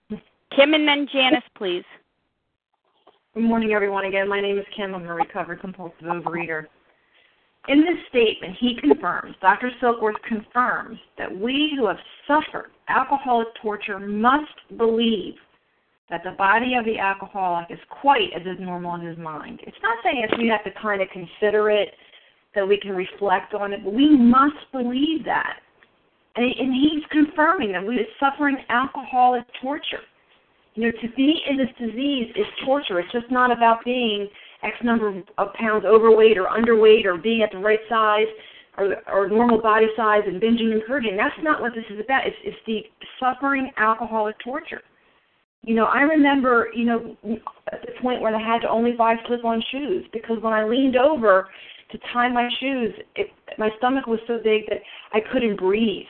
Janice. 0.08 0.22
Kim 0.56 0.72
and 0.72 0.88
then 0.88 1.06
Janice, 1.12 1.44
please. 1.54 1.84
Good 3.34 3.42
morning, 3.42 3.72
everyone. 3.72 4.06
Again, 4.06 4.30
my 4.30 4.40
name 4.40 4.58
is 4.58 4.64
Kim. 4.74 4.94
I'm 4.94 5.04
a 5.04 5.14
recovered 5.14 5.60
compulsive 5.60 6.04
overeater. 6.04 6.64
In 7.68 7.80
this 7.80 7.98
statement, 8.08 8.56
he 8.58 8.78
confirms, 8.80 9.34
Dr. 9.42 9.70
Silkworth 9.82 10.20
confirms, 10.26 10.98
that 11.18 11.30
we 11.38 11.74
who 11.76 11.86
have 11.86 11.98
suffered 12.26 12.70
alcoholic 12.88 13.48
torture 13.60 13.98
must 13.98 14.78
believe 14.78 15.34
that 16.08 16.22
the 16.24 16.32
body 16.32 16.76
of 16.76 16.86
the 16.86 16.98
alcoholic 16.98 17.70
is 17.70 17.78
quite 17.90 18.32
as 18.34 18.46
abnormal 18.46 18.94
in 18.94 19.02
his 19.02 19.18
mind. 19.18 19.60
It's 19.64 19.76
not 19.82 19.98
saying 20.02 20.26
that 20.30 20.38
we 20.38 20.48
have 20.48 20.64
to 20.64 20.70
kind 20.80 21.02
of 21.02 21.08
consider 21.10 21.70
it, 21.70 21.88
that 22.54 22.66
we 22.66 22.78
can 22.78 22.92
reflect 22.92 23.54
on 23.54 23.72
it, 23.72 23.84
but 23.84 23.92
we 23.92 24.16
must 24.16 24.56
believe 24.72 25.24
that. 25.24 25.60
And, 26.36 26.46
and 26.46 26.74
he's 26.74 27.02
confirming 27.10 27.72
that 27.72 27.86
we 27.86 27.96
are 27.96 28.06
suffering 28.18 28.56
alcoholic 28.68 29.44
torture. 29.62 30.02
You 30.74 30.86
know, 30.86 30.92
to 31.02 31.08
be 31.14 31.40
in 31.48 31.56
this 31.56 31.68
disease 31.78 32.32
is 32.34 32.46
torture. 32.64 32.98
It's 32.98 33.12
just 33.12 33.30
not 33.30 33.52
about 33.52 33.84
being 33.84 34.28
X 34.62 34.74
number 34.82 35.22
of 35.38 35.52
pounds 35.54 35.84
overweight 35.84 36.36
or 36.36 36.46
underweight 36.46 37.04
or 37.04 37.16
being 37.16 37.42
at 37.42 37.52
the 37.52 37.58
right 37.58 37.78
size 37.88 38.26
or, 38.76 38.96
or 39.12 39.28
normal 39.28 39.60
body 39.60 39.86
size 39.96 40.22
and 40.26 40.42
binging 40.42 40.72
and 40.72 40.82
purging. 40.86 41.16
That's 41.16 41.34
not 41.42 41.60
what 41.60 41.72
this 41.74 41.84
is 41.90 42.00
about. 42.04 42.26
It's, 42.26 42.36
it's 42.42 42.56
the 42.66 42.80
suffering 43.20 43.70
alcoholic 43.76 44.36
torture. 44.40 44.82
You 45.62 45.74
know, 45.76 45.84
I 45.84 46.00
remember, 46.00 46.68
you 46.74 46.84
know, 46.84 47.16
at 47.72 47.80
the 47.82 47.92
point 48.02 48.20
where 48.20 48.34
I 48.34 48.40
had 48.40 48.60
to 48.62 48.68
only 48.68 48.92
buy 48.92 49.14
slip-on 49.26 49.62
shoes 49.70 50.04
because 50.12 50.36
when 50.42 50.52
I 50.52 50.64
leaned 50.64 50.96
over 50.96 51.48
to 51.92 51.98
tie 52.12 52.28
my 52.28 52.48
shoes, 52.60 52.92
it, 53.16 53.28
my 53.58 53.70
stomach 53.78 54.06
was 54.06 54.20
so 54.26 54.38
big 54.42 54.66
that 54.68 54.78
I 55.12 55.20
couldn't 55.32 55.58
breathe. 55.58 56.06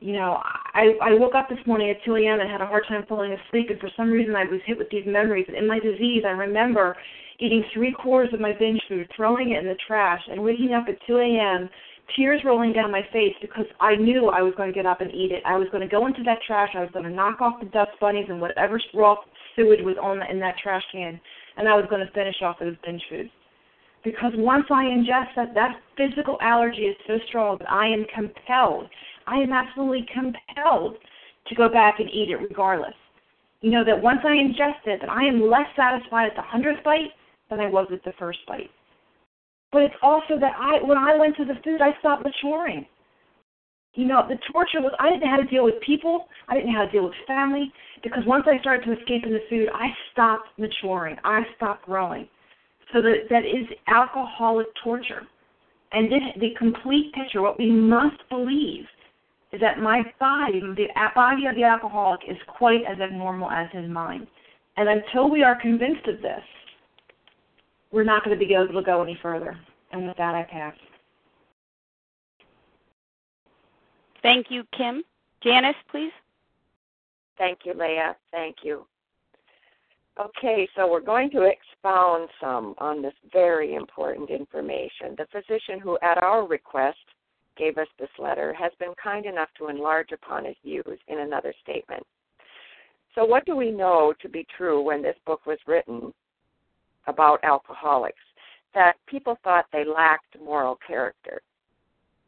You 0.00 0.14
know, 0.14 0.40
I 0.42 0.94
I 1.02 1.14
woke 1.14 1.34
up 1.34 1.48
this 1.48 1.58
morning 1.66 1.90
at 1.90 2.02
2 2.04 2.16
a.m. 2.16 2.40
and 2.40 2.50
had 2.50 2.62
a 2.62 2.66
hard 2.66 2.84
time 2.88 3.04
falling 3.06 3.32
asleep, 3.32 3.68
and 3.68 3.78
for 3.78 3.90
some 3.96 4.10
reason 4.10 4.34
I 4.34 4.44
was 4.44 4.60
hit 4.64 4.78
with 4.78 4.88
these 4.90 5.04
memories. 5.06 5.46
In 5.54 5.66
my 5.66 5.78
disease, 5.78 6.22
I 6.26 6.30
remember 6.30 6.96
eating 7.38 7.64
three 7.74 7.92
quarters 7.92 8.32
of 8.32 8.40
my 8.40 8.52
binge 8.58 8.80
food, 8.88 9.10
throwing 9.14 9.50
it 9.50 9.58
in 9.58 9.66
the 9.66 9.76
trash, 9.86 10.20
and 10.30 10.42
waking 10.42 10.72
up 10.72 10.84
at 10.88 10.96
2 11.06 11.16
a.m., 11.16 11.68
tears 12.16 12.40
rolling 12.44 12.72
down 12.72 12.90
my 12.90 13.02
face 13.12 13.34
because 13.40 13.66
I 13.80 13.94
knew 13.96 14.28
I 14.28 14.42
was 14.42 14.54
going 14.56 14.68
to 14.68 14.74
get 14.74 14.86
up 14.86 15.00
and 15.00 15.10
eat 15.14 15.32
it. 15.32 15.42
I 15.46 15.56
was 15.56 15.68
going 15.70 15.82
to 15.82 15.88
go 15.88 16.06
into 16.06 16.22
that 16.24 16.38
trash. 16.46 16.70
I 16.74 16.80
was 16.80 16.90
going 16.92 17.04
to 17.04 17.10
knock 17.10 17.40
off 17.40 17.60
the 17.60 17.66
dust 17.66 17.92
bunnies 18.00 18.26
and 18.28 18.40
whatever 18.40 18.80
raw 18.94 19.16
sewage 19.56 19.80
was 19.82 19.96
on 20.02 20.18
the, 20.18 20.30
in 20.30 20.40
that 20.40 20.56
trash 20.62 20.82
can, 20.92 21.20
and 21.56 21.68
I 21.68 21.74
was 21.74 21.86
going 21.88 22.04
to 22.04 22.12
finish 22.12 22.36
off 22.42 22.58
those 22.58 22.74
binge 22.84 23.02
foods. 23.08 23.30
Because 24.02 24.32
once 24.36 24.64
I 24.70 24.84
ingest 24.84 25.34
that, 25.36 25.54
that 25.54 25.76
physical 25.96 26.38
allergy 26.40 26.82
is 26.82 26.96
so 27.06 27.18
strong 27.28 27.58
that 27.58 27.70
I 27.70 27.86
am 27.86 28.06
compelled 28.14 28.88
I 29.30 29.36
am 29.36 29.52
absolutely 29.52 30.06
compelled 30.12 30.96
to 31.46 31.54
go 31.54 31.68
back 31.68 32.00
and 32.00 32.10
eat 32.10 32.30
it 32.30 32.36
regardless. 32.36 32.94
You 33.60 33.70
know 33.70 33.84
that 33.84 34.02
once 34.02 34.20
I 34.24 34.34
ingest 34.34 34.86
it, 34.86 35.00
that 35.00 35.10
I 35.10 35.24
am 35.24 35.48
less 35.48 35.66
satisfied 35.76 36.30
at 36.30 36.36
the 36.36 36.42
hundredth 36.42 36.82
bite 36.82 37.12
than 37.48 37.60
I 37.60 37.68
was 37.68 37.86
at 37.92 38.02
the 38.04 38.12
first 38.18 38.38
bite. 38.48 38.70
But 39.72 39.82
it's 39.82 39.94
also 40.02 40.38
that 40.40 40.52
I, 40.58 40.82
when 40.82 40.98
I 40.98 41.16
went 41.16 41.36
to 41.36 41.44
the 41.44 41.60
food, 41.62 41.80
I 41.80 41.96
stopped 42.00 42.24
maturing. 42.24 42.86
You 43.94 44.06
know, 44.06 44.22
the 44.28 44.38
torture 44.52 44.80
was 44.80 44.92
I 44.98 45.10
didn't 45.10 45.22
know 45.22 45.30
how 45.30 45.36
to 45.36 45.44
deal 45.44 45.64
with 45.64 45.80
people. 45.84 46.26
I 46.48 46.54
didn't 46.54 46.72
know 46.72 46.78
how 46.78 46.86
to 46.86 46.92
deal 46.92 47.04
with 47.04 47.14
family 47.26 47.72
because 48.02 48.24
once 48.26 48.44
I 48.46 48.58
started 48.60 48.84
to 48.86 48.98
escape 48.98 49.24
in 49.24 49.32
the 49.32 49.42
food, 49.48 49.68
I 49.74 49.88
stopped 50.12 50.48
maturing. 50.58 51.16
I 51.24 51.42
stopped 51.56 51.86
growing. 51.86 52.28
So 52.92 53.00
that 53.02 53.28
that 53.30 53.44
is 53.44 53.66
alcoholic 53.86 54.66
torture. 54.82 55.22
And 55.92 56.10
this, 56.10 56.22
the 56.38 56.50
complete 56.56 57.12
picture, 57.14 57.42
what 57.42 57.58
we 57.58 57.70
must 57.70 58.16
believe 58.28 58.84
is 59.52 59.60
that 59.60 59.80
my 59.80 60.02
body, 60.20 60.60
the 60.60 60.86
body 61.14 61.46
of 61.46 61.56
the 61.56 61.64
alcoholic, 61.64 62.20
is 62.28 62.36
quite 62.46 62.84
as 62.84 63.00
abnormal 63.00 63.50
as 63.50 63.68
his 63.72 63.88
mind. 63.88 64.26
And 64.76 64.88
until 64.88 65.28
we 65.28 65.42
are 65.42 65.60
convinced 65.60 66.06
of 66.06 66.22
this, 66.22 66.42
we're 67.90 68.04
not 68.04 68.24
going 68.24 68.38
to 68.38 68.46
be 68.46 68.54
able 68.54 68.68
to 68.68 68.82
go 68.82 69.02
any 69.02 69.18
further. 69.20 69.58
And 69.92 70.06
with 70.06 70.16
that, 70.16 70.36
I 70.36 70.44
pass. 70.44 70.74
Thank 74.22 74.46
you, 74.50 74.64
Kim. 74.76 75.02
Janice, 75.42 75.74
please. 75.90 76.12
Thank 77.36 77.60
you, 77.64 77.74
Leah. 77.74 78.16
Thank 78.30 78.56
you. 78.62 78.86
Okay, 80.20 80.68
so 80.76 80.90
we're 80.90 81.00
going 81.00 81.30
to 81.30 81.48
expound 81.48 82.28
some 82.42 82.74
on 82.76 83.00
this 83.00 83.14
very 83.32 83.74
important 83.74 84.28
information. 84.28 85.16
The 85.16 85.26
physician 85.32 85.80
who, 85.80 85.98
at 86.02 86.22
our 86.22 86.46
request, 86.46 86.98
gave 87.56 87.78
us 87.78 87.86
this 87.98 88.10
letter 88.18 88.52
has 88.52 88.70
been 88.78 88.92
kind 89.02 89.24
enough 89.24 89.48
to 89.56 89.68
enlarge 89.68 90.12
upon 90.12 90.44
his 90.44 90.56
views 90.62 90.98
in 91.08 91.20
another 91.20 91.54
statement. 91.62 92.02
So, 93.14 93.24
what 93.24 93.46
do 93.46 93.56
we 93.56 93.70
know 93.70 94.12
to 94.20 94.28
be 94.28 94.46
true 94.58 94.82
when 94.82 95.00
this 95.00 95.16
book 95.24 95.46
was 95.46 95.58
written 95.66 96.12
about 97.06 97.42
alcoholics? 97.42 98.18
That 98.74 98.94
people 99.06 99.38
thought 99.42 99.66
they 99.72 99.84
lacked 99.86 100.36
moral 100.38 100.78
character, 100.86 101.40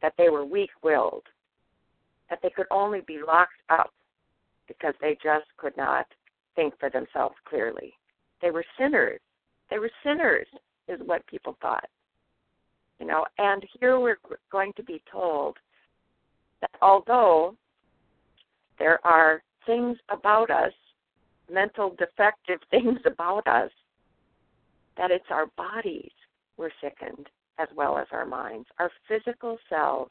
that 0.01 0.15
they 0.17 0.31
were 0.31 0.47
weak 0.47 0.71
willed, 0.83 1.25
that 2.31 2.39
they 2.43 2.51
could 2.51 2.67
only 2.71 3.03
be 3.07 3.21
locked 3.25 3.53
up 3.69 3.93
because 4.67 4.95
they 5.01 5.19
just 5.23 5.47
could 5.59 5.77
not 5.77 6.07
think 6.55 6.75
for 6.79 6.91
themselves 6.91 7.35
clearly. 7.45 7.95
They 8.41 8.51
were 8.51 8.65
sinners. 8.79 9.21
They 9.71 9.79
were 9.79 9.91
sinners 10.05 10.47
is 10.89 11.01
what 11.05 11.27
people 11.27 11.57
thought. 11.63 11.89
You 12.99 13.07
know, 13.07 13.25
and 13.39 13.65
here 13.81 13.99
we're 13.99 14.19
going 14.51 14.73
to 14.77 14.83
be 14.83 15.03
told 15.11 15.57
that 16.61 16.71
although 16.81 17.57
there 18.79 19.05
are 19.07 19.43
things 19.67 19.97
about 20.09 20.51
us, 20.51 20.73
mental 21.51 21.95
defective 21.99 22.61
things 22.71 22.99
about 23.07 23.47
us, 23.47 23.71
that 24.97 25.11
it's 25.11 25.25
our 25.31 25.47
bodies 25.57 26.11
were 26.57 26.73
sickened 26.83 27.29
as 27.59 27.69
well 27.75 27.97
as 27.97 28.07
our 28.13 28.27
minds. 28.27 28.67
Our 28.79 28.91
physical 29.09 29.59
selves 29.69 30.11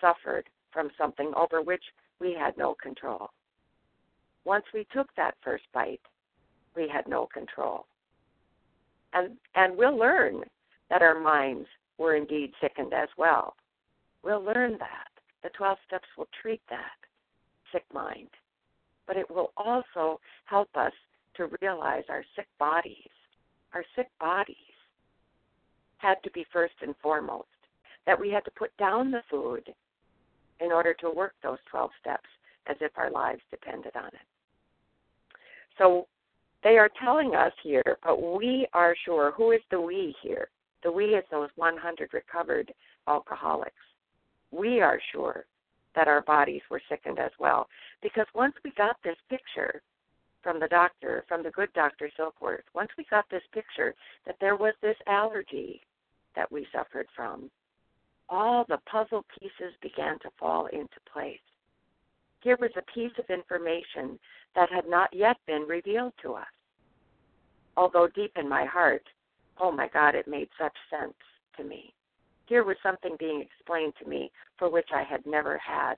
suffered 0.00 0.48
from 0.72 0.90
something 0.98 1.32
over 1.36 1.62
which 1.62 1.82
we 2.20 2.34
had 2.34 2.56
no 2.56 2.74
control. 2.74 3.28
Once 4.44 4.64
we 4.74 4.86
took 4.92 5.08
that 5.16 5.34
first 5.42 5.64
bite, 5.72 6.00
we 6.74 6.88
had 6.88 7.06
no 7.06 7.26
control. 7.26 7.86
And 9.12 9.36
and 9.54 9.76
we'll 9.76 9.96
learn 9.96 10.42
that 10.90 11.02
our 11.02 11.18
minds 11.18 11.68
were 11.98 12.16
indeed 12.16 12.52
sickened 12.60 12.92
as 12.92 13.08
well. 13.16 13.54
We'll 14.22 14.42
learn 14.42 14.72
that. 14.78 15.08
The 15.42 15.50
12 15.50 15.78
steps 15.86 16.08
will 16.16 16.28
treat 16.40 16.60
that 16.70 16.96
sick 17.72 17.84
mind. 17.92 18.28
But 19.06 19.16
it 19.16 19.30
will 19.30 19.52
also 19.56 20.20
help 20.44 20.68
us 20.76 20.92
to 21.36 21.50
realize 21.60 22.04
our 22.08 22.24
sick 22.36 22.46
bodies. 22.58 23.10
Our 23.74 23.84
sick 23.96 24.08
bodies 24.20 24.56
had 25.98 26.22
to 26.24 26.30
be 26.30 26.44
first 26.52 26.74
and 26.82 26.94
foremost, 27.02 27.46
that 28.06 28.20
we 28.20 28.30
had 28.30 28.44
to 28.44 28.50
put 28.50 28.76
down 28.76 29.10
the 29.10 29.22
food 29.30 29.72
in 30.60 30.72
order 30.72 30.94
to 30.94 31.10
work 31.10 31.34
those 31.42 31.58
12 31.70 31.90
steps 32.00 32.28
as 32.66 32.76
if 32.80 32.92
our 32.96 33.10
lives 33.10 33.40
depended 33.50 33.96
on 33.96 34.08
it. 34.08 34.31
So 35.78 36.06
they 36.62 36.78
are 36.78 36.90
telling 37.02 37.34
us 37.34 37.52
here, 37.62 37.98
but 38.04 38.20
we 38.20 38.66
are 38.72 38.94
sure. 39.04 39.32
Who 39.36 39.52
is 39.52 39.60
the 39.70 39.80
we 39.80 40.14
here? 40.22 40.48
The 40.82 40.92
we 40.92 41.06
is 41.06 41.24
those 41.30 41.50
100 41.56 42.12
recovered 42.12 42.72
alcoholics. 43.08 43.72
We 44.50 44.80
are 44.80 45.00
sure 45.12 45.46
that 45.94 46.08
our 46.08 46.22
bodies 46.22 46.62
were 46.70 46.82
sickened 46.88 47.18
as 47.18 47.30
well. 47.38 47.68
Because 48.02 48.26
once 48.34 48.54
we 48.64 48.72
got 48.76 48.96
this 49.04 49.16
picture 49.28 49.82
from 50.42 50.58
the 50.58 50.68
doctor, 50.68 51.24
from 51.28 51.42
the 51.42 51.50
good 51.50 51.72
Dr. 51.74 52.10
Silkworth, 52.18 52.64
once 52.74 52.90
we 52.98 53.04
got 53.10 53.24
this 53.30 53.42
picture 53.52 53.94
that 54.26 54.36
there 54.40 54.56
was 54.56 54.74
this 54.82 54.96
allergy 55.06 55.80
that 56.34 56.50
we 56.50 56.66
suffered 56.72 57.06
from, 57.14 57.50
all 58.28 58.64
the 58.68 58.78
puzzle 58.90 59.24
pieces 59.38 59.74
began 59.82 60.18
to 60.20 60.30
fall 60.38 60.66
into 60.66 60.98
place. 61.12 61.38
Here 62.42 62.58
was 62.60 62.70
a 62.76 62.92
piece 62.92 63.12
of 63.18 63.30
information 63.30 64.18
that 64.54 64.70
had 64.70 64.88
not 64.88 65.08
yet 65.12 65.36
been 65.46 65.62
revealed 65.62 66.12
to 66.22 66.34
us. 66.34 66.46
Although 67.76 68.08
deep 68.08 68.32
in 68.36 68.48
my 68.48 68.64
heart, 68.64 69.04
oh 69.58 69.70
my 69.70 69.88
God, 69.88 70.14
it 70.14 70.26
made 70.26 70.48
such 70.60 70.76
sense 70.90 71.14
to 71.56 71.64
me. 71.64 71.94
Here 72.46 72.64
was 72.64 72.76
something 72.82 73.16
being 73.18 73.40
explained 73.40 73.94
to 74.02 74.08
me 74.08 74.30
for 74.58 74.68
which 74.68 74.88
I 74.94 75.04
had 75.04 75.24
never 75.24 75.56
had 75.58 75.94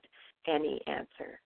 any 0.47 0.81
answer. 0.87 1.39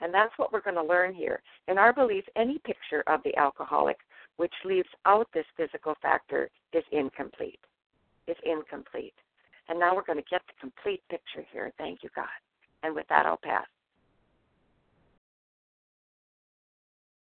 And 0.00 0.12
that's 0.12 0.32
what 0.36 0.52
we're 0.52 0.62
going 0.62 0.76
to 0.76 0.82
learn 0.82 1.14
here. 1.14 1.42
In 1.68 1.78
our 1.78 1.92
belief, 1.92 2.24
any 2.36 2.58
picture 2.58 3.04
of 3.06 3.22
the 3.22 3.36
alcoholic 3.36 3.98
which 4.36 4.52
leaves 4.64 4.88
out 5.06 5.28
this 5.32 5.46
physical 5.56 5.94
factor 6.02 6.50
is 6.72 6.82
incomplete. 6.90 7.60
Is 8.26 8.36
incomplete. 8.44 9.14
And 9.68 9.78
now 9.78 9.94
we're 9.94 10.04
going 10.04 10.18
to 10.18 10.30
get 10.30 10.42
the 10.46 10.54
complete 10.60 11.02
picture 11.08 11.46
here. 11.52 11.70
Thank 11.78 12.02
you, 12.02 12.08
God. 12.16 12.26
And 12.82 12.94
with 12.94 13.06
that, 13.08 13.26
I'll 13.26 13.36
pass. 13.36 13.66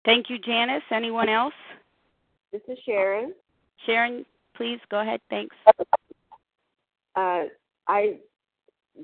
Thank 0.07 0.29
you, 0.29 0.39
Janice. 0.39 0.83
Anyone 0.89 1.27
else? 1.27 1.53
This 2.53 2.61
is 2.69 2.77
Sharon. 2.85 3.33
Sharon, 3.85 4.25
please 4.55 4.79
go 4.89 5.01
ahead. 5.01 5.19
Thanks. 5.29 5.53
Uh, 7.13 7.43
I 7.89 8.19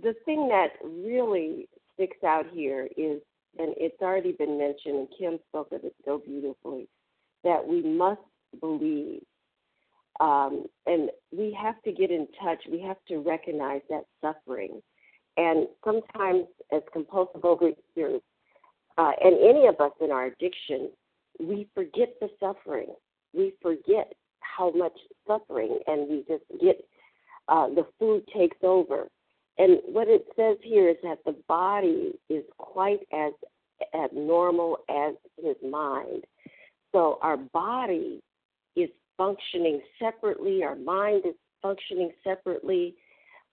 the 0.02 0.16
thing 0.24 0.48
that 0.48 0.70
really 0.82 1.68
sticks 1.94 2.24
out 2.24 2.46
here 2.54 2.88
is, 2.96 3.22
and 3.60 3.74
it's 3.76 4.02
already 4.02 4.32
been 4.32 4.58
mentioned, 4.58 4.96
and 4.96 5.08
Kim 5.20 5.40
spoke 5.50 5.74
of 5.74 5.84
it 5.84 5.94
so 6.06 6.20
beautifully, 6.26 6.88
that 7.44 7.68
we 7.68 7.82
must 7.84 8.22
believe. 8.62 9.24
Um, 10.22 10.68
and 10.86 11.10
we 11.36 11.56
have 11.62 11.82
to 11.84 11.92
get 11.92 12.12
in 12.12 12.30
touch. 12.42 12.64
We 12.72 12.80
have 12.80 12.98
to 13.10 13.18
recognize 13.18 13.82
that 13.90 14.06
suffering. 14.22 14.82
And 15.36 15.68
sometimes, 15.84 16.46
as 16.72 16.82
compulsive 16.94 17.42
overeaters, 17.42 18.22
uh, 18.98 19.12
and 19.24 19.36
any 19.38 19.68
of 19.68 19.80
us 19.80 19.92
in 20.02 20.12
our 20.12 20.26
addiction, 20.26 20.90
we 21.40 21.68
forget 21.74 22.16
the 22.22 22.30
suffering. 22.40 22.94
We 23.34 23.54
forget 23.62 24.14
how 24.40 24.72
much 24.72 24.94
suffering, 25.28 25.80
and 25.88 26.10
we 26.10 26.24
just 26.28 26.44
get 26.62 26.86
uh, 27.48 27.68
the 27.70 27.86
food 28.00 28.24
takes 28.36 28.58
over. 28.62 29.08
And 29.58 29.80
what 29.86 30.08
it 30.08 30.26
says 30.36 30.58
here 30.64 30.90
is 30.90 30.98
that 31.04 31.20
the 31.26 31.36
body 31.48 32.14
is 32.30 32.44
quite 32.58 33.02
as 33.12 33.34
abnormal 33.94 34.78
as 34.90 35.16
his 35.44 35.56
mind. 35.68 36.24
So 36.92 37.20
our 37.22 37.38
body 37.38 38.22
is 38.76 38.90
functioning 39.18 39.82
separately, 40.00 40.64
our 40.64 40.76
mind 40.76 41.24
is 41.26 41.36
functioning 41.62 42.12
separately, 42.24 42.96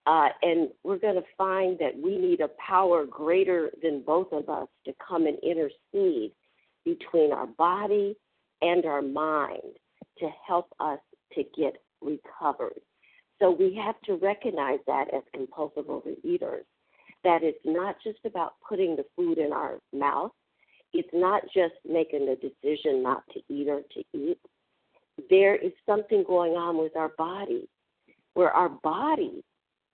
uh, 0.07 0.29
and 0.43 0.71
we're 0.83 0.99
going 0.99 1.17
to 1.17 1.25
find 1.37 1.79
that 1.79 1.93
we 2.03 2.17
need 2.17 2.41
a 2.41 2.49
power 2.67 3.05
greater 3.05 3.71
than 3.83 4.03
both 4.03 4.33
of 4.33 4.49
us 4.49 4.69
to 4.87 4.93
come 5.07 5.27
and 5.27 5.39
intercede 5.41 6.33
between 6.85 7.33
our 7.33 7.47
body 7.47 8.17
and 8.63 8.87
our 8.87 9.03
mind 9.03 9.61
to 10.19 10.29
help 10.47 10.73
us 10.81 10.99
to 11.35 11.45
get 11.57 11.83
recovered. 12.01 12.81
So 13.41 13.51
we 13.51 13.75
have 13.85 14.01
to 14.03 14.15
recognize 14.15 14.81
that 14.87 15.07
as 15.15 15.23
compulsive 15.35 15.87
overeaters, 15.87 16.65
that 17.25 17.43
it's 17.43 17.59
not 17.65 17.97
just 18.03 18.19
about 18.25 18.55
putting 18.67 18.97
the 18.97 19.05
food 19.17 19.39
in 19.39 19.53
our 19.53 19.79
mouth. 19.95 20.33
It's 20.93 21.09
not 21.13 21.43
just 21.55 21.75
making 21.89 22.29
a 22.29 22.37
decision 22.37 23.03
not 23.03 23.23
to 23.33 23.41
eat 23.49 23.69
or 23.69 23.83
to 23.93 24.05
eat. 24.13 24.39
There 25.29 25.55
is 25.55 25.73
something 25.87 26.25
going 26.27 26.53
on 26.53 26.79
with 26.79 26.97
our 26.97 27.13
body 27.17 27.69
where 28.35 28.51
our 28.51 28.69
body 28.69 29.45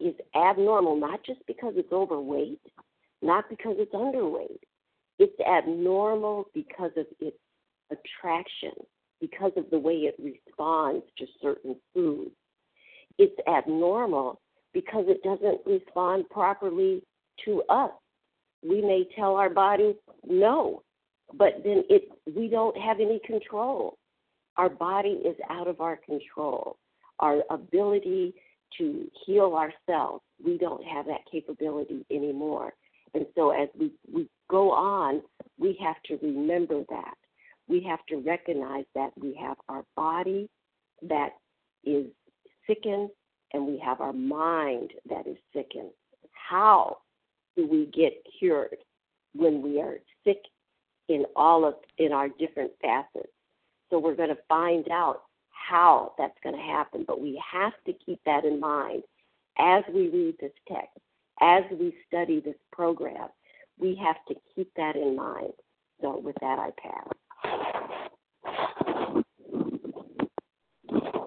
is 0.01 0.15
abnormal, 0.35 0.97
not 0.97 1.25
just 1.25 1.41
because 1.47 1.75
it's 1.77 1.93
overweight, 1.93 2.61
not 3.23 3.49
because 3.49 3.77
it's 3.79 3.95
underweight. 3.95 4.61
It's 5.19 5.39
abnormal 5.41 6.49
because 6.55 6.93
of 6.97 7.07
its 7.21 7.39
attraction, 7.91 8.73
because 9.21 9.53
of 9.57 9.71
the 9.71 9.79
way 9.79 9.95
it 9.95 10.17
responds 10.19 11.05
to 11.19 11.27
certain 11.41 11.77
foods 11.95 12.33
it's 13.19 13.37
abnormal 13.49 14.41
because 14.73 15.07
it 15.09 15.23
doesn't 15.23 15.61
respond 15.67 16.29
properly 16.31 17.03
to 17.45 17.63
us. 17.69 17.91
We 18.63 18.83
may 18.83 19.05
tell 19.17 19.37
our 19.37 19.51
body 19.51 19.95
no, 20.27 20.83
but 21.35 21.63
then 21.65 21.85
it 21.89 22.11
we 22.35 22.49
don't 22.49 22.77
have 22.77 23.01
any 23.01 23.21
control. 23.25 23.97
Our 24.57 24.69
body 24.69 25.21
is 25.25 25.37
out 25.51 25.69
of 25.69 25.81
our 25.81 25.97
control. 25.97 26.77
Our 27.21 27.43
ability 27.51 28.35
to 28.79 29.11
heal 29.25 29.55
ourselves, 29.55 30.23
we 30.45 30.59
don't 30.59 30.85
have 30.85 31.07
that 31.07 31.21
capability 31.31 32.05
anymore. 32.11 32.73
And 33.15 33.27
so 33.35 33.51
as 33.51 33.69
we, 33.79 33.93
we 34.13 34.29
go 34.51 34.73
on, 34.73 35.23
we 35.59 35.79
have 35.83 35.97
to 36.07 36.19
remember 36.25 36.83
that. 36.91 37.15
We 37.69 37.81
have 37.89 38.05
to 38.09 38.17
recognize 38.17 38.85
that 38.95 39.11
we 39.21 39.35
have 39.41 39.57
our 39.69 39.85
body 39.97 40.49
that 41.03 41.31
is 41.85 42.07
sickened 42.67 43.11
and 43.53 43.67
we 43.67 43.79
have 43.79 44.01
our 44.01 44.13
mind 44.13 44.93
that 45.09 45.27
is 45.27 45.37
sickened. 45.55 45.91
How 46.33 46.99
do 47.57 47.67
we 47.67 47.87
get 47.87 48.13
cured 48.39 48.77
when 49.35 49.63
we 49.63 49.81
are 49.81 49.97
sick 50.25 50.43
in 51.09 51.25
all 51.35 51.65
of 51.65 51.75
in 51.99 52.13
our 52.13 52.29
different 52.29 52.73
facets? 52.83 53.33
So 53.91 53.99
we're 53.99 54.17
going 54.17 54.31
to 54.31 54.39
find 54.49 54.89
out 54.91 55.23
how 55.69 56.13
that's 56.19 56.39
going 56.43 56.55
to 56.55 56.63
happen, 56.63 57.05
but 57.07 57.21
we 57.21 57.43
have 57.53 57.73
to 57.87 57.93
keep 57.93 58.21
that 58.25 58.45
in 58.45 58.61
mind 58.61 59.03
as 59.59 59.83
we 59.93 60.09
read 60.09 60.37
this 60.41 60.53
text, 60.69 60.99
as 61.41 61.65
we 61.71 61.95
study 62.07 62.41
this 62.41 62.57
program. 62.73 63.29
We 63.79 63.95
have 63.97 64.17
to 64.29 64.35
keep 64.55 64.73
that 64.77 64.97
in 64.97 65.17
mind. 65.17 65.53
So 66.01 66.19
with 66.19 66.37
that, 66.41 66.59
I 66.59 66.71
pass. 66.81 67.09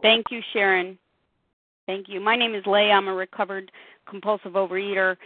Thank 0.02 0.28
you, 0.32 0.42
Sharon. 0.54 0.98
Thank 1.86 2.08
you. 2.08 2.20
My 2.20 2.36
name 2.36 2.56
is 2.56 2.66
Leah. 2.66 2.94
I'm 2.94 3.08
a 3.08 3.14
recovered 3.14 3.72
compulsive 4.08 4.54
overeater. 4.54 5.18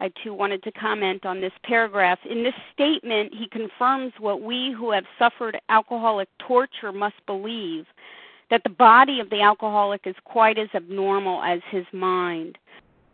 I 0.00 0.10
too 0.22 0.34
wanted 0.34 0.62
to 0.64 0.72
comment 0.72 1.24
on 1.24 1.40
this 1.40 1.52
paragraph. 1.64 2.18
In 2.28 2.42
this 2.42 2.54
statement, 2.72 3.32
he 3.32 3.48
confirms 3.48 4.12
what 4.18 4.42
we 4.42 4.74
who 4.76 4.90
have 4.90 5.04
suffered 5.18 5.58
alcoholic 5.68 6.28
torture 6.46 6.92
must 6.92 7.14
believe 7.26 7.86
that 8.50 8.62
the 8.64 8.70
body 8.70 9.20
of 9.20 9.30
the 9.30 9.40
alcoholic 9.40 10.02
is 10.06 10.14
quite 10.24 10.58
as 10.58 10.68
abnormal 10.74 11.42
as 11.42 11.60
his 11.70 11.86
mind. 11.92 12.58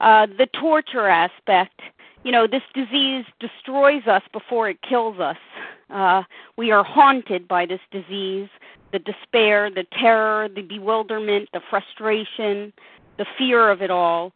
Uh, 0.01 0.27
the 0.27 0.49
torture 0.61 1.09
aspect, 1.09 1.81
you 2.25 2.33
know, 2.33 2.47
this 2.47 2.63
disease 2.75 3.25
destroys 3.41 4.07
us 4.07 4.23
before 4.33 4.69
it 4.69 4.81
kills 4.83 5.19
us. 5.19 5.37
Uh, 5.91 6.23
we 6.57 6.71
are 6.71 6.85
haunted 6.85 7.49
by 7.49 7.67
this 7.67 7.81
disease 7.91 8.49
the 8.91 8.99
despair, 8.99 9.71
the 9.71 9.85
terror, 9.93 10.49
the 10.49 10.63
bewilderment, 10.63 11.49
the 11.53 11.61
frustration, 11.69 12.73
the 13.19 13.27
fear 13.37 13.71
of 13.71 13.83
it 13.83 13.91
all. 13.91 14.33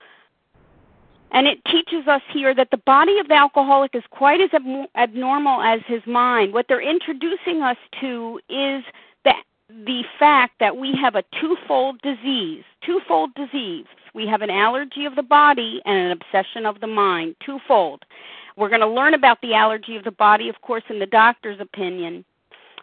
And 1.31 1.47
it 1.47 1.65
teaches 1.65 2.07
us 2.07 2.21
here 2.31 2.55
that 2.55 2.71
the 2.71 2.77
body 2.77 3.19
of 3.19 3.29
the 3.29 3.35
alcoholic 3.35 3.95
is 3.95 4.03
quite 4.11 4.43
as 4.43 4.51
ab- 4.53 4.89
abnormal 4.95 5.63
as 5.63 5.81
his 5.87 6.03
mind. 6.07 6.53
What 6.53 6.67
they're 6.69 6.83
introducing 6.83 7.63
us 7.63 7.79
to 8.01 8.39
is 8.51 8.85
the 9.85 10.05
fact 10.19 10.55
that 10.61 10.77
we 10.77 10.95
have 11.01 11.15
a 11.15 11.25
twofold 11.41 12.01
disease, 12.03 12.65
twofold 12.85 13.35
disease. 13.35 13.87
We 14.15 14.27
have 14.27 14.43
an 14.43 14.51
allergy 14.51 15.07
of 15.07 15.17
the 15.17 15.23
body 15.23 15.81
and 15.85 15.97
an 15.99 16.11
obsession 16.13 16.67
of 16.67 16.81
the 16.81 16.87
mind, 16.87 17.37
twofold. 17.45 18.05
We're 18.57 18.69
going 18.69 18.83
to 18.83 18.89
learn 18.89 19.15
about 19.15 19.41
the 19.41 19.55
allergy 19.55 19.97
of 19.97 20.05
the 20.05 20.11
body, 20.11 20.49
of 20.49 20.61
course, 20.61 20.83
in 20.91 20.99
the 20.99 21.07
doctor's 21.07 21.61
opinion, 21.61 22.25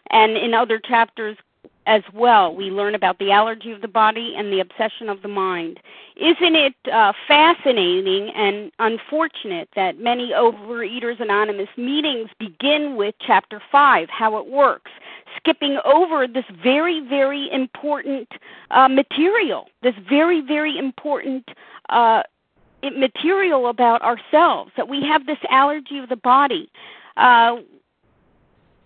and 0.10 0.36
in 0.36 0.54
other 0.54 0.80
chapters 0.80 1.38
as 1.86 2.04
well. 2.14 2.56
We 2.56 2.66
learn 2.66 2.94
about 2.94 3.18
the 3.18 3.32
allergy 3.32 3.72
of 3.72 3.82
the 3.82 3.88
body 3.88 4.36
and 4.38 4.54
the 4.54 4.60
obsession 4.60 5.10
of 5.10 5.22
the 5.22 5.28
mind. 5.28 5.80
Isn't 6.16 6.56
it 6.56 6.76
uh, 6.92 7.14
fascinating 7.28 8.30
and 8.36 8.72
unfortunate 8.80 9.70
that 9.76 10.00
many 10.00 10.32
Overeaters 10.32 11.20
Anonymous 11.20 11.70
meetings 11.78 12.30
begin 12.40 12.96
with 12.96 13.16
Chapter 13.26 13.62
5, 13.72 14.08
how 14.10 14.38
it 14.38 14.48
works, 14.48 14.92
skipping 15.38 15.78
over 15.86 16.28
this 16.28 16.46
very, 16.64 17.02
very 17.08 17.50
important 17.52 18.28
uh, 18.72 18.88
material, 18.88 19.68
this 19.82 19.96
very, 20.10 20.42
very 20.42 20.78
important 20.78 21.48
uh, 21.90 22.24
material 22.84 23.68
about 23.68 24.02
ourselves, 24.02 24.72
that 24.78 24.88
we 24.88 25.02
have 25.04 25.26
this 25.26 25.38
allergy 25.50 25.98
of 26.00 26.10
the 26.10 26.16
body. 26.16 26.70
Uh, 27.18 27.58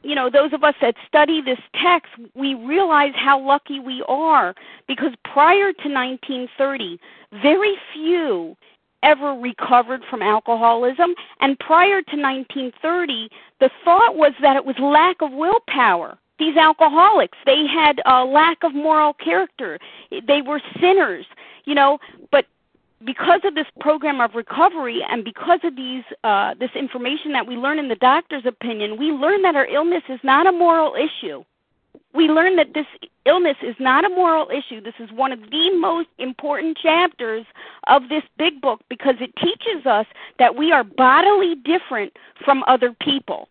you 0.03 0.15
know, 0.15 0.29
those 0.29 0.51
of 0.51 0.63
us 0.63 0.75
that 0.81 0.95
study 1.07 1.41
this 1.41 1.59
text, 1.81 2.11
we 2.35 2.55
realize 2.55 3.13
how 3.15 3.39
lucky 3.39 3.79
we 3.79 4.03
are 4.07 4.53
because 4.87 5.13
prior 5.23 5.71
to 5.71 5.89
1930, 5.89 6.99
very 7.41 7.75
few 7.93 8.57
ever 9.03 9.33
recovered 9.33 10.01
from 10.09 10.21
alcoholism. 10.21 11.13
And 11.39 11.59
prior 11.59 12.01
to 12.01 12.15
1930, 12.15 13.29
the 13.59 13.69
thought 13.83 14.15
was 14.15 14.33
that 14.41 14.55
it 14.55 14.65
was 14.65 14.75
lack 14.79 15.21
of 15.21 15.31
willpower. 15.31 16.17
These 16.43 16.57
alcoholics, 16.57 17.37
they 17.45 17.65
had 17.65 18.01
a 18.05 18.25
lack 18.25 18.65
of 18.65 18.75
moral 18.75 19.13
character. 19.13 19.79
They 20.27 20.41
were 20.41 20.59
sinners, 20.81 21.25
you 21.63 21.73
know, 21.73 21.99
but 22.33 22.47
because 23.05 23.39
of 23.45 23.55
this 23.55 23.67
program 23.79 24.19
of 24.19 24.35
recovery 24.35 25.01
and 25.09 25.23
because 25.23 25.61
of 25.63 25.77
these 25.77 26.03
uh, 26.25 26.53
this 26.59 26.71
information 26.75 27.31
that 27.31 27.47
we 27.47 27.55
learn 27.55 27.79
in 27.79 27.87
the 27.87 27.95
doctor's 27.95 28.45
opinion, 28.45 28.97
we 28.97 29.05
learn 29.11 29.41
that 29.43 29.55
our 29.55 29.67
illness 29.67 30.03
is 30.09 30.19
not 30.21 30.45
a 30.45 30.51
moral 30.51 30.95
issue. 30.95 31.45
We 32.13 32.27
learn 32.27 32.57
that 32.57 32.73
this 32.73 32.87
illness 33.25 33.57
is 33.61 33.75
not 33.79 34.03
a 34.03 34.09
moral 34.09 34.49
issue. 34.49 34.81
This 34.81 34.99
is 34.99 35.09
one 35.13 35.31
of 35.31 35.39
the 35.49 35.71
most 35.79 36.09
important 36.17 36.77
chapters 36.77 37.45
of 37.87 38.09
this 38.09 38.23
big 38.37 38.59
book 38.59 38.81
because 38.89 39.15
it 39.21 39.33
teaches 39.37 39.85
us 39.85 40.07
that 40.39 40.57
we 40.57 40.73
are 40.73 40.83
bodily 40.83 41.55
different 41.55 42.11
from 42.43 42.65
other 42.67 42.91
people 42.99 43.47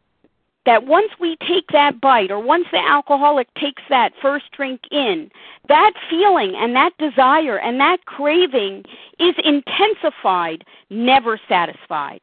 that 0.64 0.86
once 0.86 1.10
we 1.20 1.36
take 1.36 1.66
that 1.72 2.00
bite 2.00 2.30
or 2.30 2.38
once 2.38 2.66
the 2.70 2.78
alcoholic 2.78 3.52
takes 3.54 3.82
that 3.88 4.12
first 4.20 4.44
drink 4.52 4.80
in, 4.90 5.30
that 5.68 5.92
feeling 6.08 6.54
and 6.56 6.74
that 6.74 6.96
desire 6.98 7.58
and 7.58 7.80
that 7.80 8.04
craving 8.06 8.84
is 9.18 9.34
intensified, 9.44 10.64
never 10.90 11.40
satisfied. 11.48 12.20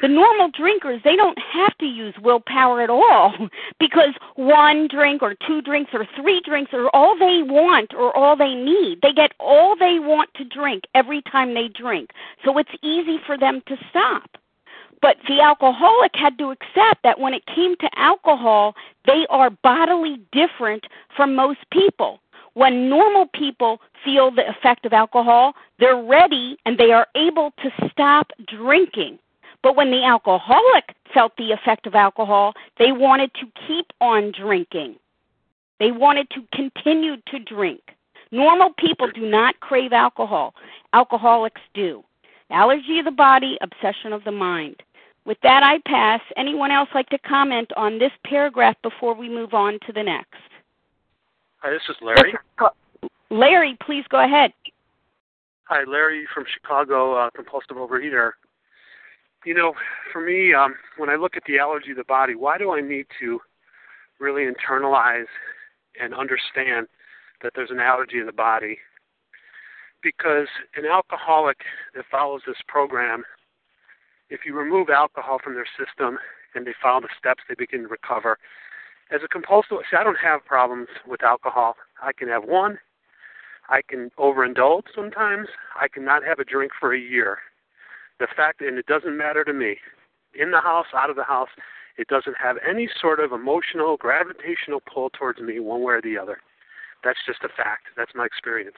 The 0.00 0.08
normal 0.08 0.48
drinkers, 0.48 1.02
they 1.04 1.16
don't 1.16 1.38
have 1.38 1.76
to 1.78 1.84
use 1.84 2.14
willpower 2.22 2.80
at 2.80 2.88
all 2.88 3.34
because 3.78 4.14
one 4.36 4.88
drink 4.88 5.22
or 5.22 5.34
two 5.46 5.60
drinks 5.60 5.90
or 5.92 6.06
three 6.16 6.40
drinks 6.40 6.72
are 6.72 6.88
all 6.94 7.18
they 7.18 7.42
want 7.42 7.92
or 7.94 8.16
all 8.16 8.34
they 8.36 8.54
need. 8.54 9.00
They 9.02 9.12
get 9.12 9.32
all 9.38 9.76
they 9.76 9.98
want 9.98 10.32
to 10.34 10.44
drink 10.44 10.84
every 10.94 11.20
time 11.22 11.52
they 11.52 11.68
drink. 11.68 12.10
So 12.44 12.56
it's 12.56 12.70
easy 12.82 13.18
for 13.26 13.36
them 13.36 13.62
to 13.66 13.76
stop. 13.90 14.30
But 15.02 15.16
the 15.28 15.40
alcoholic 15.40 16.12
had 16.14 16.38
to 16.38 16.52
accept 16.52 17.02
that 17.02 17.18
when 17.18 17.34
it 17.34 17.44
came 17.46 17.76
to 17.76 17.90
alcohol, 17.96 18.74
they 19.04 19.26
are 19.28 19.50
bodily 19.50 20.20
different 20.30 20.86
from 21.16 21.34
most 21.34 21.58
people. 21.72 22.20
When 22.54 22.88
normal 22.88 23.26
people 23.34 23.80
feel 24.04 24.30
the 24.30 24.48
effect 24.48 24.86
of 24.86 24.92
alcohol, 24.92 25.54
they're 25.78 26.02
ready 26.02 26.56
and 26.64 26.78
they 26.78 26.92
are 26.92 27.08
able 27.16 27.52
to 27.62 27.90
stop 27.90 28.30
drinking. 28.46 29.18
But 29.62 29.76
when 29.76 29.90
the 29.90 30.04
alcoholic 30.04 30.94
felt 31.12 31.36
the 31.36 31.52
effect 31.52 31.86
of 31.86 31.94
alcohol, 31.94 32.52
they 32.78 32.92
wanted 32.92 33.32
to 33.34 33.46
keep 33.66 33.86
on 34.00 34.32
drinking. 34.32 34.96
They 35.80 35.90
wanted 35.90 36.30
to 36.30 36.42
continue 36.54 37.16
to 37.26 37.38
drink. 37.40 37.80
Normal 38.30 38.70
people 38.78 39.10
do 39.10 39.28
not 39.28 39.58
crave 39.60 39.92
alcohol. 39.92 40.54
Alcoholics 40.92 41.60
do. 41.74 42.04
Allergy 42.50 42.98
of 42.98 43.04
the 43.06 43.10
body, 43.10 43.58
obsession 43.62 44.12
of 44.12 44.24
the 44.24 44.32
mind. 44.32 44.76
With 45.24 45.38
that, 45.42 45.62
I 45.62 45.78
pass. 45.88 46.20
Anyone 46.36 46.70
else 46.70 46.88
like 46.94 47.08
to 47.10 47.18
comment 47.18 47.70
on 47.76 47.98
this 47.98 48.10
paragraph 48.26 48.76
before 48.82 49.14
we 49.14 49.28
move 49.28 49.54
on 49.54 49.78
to 49.86 49.92
the 49.92 50.02
next? 50.02 50.34
Hi, 51.58 51.70
this 51.70 51.82
is 51.88 51.96
Larry. 52.02 52.34
Larry, 53.30 53.78
please 53.86 54.04
go 54.10 54.22
ahead. 54.24 54.52
Hi, 55.64 55.84
Larry 55.84 56.26
from 56.34 56.44
Chicago, 56.52 57.14
uh, 57.14 57.30
compulsive 57.34 57.76
overeater. 57.76 58.32
You 59.44 59.54
know, 59.54 59.74
for 60.12 60.20
me, 60.20 60.52
um, 60.52 60.74
when 60.98 61.08
I 61.08 61.14
look 61.14 61.36
at 61.36 61.44
the 61.46 61.58
allergy 61.58 61.92
of 61.92 61.96
the 61.96 62.04
body, 62.04 62.34
why 62.34 62.58
do 62.58 62.72
I 62.72 62.80
need 62.80 63.06
to 63.20 63.40
really 64.18 64.42
internalize 64.42 65.26
and 66.00 66.14
understand 66.14 66.88
that 67.42 67.52
there's 67.54 67.70
an 67.70 67.80
allergy 67.80 68.18
in 68.18 68.26
the 68.26 68.32
body? 68.32 68.78
Because 70.02 70.48
an 70.76 70.84
alcoholic 70.84 71.58
that 71.94 72.04
follows 72.10 72.42
this 72.46 72.56
program 72.66 73.24
if 74.32 74.46
you 74.46 74.56
remove 74.56 74.88
alcohol 74.88 75.38
from 75.42 75.54
their 75.54 75.68
system 75.78 76.18
and 76.54 76.66
they 76.66 76.72
follow 76.82 77.02
the 77.02 77.08
steps, 77.18 77.42
they 77.48 77.54
begin 77.54 77.82
to 77.82 77.88
recover. 77.88 78.38
As 79.10 79.20
a 79.22 79.28
compulsive, 79.28 79.76
see, 79.90 79.96
I 79.96 80.02
don't 80.02 80.16
have 80.16 80.44
problems 80.44 80.88
with 81.06 81.22
alcohol. 81.22 81.76
I 82.02 82.12
can 82.12 82.28
have 82.28 82.44
one. 82.44 82.78
I 83.68 83.82
can 83.86 84.10
overindulge 84.18 84.86
sometimes. 84.94 85.48
I 85.78 85.86
cannot 85.86 86.24
have 86.24 86.38
a 86.38 86.44
drink 86.44 86.72
for 86.80 86.94
a 86.94 86.98
year. 86.98 87.38
The 88.20 88.26
fact, 88.34 88.62
and 88.62 88.78
it 88.78 88.86
doesn't 88.86 89.16
matter 89.16 89.44
to 89.44 89.52
me, 89.52 89.76
in 90.34 90.50
the 90.50 90.60
house, 90.60 90.86
out 90.96 91.10
of 91.10 91.16
the 91.16 91.24
house, 91.24 91.50
it 91.98 92.08
doesn't 92.08 92.36
have 92.42 92.56
any 92.66 92.88
sort 93.00 93.20
of 93.20 93.32
emotional, 93.32 93.98
gravitational 93.98 94.80
pull 94.80 95.10
towards 95.10 95.40
me 95.40 95.60
one 95.60 95.82
way 95.82 95.94
or 95.94 96.02
the 96.02 96.16
other. 96.16 96.38
That's 97.04 97.18
just 97.26 97.44
a 97.44 97.48
fact. 97.48 97.88
That's 97.96 98.12
my 98.14 98.24
experience 98.24 98.76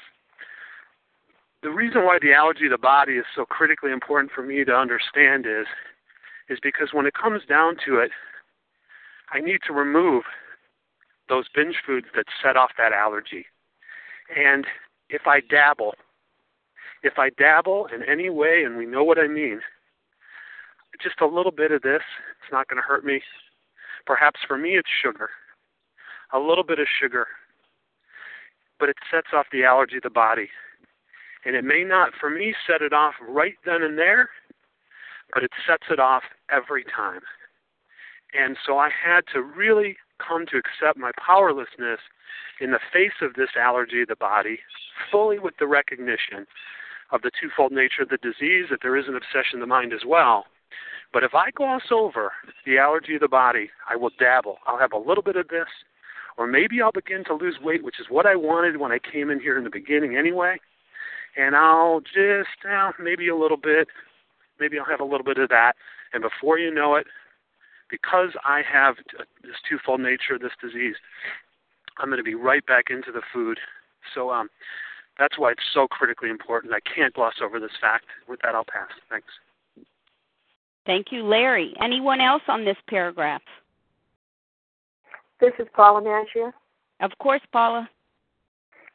the 1.65 1.71
reason 1.71 2.05
why 2.05 2.19
the 2.21 2.35
allergy 2.35 2.67
of 2.67 2.73
the 2.73 2.79
body 2.79 3.15
is 3.15 3.25
so 3.35 3.47
critically 3.47 3.91
important 3.91 4.31
for 4.31 4.43
me 4.43 4.65
to 4.65 4.73
understand 4.73 5.47
is 5.47 5.67
is 6.51 6.59
because 6.63 6.91
when 6.93 7.07
it 7.07 7.15
comes 7.15 7.41
down 7.49 7.75
to 7.87 7.97
it, 7.97 8.11
I 9.33 9.41
need 9.41 9.61
to 9.67 9.73
remove 9.73 10.25
those 11.31 11.47
binge 11.55 11.77
foods 11.87 12.07
that 12.15 12.27
set 12.43 12.59
off 12.59 12.73
that 12.77 12.93
allergy. 12.93 13.47
And 14.37 14.67
if 15.09 15.23
I 15.27 15.41
dabble, 15.41 15.95
if 17.03 17.15
I 17.19 17.31
dabble 17.31 17.87
in 17.87 18.03
any 18.03 18.29
way, 18.29 18.63
and 18.63 18.77
we 18.77 18.85
know 18.85 19.03
what 19.03 19.19
I 19.19 19.27
mean, 19.27 19.63
just 21.03 21.23
a 21.23 21.27
little 21.27 21.51
bit 21.51 21.73
of 21.73 21.81
this, 21.81 22.03
it's 22.43 22.53
not 22.53 22.69
going 22.69 22.77
to 22.77 22.87
hurt 22.87 23.07
me. 23.07 23.23
Perhaps 24.05 24.41
for 24.47 24.59
me, 24.59 24.77
it's 24.77 24.91
sugar. 25.03 25.31
A 26.35 26.39
little 26.39 26.65
bit 26.65 26.79
of 26.79 26.87
sugar. 27.01 27.27
But 28.79 28.91
it 28.91 28.97
sets 29.11 29.29
off 29.33 29.47
the 29.51 29.65
allergy 29.65 29.97
of 29.97 30.03
the 30.03 30.11
body. 30.11 30.51
And 31.45 31.55
it 31.55 31.65
may 31.65 31.85
not, 31.85 32.13
for 32.19 32.31
me, 32.31 32.55
set 32.67 32.81
it 32.81 32.93
off 32.93 33.15
right 33.27 33.55
then 33.67 33.83
and 33.83 33.99
there, 33.99 34.31
but 35.33 35.43
it 35.43 35.51
sets 35.67 35.85
it 35.91 36.01
off 36.01 36.23
every 36.51 36.85
time. 36.85 37.21
And 38.33 38.57
so 38.67 38.79
I 38.79 38.89
had 38.89 39.23
to 39.33 39.43
really 39.43 39.97
come 40.27 40.47
to 40.47 40.57
accept 40.57 40.99
my 40.99 41.13
powerlessness 41.25 42.01
in 42.61 42.71
the 42.71 42.81
face 42.93 43.21
of 43.21 43.35
this 43.35 43.51
allergy 43.61 44.03
of 44.03 44.09
the 44.09 44.17
body, 44.17 44.61
fully 45.11 45.39
with 45.39 45.55
the 45.59 45.67
recognition 45.67 46.47
of 47.11 47.23
the 47.23 47.31
twofold 47.41 47.73
nature 47.73 48.03
of 48.03 48.09
the 48.09 48.17
disease, 48.17 48.67
that 48.71 48.81
there 48.83 48.97
is 48.97 49.07
an 49.07 49.17
obsession 49.17 49.55
of 49.55 49.61
the 49.61 49.67
mind 49.67 49.93
as 49.93 50.05
well. 50.07 50.47
But 51.13 51.23
if 51.23 51.35
I 51.35 51.51
gloss 51.51 51.93
over 51.93 52.33
the 52.65 52.79
allergy 52.79 53.15
of 53.15 53.21
the 53.21 53.29
body, 53.29 53.71
I 53.89 53.97
will 53.97 54.11
dabble. 54.19 54.59
I'll 54.67 54.79
have 54.79 54.93
a 54.93 54.99
little 54.99 55.23
bit 55.23 55.37
of 55.37 55.49
this, 55.49 55.69
or 56.37 56.47
maybe 56.47 56.81
I'll 56.81 56.91
begin 56.91 57.23
to 57.27 57.35
lose 57.35 57.57
weight, 57.63 57.85
which 57.85 58.01
is 58.01 58.07
what 58.09 58.27
I 58.27 58.35
wanted 58.35 58.79
when 58.79 58.91
I 58.91 58.99
came 58.99 59.31
in 59.31 59.39
here 59.39 59.59
in 59.59 59.65
the 59.65 59.71
beginning 59.71 60.17
anyway 60.17 60.59
and 61.37 61.57
I'll 61.57 62.01
just 62.01 62.65
uh, 62.71 62.93
maybe 63.01 63.29
a 63.29 63.37
little 63.37 63.57
bit, 63.57 63.89
maybe 64.61 64.79
I'll 64.79 64.85
have 64.85 65.01
a 65.01 65.05
little 65.05 65.25
bit 65.25 65.39
of 65.39 65.49
that, 65.51 65.75
and 66.13 66.23
before 66.23 66.59
you 66.59 66.73
know 66.73 66.95
it, 66.95 67.07
because 67.91 68.31
I 68.45 68.63
have 68.71 68.97
this 69.43 69.57
twofold 69.69 70.01
nature 70.01 70.35
of 70.35 70.41
this 70.41 70.53
disease, 70.61 70.97
I'm 71.99 72.09
going 72.09 72.19
to 72.19 72.25
be 72.25 72.35
right 72.35 72.65
back 72.67 72.87
into 72.91 73.13
the 73.13 73.23
food. 73.33 73.59
So 74.15 74.31
um, 74.31 74.49
that's 75.19 75.39
why 75.39 75.53
it's 75.53 75.63
so 75.73 75.87
critically 75.87 76.31
important. 76.31 76.73
I 76.73 76.81
can't 76.81 77.15
gloss 77.15 77.35
over 77.43 77.61
this 77.61 77.71
fact. 77.81 78.07
With 78.29 78.41
that, 78.43 78.55
I'll 78.55 78.65
pass. 78.65 78.91
Thanks. 79.11 79.29
Thank 80.87 81.13
you, 81.13 81.23
Larry. 81.23 81.75
Anyone 81.83 82.21
else 82.21 82.43
on 82.49 82.65
this 82.65 82.77
paragraph? 82.89 83.43
This 85.41 85.53
is 85.59 85.67
Paula 85.75 86.03
Mangia. 86.03 86.53
Of 87.01 87.11
course, 87.19 87.41
Paula. 87.53 87.89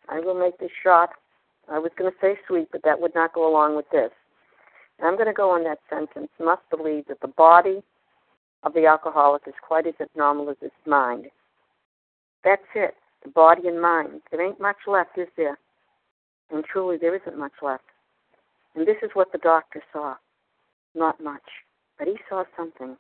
I 0.08 0.20
will 0.20 0.38
make 0.40 0.58
this 0.60 0.72
short. 0.84 1.10
I 1.72 1.80
was 1.80 1.92
going 1.98 2.12
to 2.12 2.18
say 2.20 2.38
sweet, 2.48 2.70
but 2.72 2.84
that 2.84 3.00
would 3.00 3.14
not 3.16 3.34
go 3.34 3.50
along 3.50 3.76
with 3.76 3.90
this. 3.92 4.12
And 4.98 5.08
I'm 5.08 5.16
going 5.16 5.28
to 5.28 5.34
go 5.34 5.52
on 5.52 5.64
that 5.64 5.80
sentence. 5.90 6.30
Must 6.40 6.62
believe 6.70 7.06
that 7.08 7.22
the 7.22 7.28
body 7.28 7.82
of 8.64 8.74
the 8.74 8.86
alcoholic 8.86 9.44
is 9.48 9.54
quite 9.66 9.88
as 9.88 9.94
abnormal 10.02 10.50
as 10.50 10.58
his 10.62 10.72
mind. 10.86 11.28
That's 12.44 12.62
it. 12.76 12.96
The 13.24 13.30
body 13.30 13.68
and 13.68 13.82
mind. 13.82 14.22
There 14.32 14.46
ain't 14.46 14.60
much 14.60 14.78
left, 14.88 15.18
is 15.18 15.28
there? 15.38 15.58
And 16.52 16.64
truly, 16.66 16.98
there 16.98 17.16
isn't 17.16 17.38
much 17.38 17.54
left. 17.62 17.84
And 18.76 18.88
this 18.88 18.98
is 19.04 19.12
what 19.14 19.32
the 19.32 19.38
doctor 19.38 19.84
saw. 19.94 20.16
Not 20.96 21.22
much. 21.22 21.44
But 21.98 22.08
he 22.08 22.16
saw 22.28 22.44
something. 22.58 22.98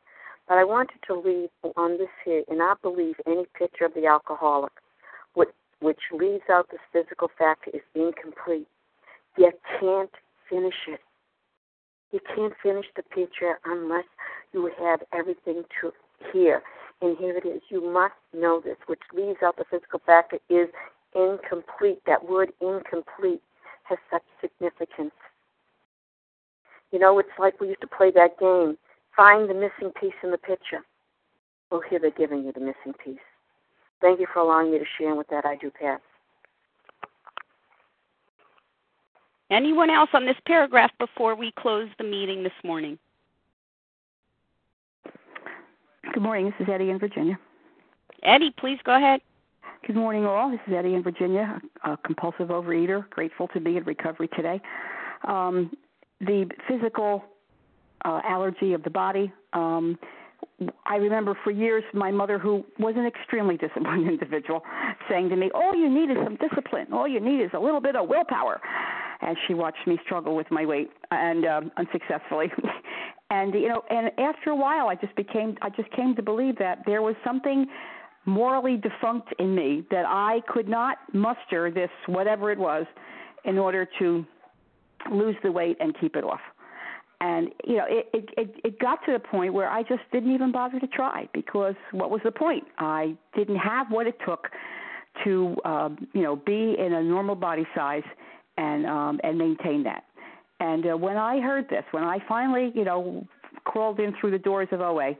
But 0.47 0.57
I 0.57 0.63
wanted 0.63 0.99
to 1.07 1.15
leave 1.15 1.49
on 1.76 1.97
this 1.97 2.09
here, 2.26 2.43
in 2.49 2.61
our 2.61 2.76
belief, 2.82 3.15
any 3.26 3.45
picture 3.57 3.86
of 3.86 3.93
the 3.93 4.05
alcoholic, 4.05 4.74
which, 5.34 5.49
which 5.82 5.99
leaves 6.11 6.43
out 6.51 6.69
this 6.71 6.80
physical 6.91 7.30
factor, 7.38 7.71
is 7.73 7.82
incomplete. 7.95 8.67
You 9.38 9.51
can't 9.80 10.11
finish 10.49 10.75
it. 10.88 10.99
You 12.11 12.19
can't 12.36 12.53
finish 12.61 12.86
the 12.95 13.03
picture 13.03 13.59
unless 13.65 14.05
you 14.53 14.71
have 14.80 15.01
everything 15.13 15.63
to 15.82 15.91
here. 16.34 16.61
And 17.01 17.17
here 17.17 17.38
it 17.38 17.45
is. 17.47 17.61
You 17.69 17.82
must 17.93 18.15
know 18.34 18.59
this, 18.59 18.77
which 18.88 18.99
leaves 19.13 19.38
out 19.43 19.57
the 19.57 19.65
physical 19.69 20.01
factor 20.05 20.39
is 20.49 20.67
incomplete. 21.15 21.99
That 22.05 22.27
word 22.27 22.51
incomplete 22.59 23.41
has 23.84 23.97
such 24.11 24.23
significance. 24.41 25.13
You 26.91 26.99
know, 26.99 27.19
it's 27.19 27.30
like 27.38 27.61
we 27.61 27.67
used 27.67 27.82
to 27.82 27.88
play 27.88 28.11
that 28.11 28.39
game 28.39 28.77
Find 29.19 29.49
the 29.49 29.53
missing 29.53 29.91
piece 29.99 30.13
in 30.23 30.32
the 30.32 30.38
picture. 30.38 30.80
Well, 31.69 31.82
here 31.89 31.99
they're 31.99 32.11
giving 32.11 32.45
you 32.45 32.53
the 32.53 32.61
missing 32.61 32.93
piece. 33.03 33.17
Thank 34.01 34.19
you 34.19 34.27
for 34.33 34.39
allowing 34.39 34.71
me 34.71 34.79
to 34.79 34.85
share, 34.97 35.09
and 35.09 35.17
with 35.17 35.27
that, 35.29 35.45
I 35.45 35.55
do 35.57 35.71
pass. 35.71 35.99
Anyone 39.51 39.89
else 39.89 40.09
on 40.13 40.25
this 40.25 40.37
paragraph 40.45 40.91
before 40.99 41.35
we 41.35 41.51
close 41.57 41.89
the 41.97 42.03
meeting 42.03 42.43
this 42.43 42.53
morning? 42.63 42.99
Good 46.13 46.23
morning. 46.23 46.45
This 46.45 46.67
is 46.67 46.71
Eddie 46.71 46.91
in 46.91 46.99
Virginia. 46.99 47.37
Eddie, 48.23 48.53
please 48.57 48.79
go 48.83 48.95
ahead. 48.95 49.21
Good 49.85 49.95
morning, 49.95 50.25
all. 50.25 50.51
This 50.51 50.59
is 50.67 50.73
Eddie 50.73 50.93
in 50.93 51.03
Virginia, 51.03 51.59
a 51.83 51.97
compulsive 51.97 52.49
overeater. 52.49 53.09
Grateful 53.09 53.47
to 53.49 53.59
be 53.59 53.77
in 53.77 53.83
recovery 53.85 54.27
today. 54.35 54.61
Um, 55.27 55.75
the 56.21 56.49
physical 56.67 57.23
uh, 58.05 58.21
allergy 58.23 58.73
of 58.73 58.83
the 58.83 58.89
body. 58.89 59.31
Um, 59.53 59.97
I 60.85 60.97
remember 60.97 61.37
for 61.43 61.51
years 61.51 61.83
my 61.93 62.11
mother, 62.11 62.37
who 62.37 62.65
was 62.79 62.95
an 62.97 63.05
extremely 63.05 63.57
disciplined 63.65 64.07
individual, 64.07 64.63
saying 65.09 65.29
to 65.29 65.35
me, 65.35 65.49
"All 65.53 65.75
you 65.75 65.89
need 65.89 66.11
is 66.11 66.17
some 66.23 66.37
discipline. 66.37 66.87
All 66.91 67.07
you 67.07 67.19
need 67.19 67.41
is 67.41 67.51
a 67.53 67.59
little 67.59 67.81
bit 67.81 67.95
of 67.95 68.07
willpower." 68.07 68.61
As 69.21 69.35
she 69.47 69.53
watched 69.53 69.85
me 69.85 69.99
struggle 70.05 70.33
with 70.33 70.49
my 70.49 70.65
weight 70.65 70.91
and 71.11 71.45
um, 71.45 71.71
unsuccessfully, 71.75 72.51
and 73.29 73.53
you 73.53 73.67
know, 73.67 73.83
and 73.89 74.11
after 74.17 74.51
a 74.51 74.55
while, 74.55 74.87
I 74.87 74.95
just 74.95 75.15
became, 75.15 75.57
I 75.61 75.69
just 75.69 75.91
came 75.91 76.15
to 76.15 76.21
believe 76.21 76.57
that 76.59 76.83
there 76.85 77.01
was 77.01 77.15
something 77.23 77.67
morally 78.25 78.77
defunct 78.77 79.33
in 79.39 79.55
me 79.55 79.85
that 79.91 80.05
I 80.07 80.41
could 80.47 80.69
not 80.69 80.97
muster 81.13 81.71
this 81.71 81.89
whatever 82.05 82.51
it 82.51 82.59
was 82.59 82.85
in 83.43 83.57
order 83.57 83.87
to 83.99 84.25
lose 85.11 85.35
the 85.43 85.51
weight 85.51 85.77
and 85.79 85.97
keep 85.99 86.15
it 86.15 86.23
off 86.23 86.41
and 87.22 87.49
you 87.65 87.78
know 87.78 87.86
it, 87.88 88.07
it 88.13 88.30
it 88.38 88.55
it 88.63 88.80
got 88.80 88.99
to 89.05 89.11
the 89.11 89.20
point 89.20 89.53
where 89.53 89.70
I 89.70 89.84
just 89.84 90.01
didn't 90.11 90.34
even 90.34 90.51
bother 90.51 90.80
to 90.80 90.88
try 90.88 91.28
because 91.34 91.76
what 91.91 92.09
was 92.09 92.22
the 92.24 92.32
point? 92.32 92.63
I 92.78 93.15
didn't 93.36 93.57
have 93.57 93.88
what 93.89 94.07
it 94.07 94.15
took 94.26 94.47
to 95.26 95.55
um, 95.65 96.07
you 96.13 96.22
know 96.22 96.36
be 96.36 96.76
in 96.78 96.93
a 96.93 97.03
normal 97.03 97.36
body 97.36 97.67
size 97.76 98.03
and 98.57 98.86
um, 98.86 99.20
and 99.24 99.38
maintain 99.38 99.84
that. 99.84 100.03
And 100.61 100.86
uh, 100.86 100.97
when 100.97 101.17
I 101.17 101.39
heard 101.39 101.70
this, 101.70 101.84
when 101.91 102.03
I 102.03 102.20
finally 102.28 102.72
you 102.74 102.86
know 102.86 103.28
crawled 103.65 103.99
in 103.99 104.13
through 104.20 104.32
the 104.32 104.39
doors 104.39 104.70
of 104.72 104.80
OA, 104.80 105.13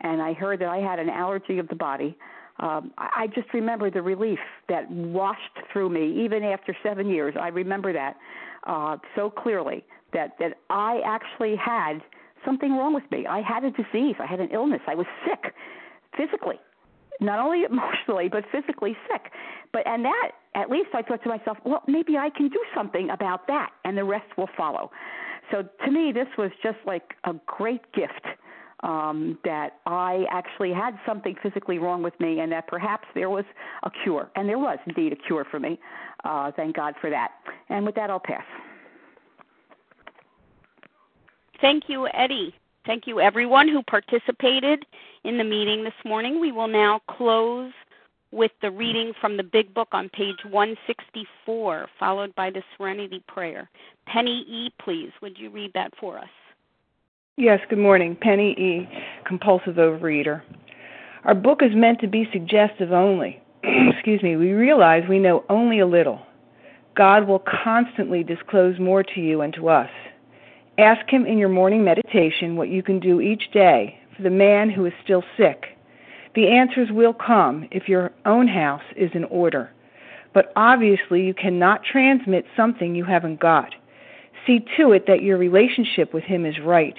and 0.00 0.22
I 0.22 0.32
heard 0.32 0.60
that 0.60 0.68
I 0.68 0.78
had 0.78 0.98
an 0.98 1.10
allergy 1.10 1.58
of 1.58 1.68
the 1.68 1.76
body. 1.76 2.16
Um, 2.60 2.92
I 2.98 3.26
just 3.34 3.52
remember 3.54 3.90
the 3.90 4.02
relief 4.02 4.38
that 4.68 4.88
washed 4.90 5.40
through 5.72 5.88
me, 5.88 6.24
even 6.24 6.44
after 6.44 6.76
seven 6.82 7.08
years. 7.08 7.34
I 7.40 7.48
remember 7.48 7.92
that 7.92 8.16
uh, 8.64 8.96
so 9.16 9.30
clearly 9.30 9.84
that 10.12 10.36
that 10.38 10.58
I 10.70 11.00
actually 11.04 11.56
had 11.56 12.00
something 12.44 12.72
wrong 12.72 12.94
with 12.94 13.08
me. 13.10 13.26
I 13.26 13.40
had 13.40 13.64
a 13.64 13.70
disease. 13.70 14.16
I 14.18 14.26
had 14.26 14.40
an 14.40 14.48
illness. 14.52 14.80
I 14.86 14.94
was 14.94 15.06
sick 15.26 15.54
physically, 16.16 16.60
not 17.20 17.38
only 17.38 17.64
emotionally 17.70 18.28
but 18.28 18.44
physically 18.52 18.96
sick. 19.10 19.32
But 19.72 19.86
and 19.86 20.04
that 20.04 20.32
at 20.54 20.70
least 20.70 20.90
I 20.94 21.02
thought 21.02 21.22
to 21.22 21.28
myself, 21.28 21.58
well, 21.64 21.82
maybe 21.86 22.16
I 22.16 22.30
can 22.30 22.48
do 22.48 22.62
something 22.74 23.10
about 23.10 23.46
that, 23.46 23.70
and 23.84 23.96
the 23.96 24.04
rest 24.04 24.36
will 24.36 24.50
follow. 24.56 24.90
So 25.50 25.64
to 25.84 25.90
me, 25.90 26.12
this 26.12 26.28
was 26.38 26.50
just 26.62 26.78
like 26.86 27.14
a 27.24 27.34
great 27.46 27.80
gift 27.92 28.26
um, 28.82 29.38
that 29.44 29.78
I 29.86 30.26
actually 30.30 30.72
had 30.72 30.98
something 31.06 31.36
physically 31.42 31.78
wrong 31.78 32.02
with 32.02 32.18
me, 32.20 32.40
and 32.40 32.50
that 32.52 32.66
perhaps 32.66 33.06
there 33.14 33.30
was 33.30 33.44
a 33.84 33.90
cure, 34.02 34.30
and 34.36 34.48
there 34.48 34.58
was 34.58 34.78
indeed 34.86 35.12
a 35.12 35.16
cure 35.16 35.46
for 35.48 35.60
me. 35.60 35.78
Uh, 36.24 36.50
thank 36.52 36.76
God 36.76 36.94
for 37.00 37.10
that. 37.10 37.32
And 37.68 37.86
with 37.86 37.94
that, 37.94 38.10
I'll 38.10 38.20
pass. 38.20 38.44
Thank 41.60 41.84
you, 41.88 42.08
Eddie. 42.08 42.54
Thank 42.84 43.06
you, 43.06 43.20
everyone 43.20 43.68
who 43.68 43.82
participated 43.84 44.84
in 45.22 45.38
the 45.38 45.44
meeting 45.44 45.84
this 45.84 45.92
morning. 46.04 46.40
We 46.40 46.50
will 46.50 46.66
now 46.66 47.00
close 47.08 47.72
with 48.32 48.50
the 48.62 48.70
reading 48.70 49.12
from 49.20 49.36
the 49.36 49.42
Big 49.44 49.72
Book 49.72 49.88
on 49.92 50.08
page 50.08 50.38
164, 50.50 51.86
followed 52.00 52.34
by 52.34 52.50
the 52.50 52.62
Serenity 52.76 53.22
Prayer. 53.28 53.70
Penny 54.06 54.44
E., 54.48 54.72
please, 54.82 55.10
would 55.20 55.38
you 55.38 55.50
read 55.50 55.70
that 55.74 55.92
for 56.00 56.18
us? 56.18 56.28
Yes, 57.38 57.60
good 57.70 57.78
morning. 57.78 58.14
Penny 58.20 58.50
E., 58.58 58.88
compulsive 59.24 59.76
overeater. 59.76 60.42
Our 61.24 61.34
book 61.34 61.60
is 61.62 61.74
meant 61.74 61.98
to 62.00 62.06
be 62.06 62.28
suggestive 62.30 62.92
only. 62.92 63.40
Excuse 63.62 64.22
me, 64.22 64.36
we 64.36 64.52
realize 64.52 65.04
we 65.08 65.18
know 65.18 65.42
only 65.48 65.78
a 65.78 65.86
little. 65.86 66.20
God 66.94 67.26
will 67.26 67.42
constantly 67.64 68.22
disclose 68.22 68.78
more 68.78 69.02
to 69.02 69.20
you 69.20 69.40
and 69.40 69.54
to 69.54 69.70
us. 69.70 69.88
Ask 70.76 71.08
Him 71.08 71.24
in 71.24 71.38
your 71.38 71.48
morning 71.48 71.82
meditation 71.82 72.54
what 72.54 72.68
you 72.68 72.82
can 72.82 73.00
do 73.00 73.22
each 73.22 73.50
day 73.50 73.98
for 74.14 74.24
the 74.24 74.28
man 74.28 74.68
who 74.68 74.84
is 74.84 74.92
still 75.02 75.24
sick. 75.38 75.78
The 76.34 76.48
answers 76.48 76.90
will 76.90 77.14
come 77.14 77.66
if 77.70 77.88
your 77.88 78.12
own 78.26 78.46
house 78.46 78.84
is 78.94 79.10
in 79.14 79.24
order. 79.24 79.70
But 80.34 80.52
obviously, 80.54 81.22
you 81.22 81.32
cannot 81.32 81.82
transmit 81.82 82.44
something 82.54 82.94
you 82.94 83.04
haven't 83.04 83.40
got. 83.40 83.74
See 84.46 84.62
to 84.76 84.92
it 84.92 85.06
that 85.06 85.22
your 85.22 85.38
relationship 85.38 86.12
with 86.12 86.24
Him 86.24 86.44
is 86.44 86.58
right, 86.62 86.98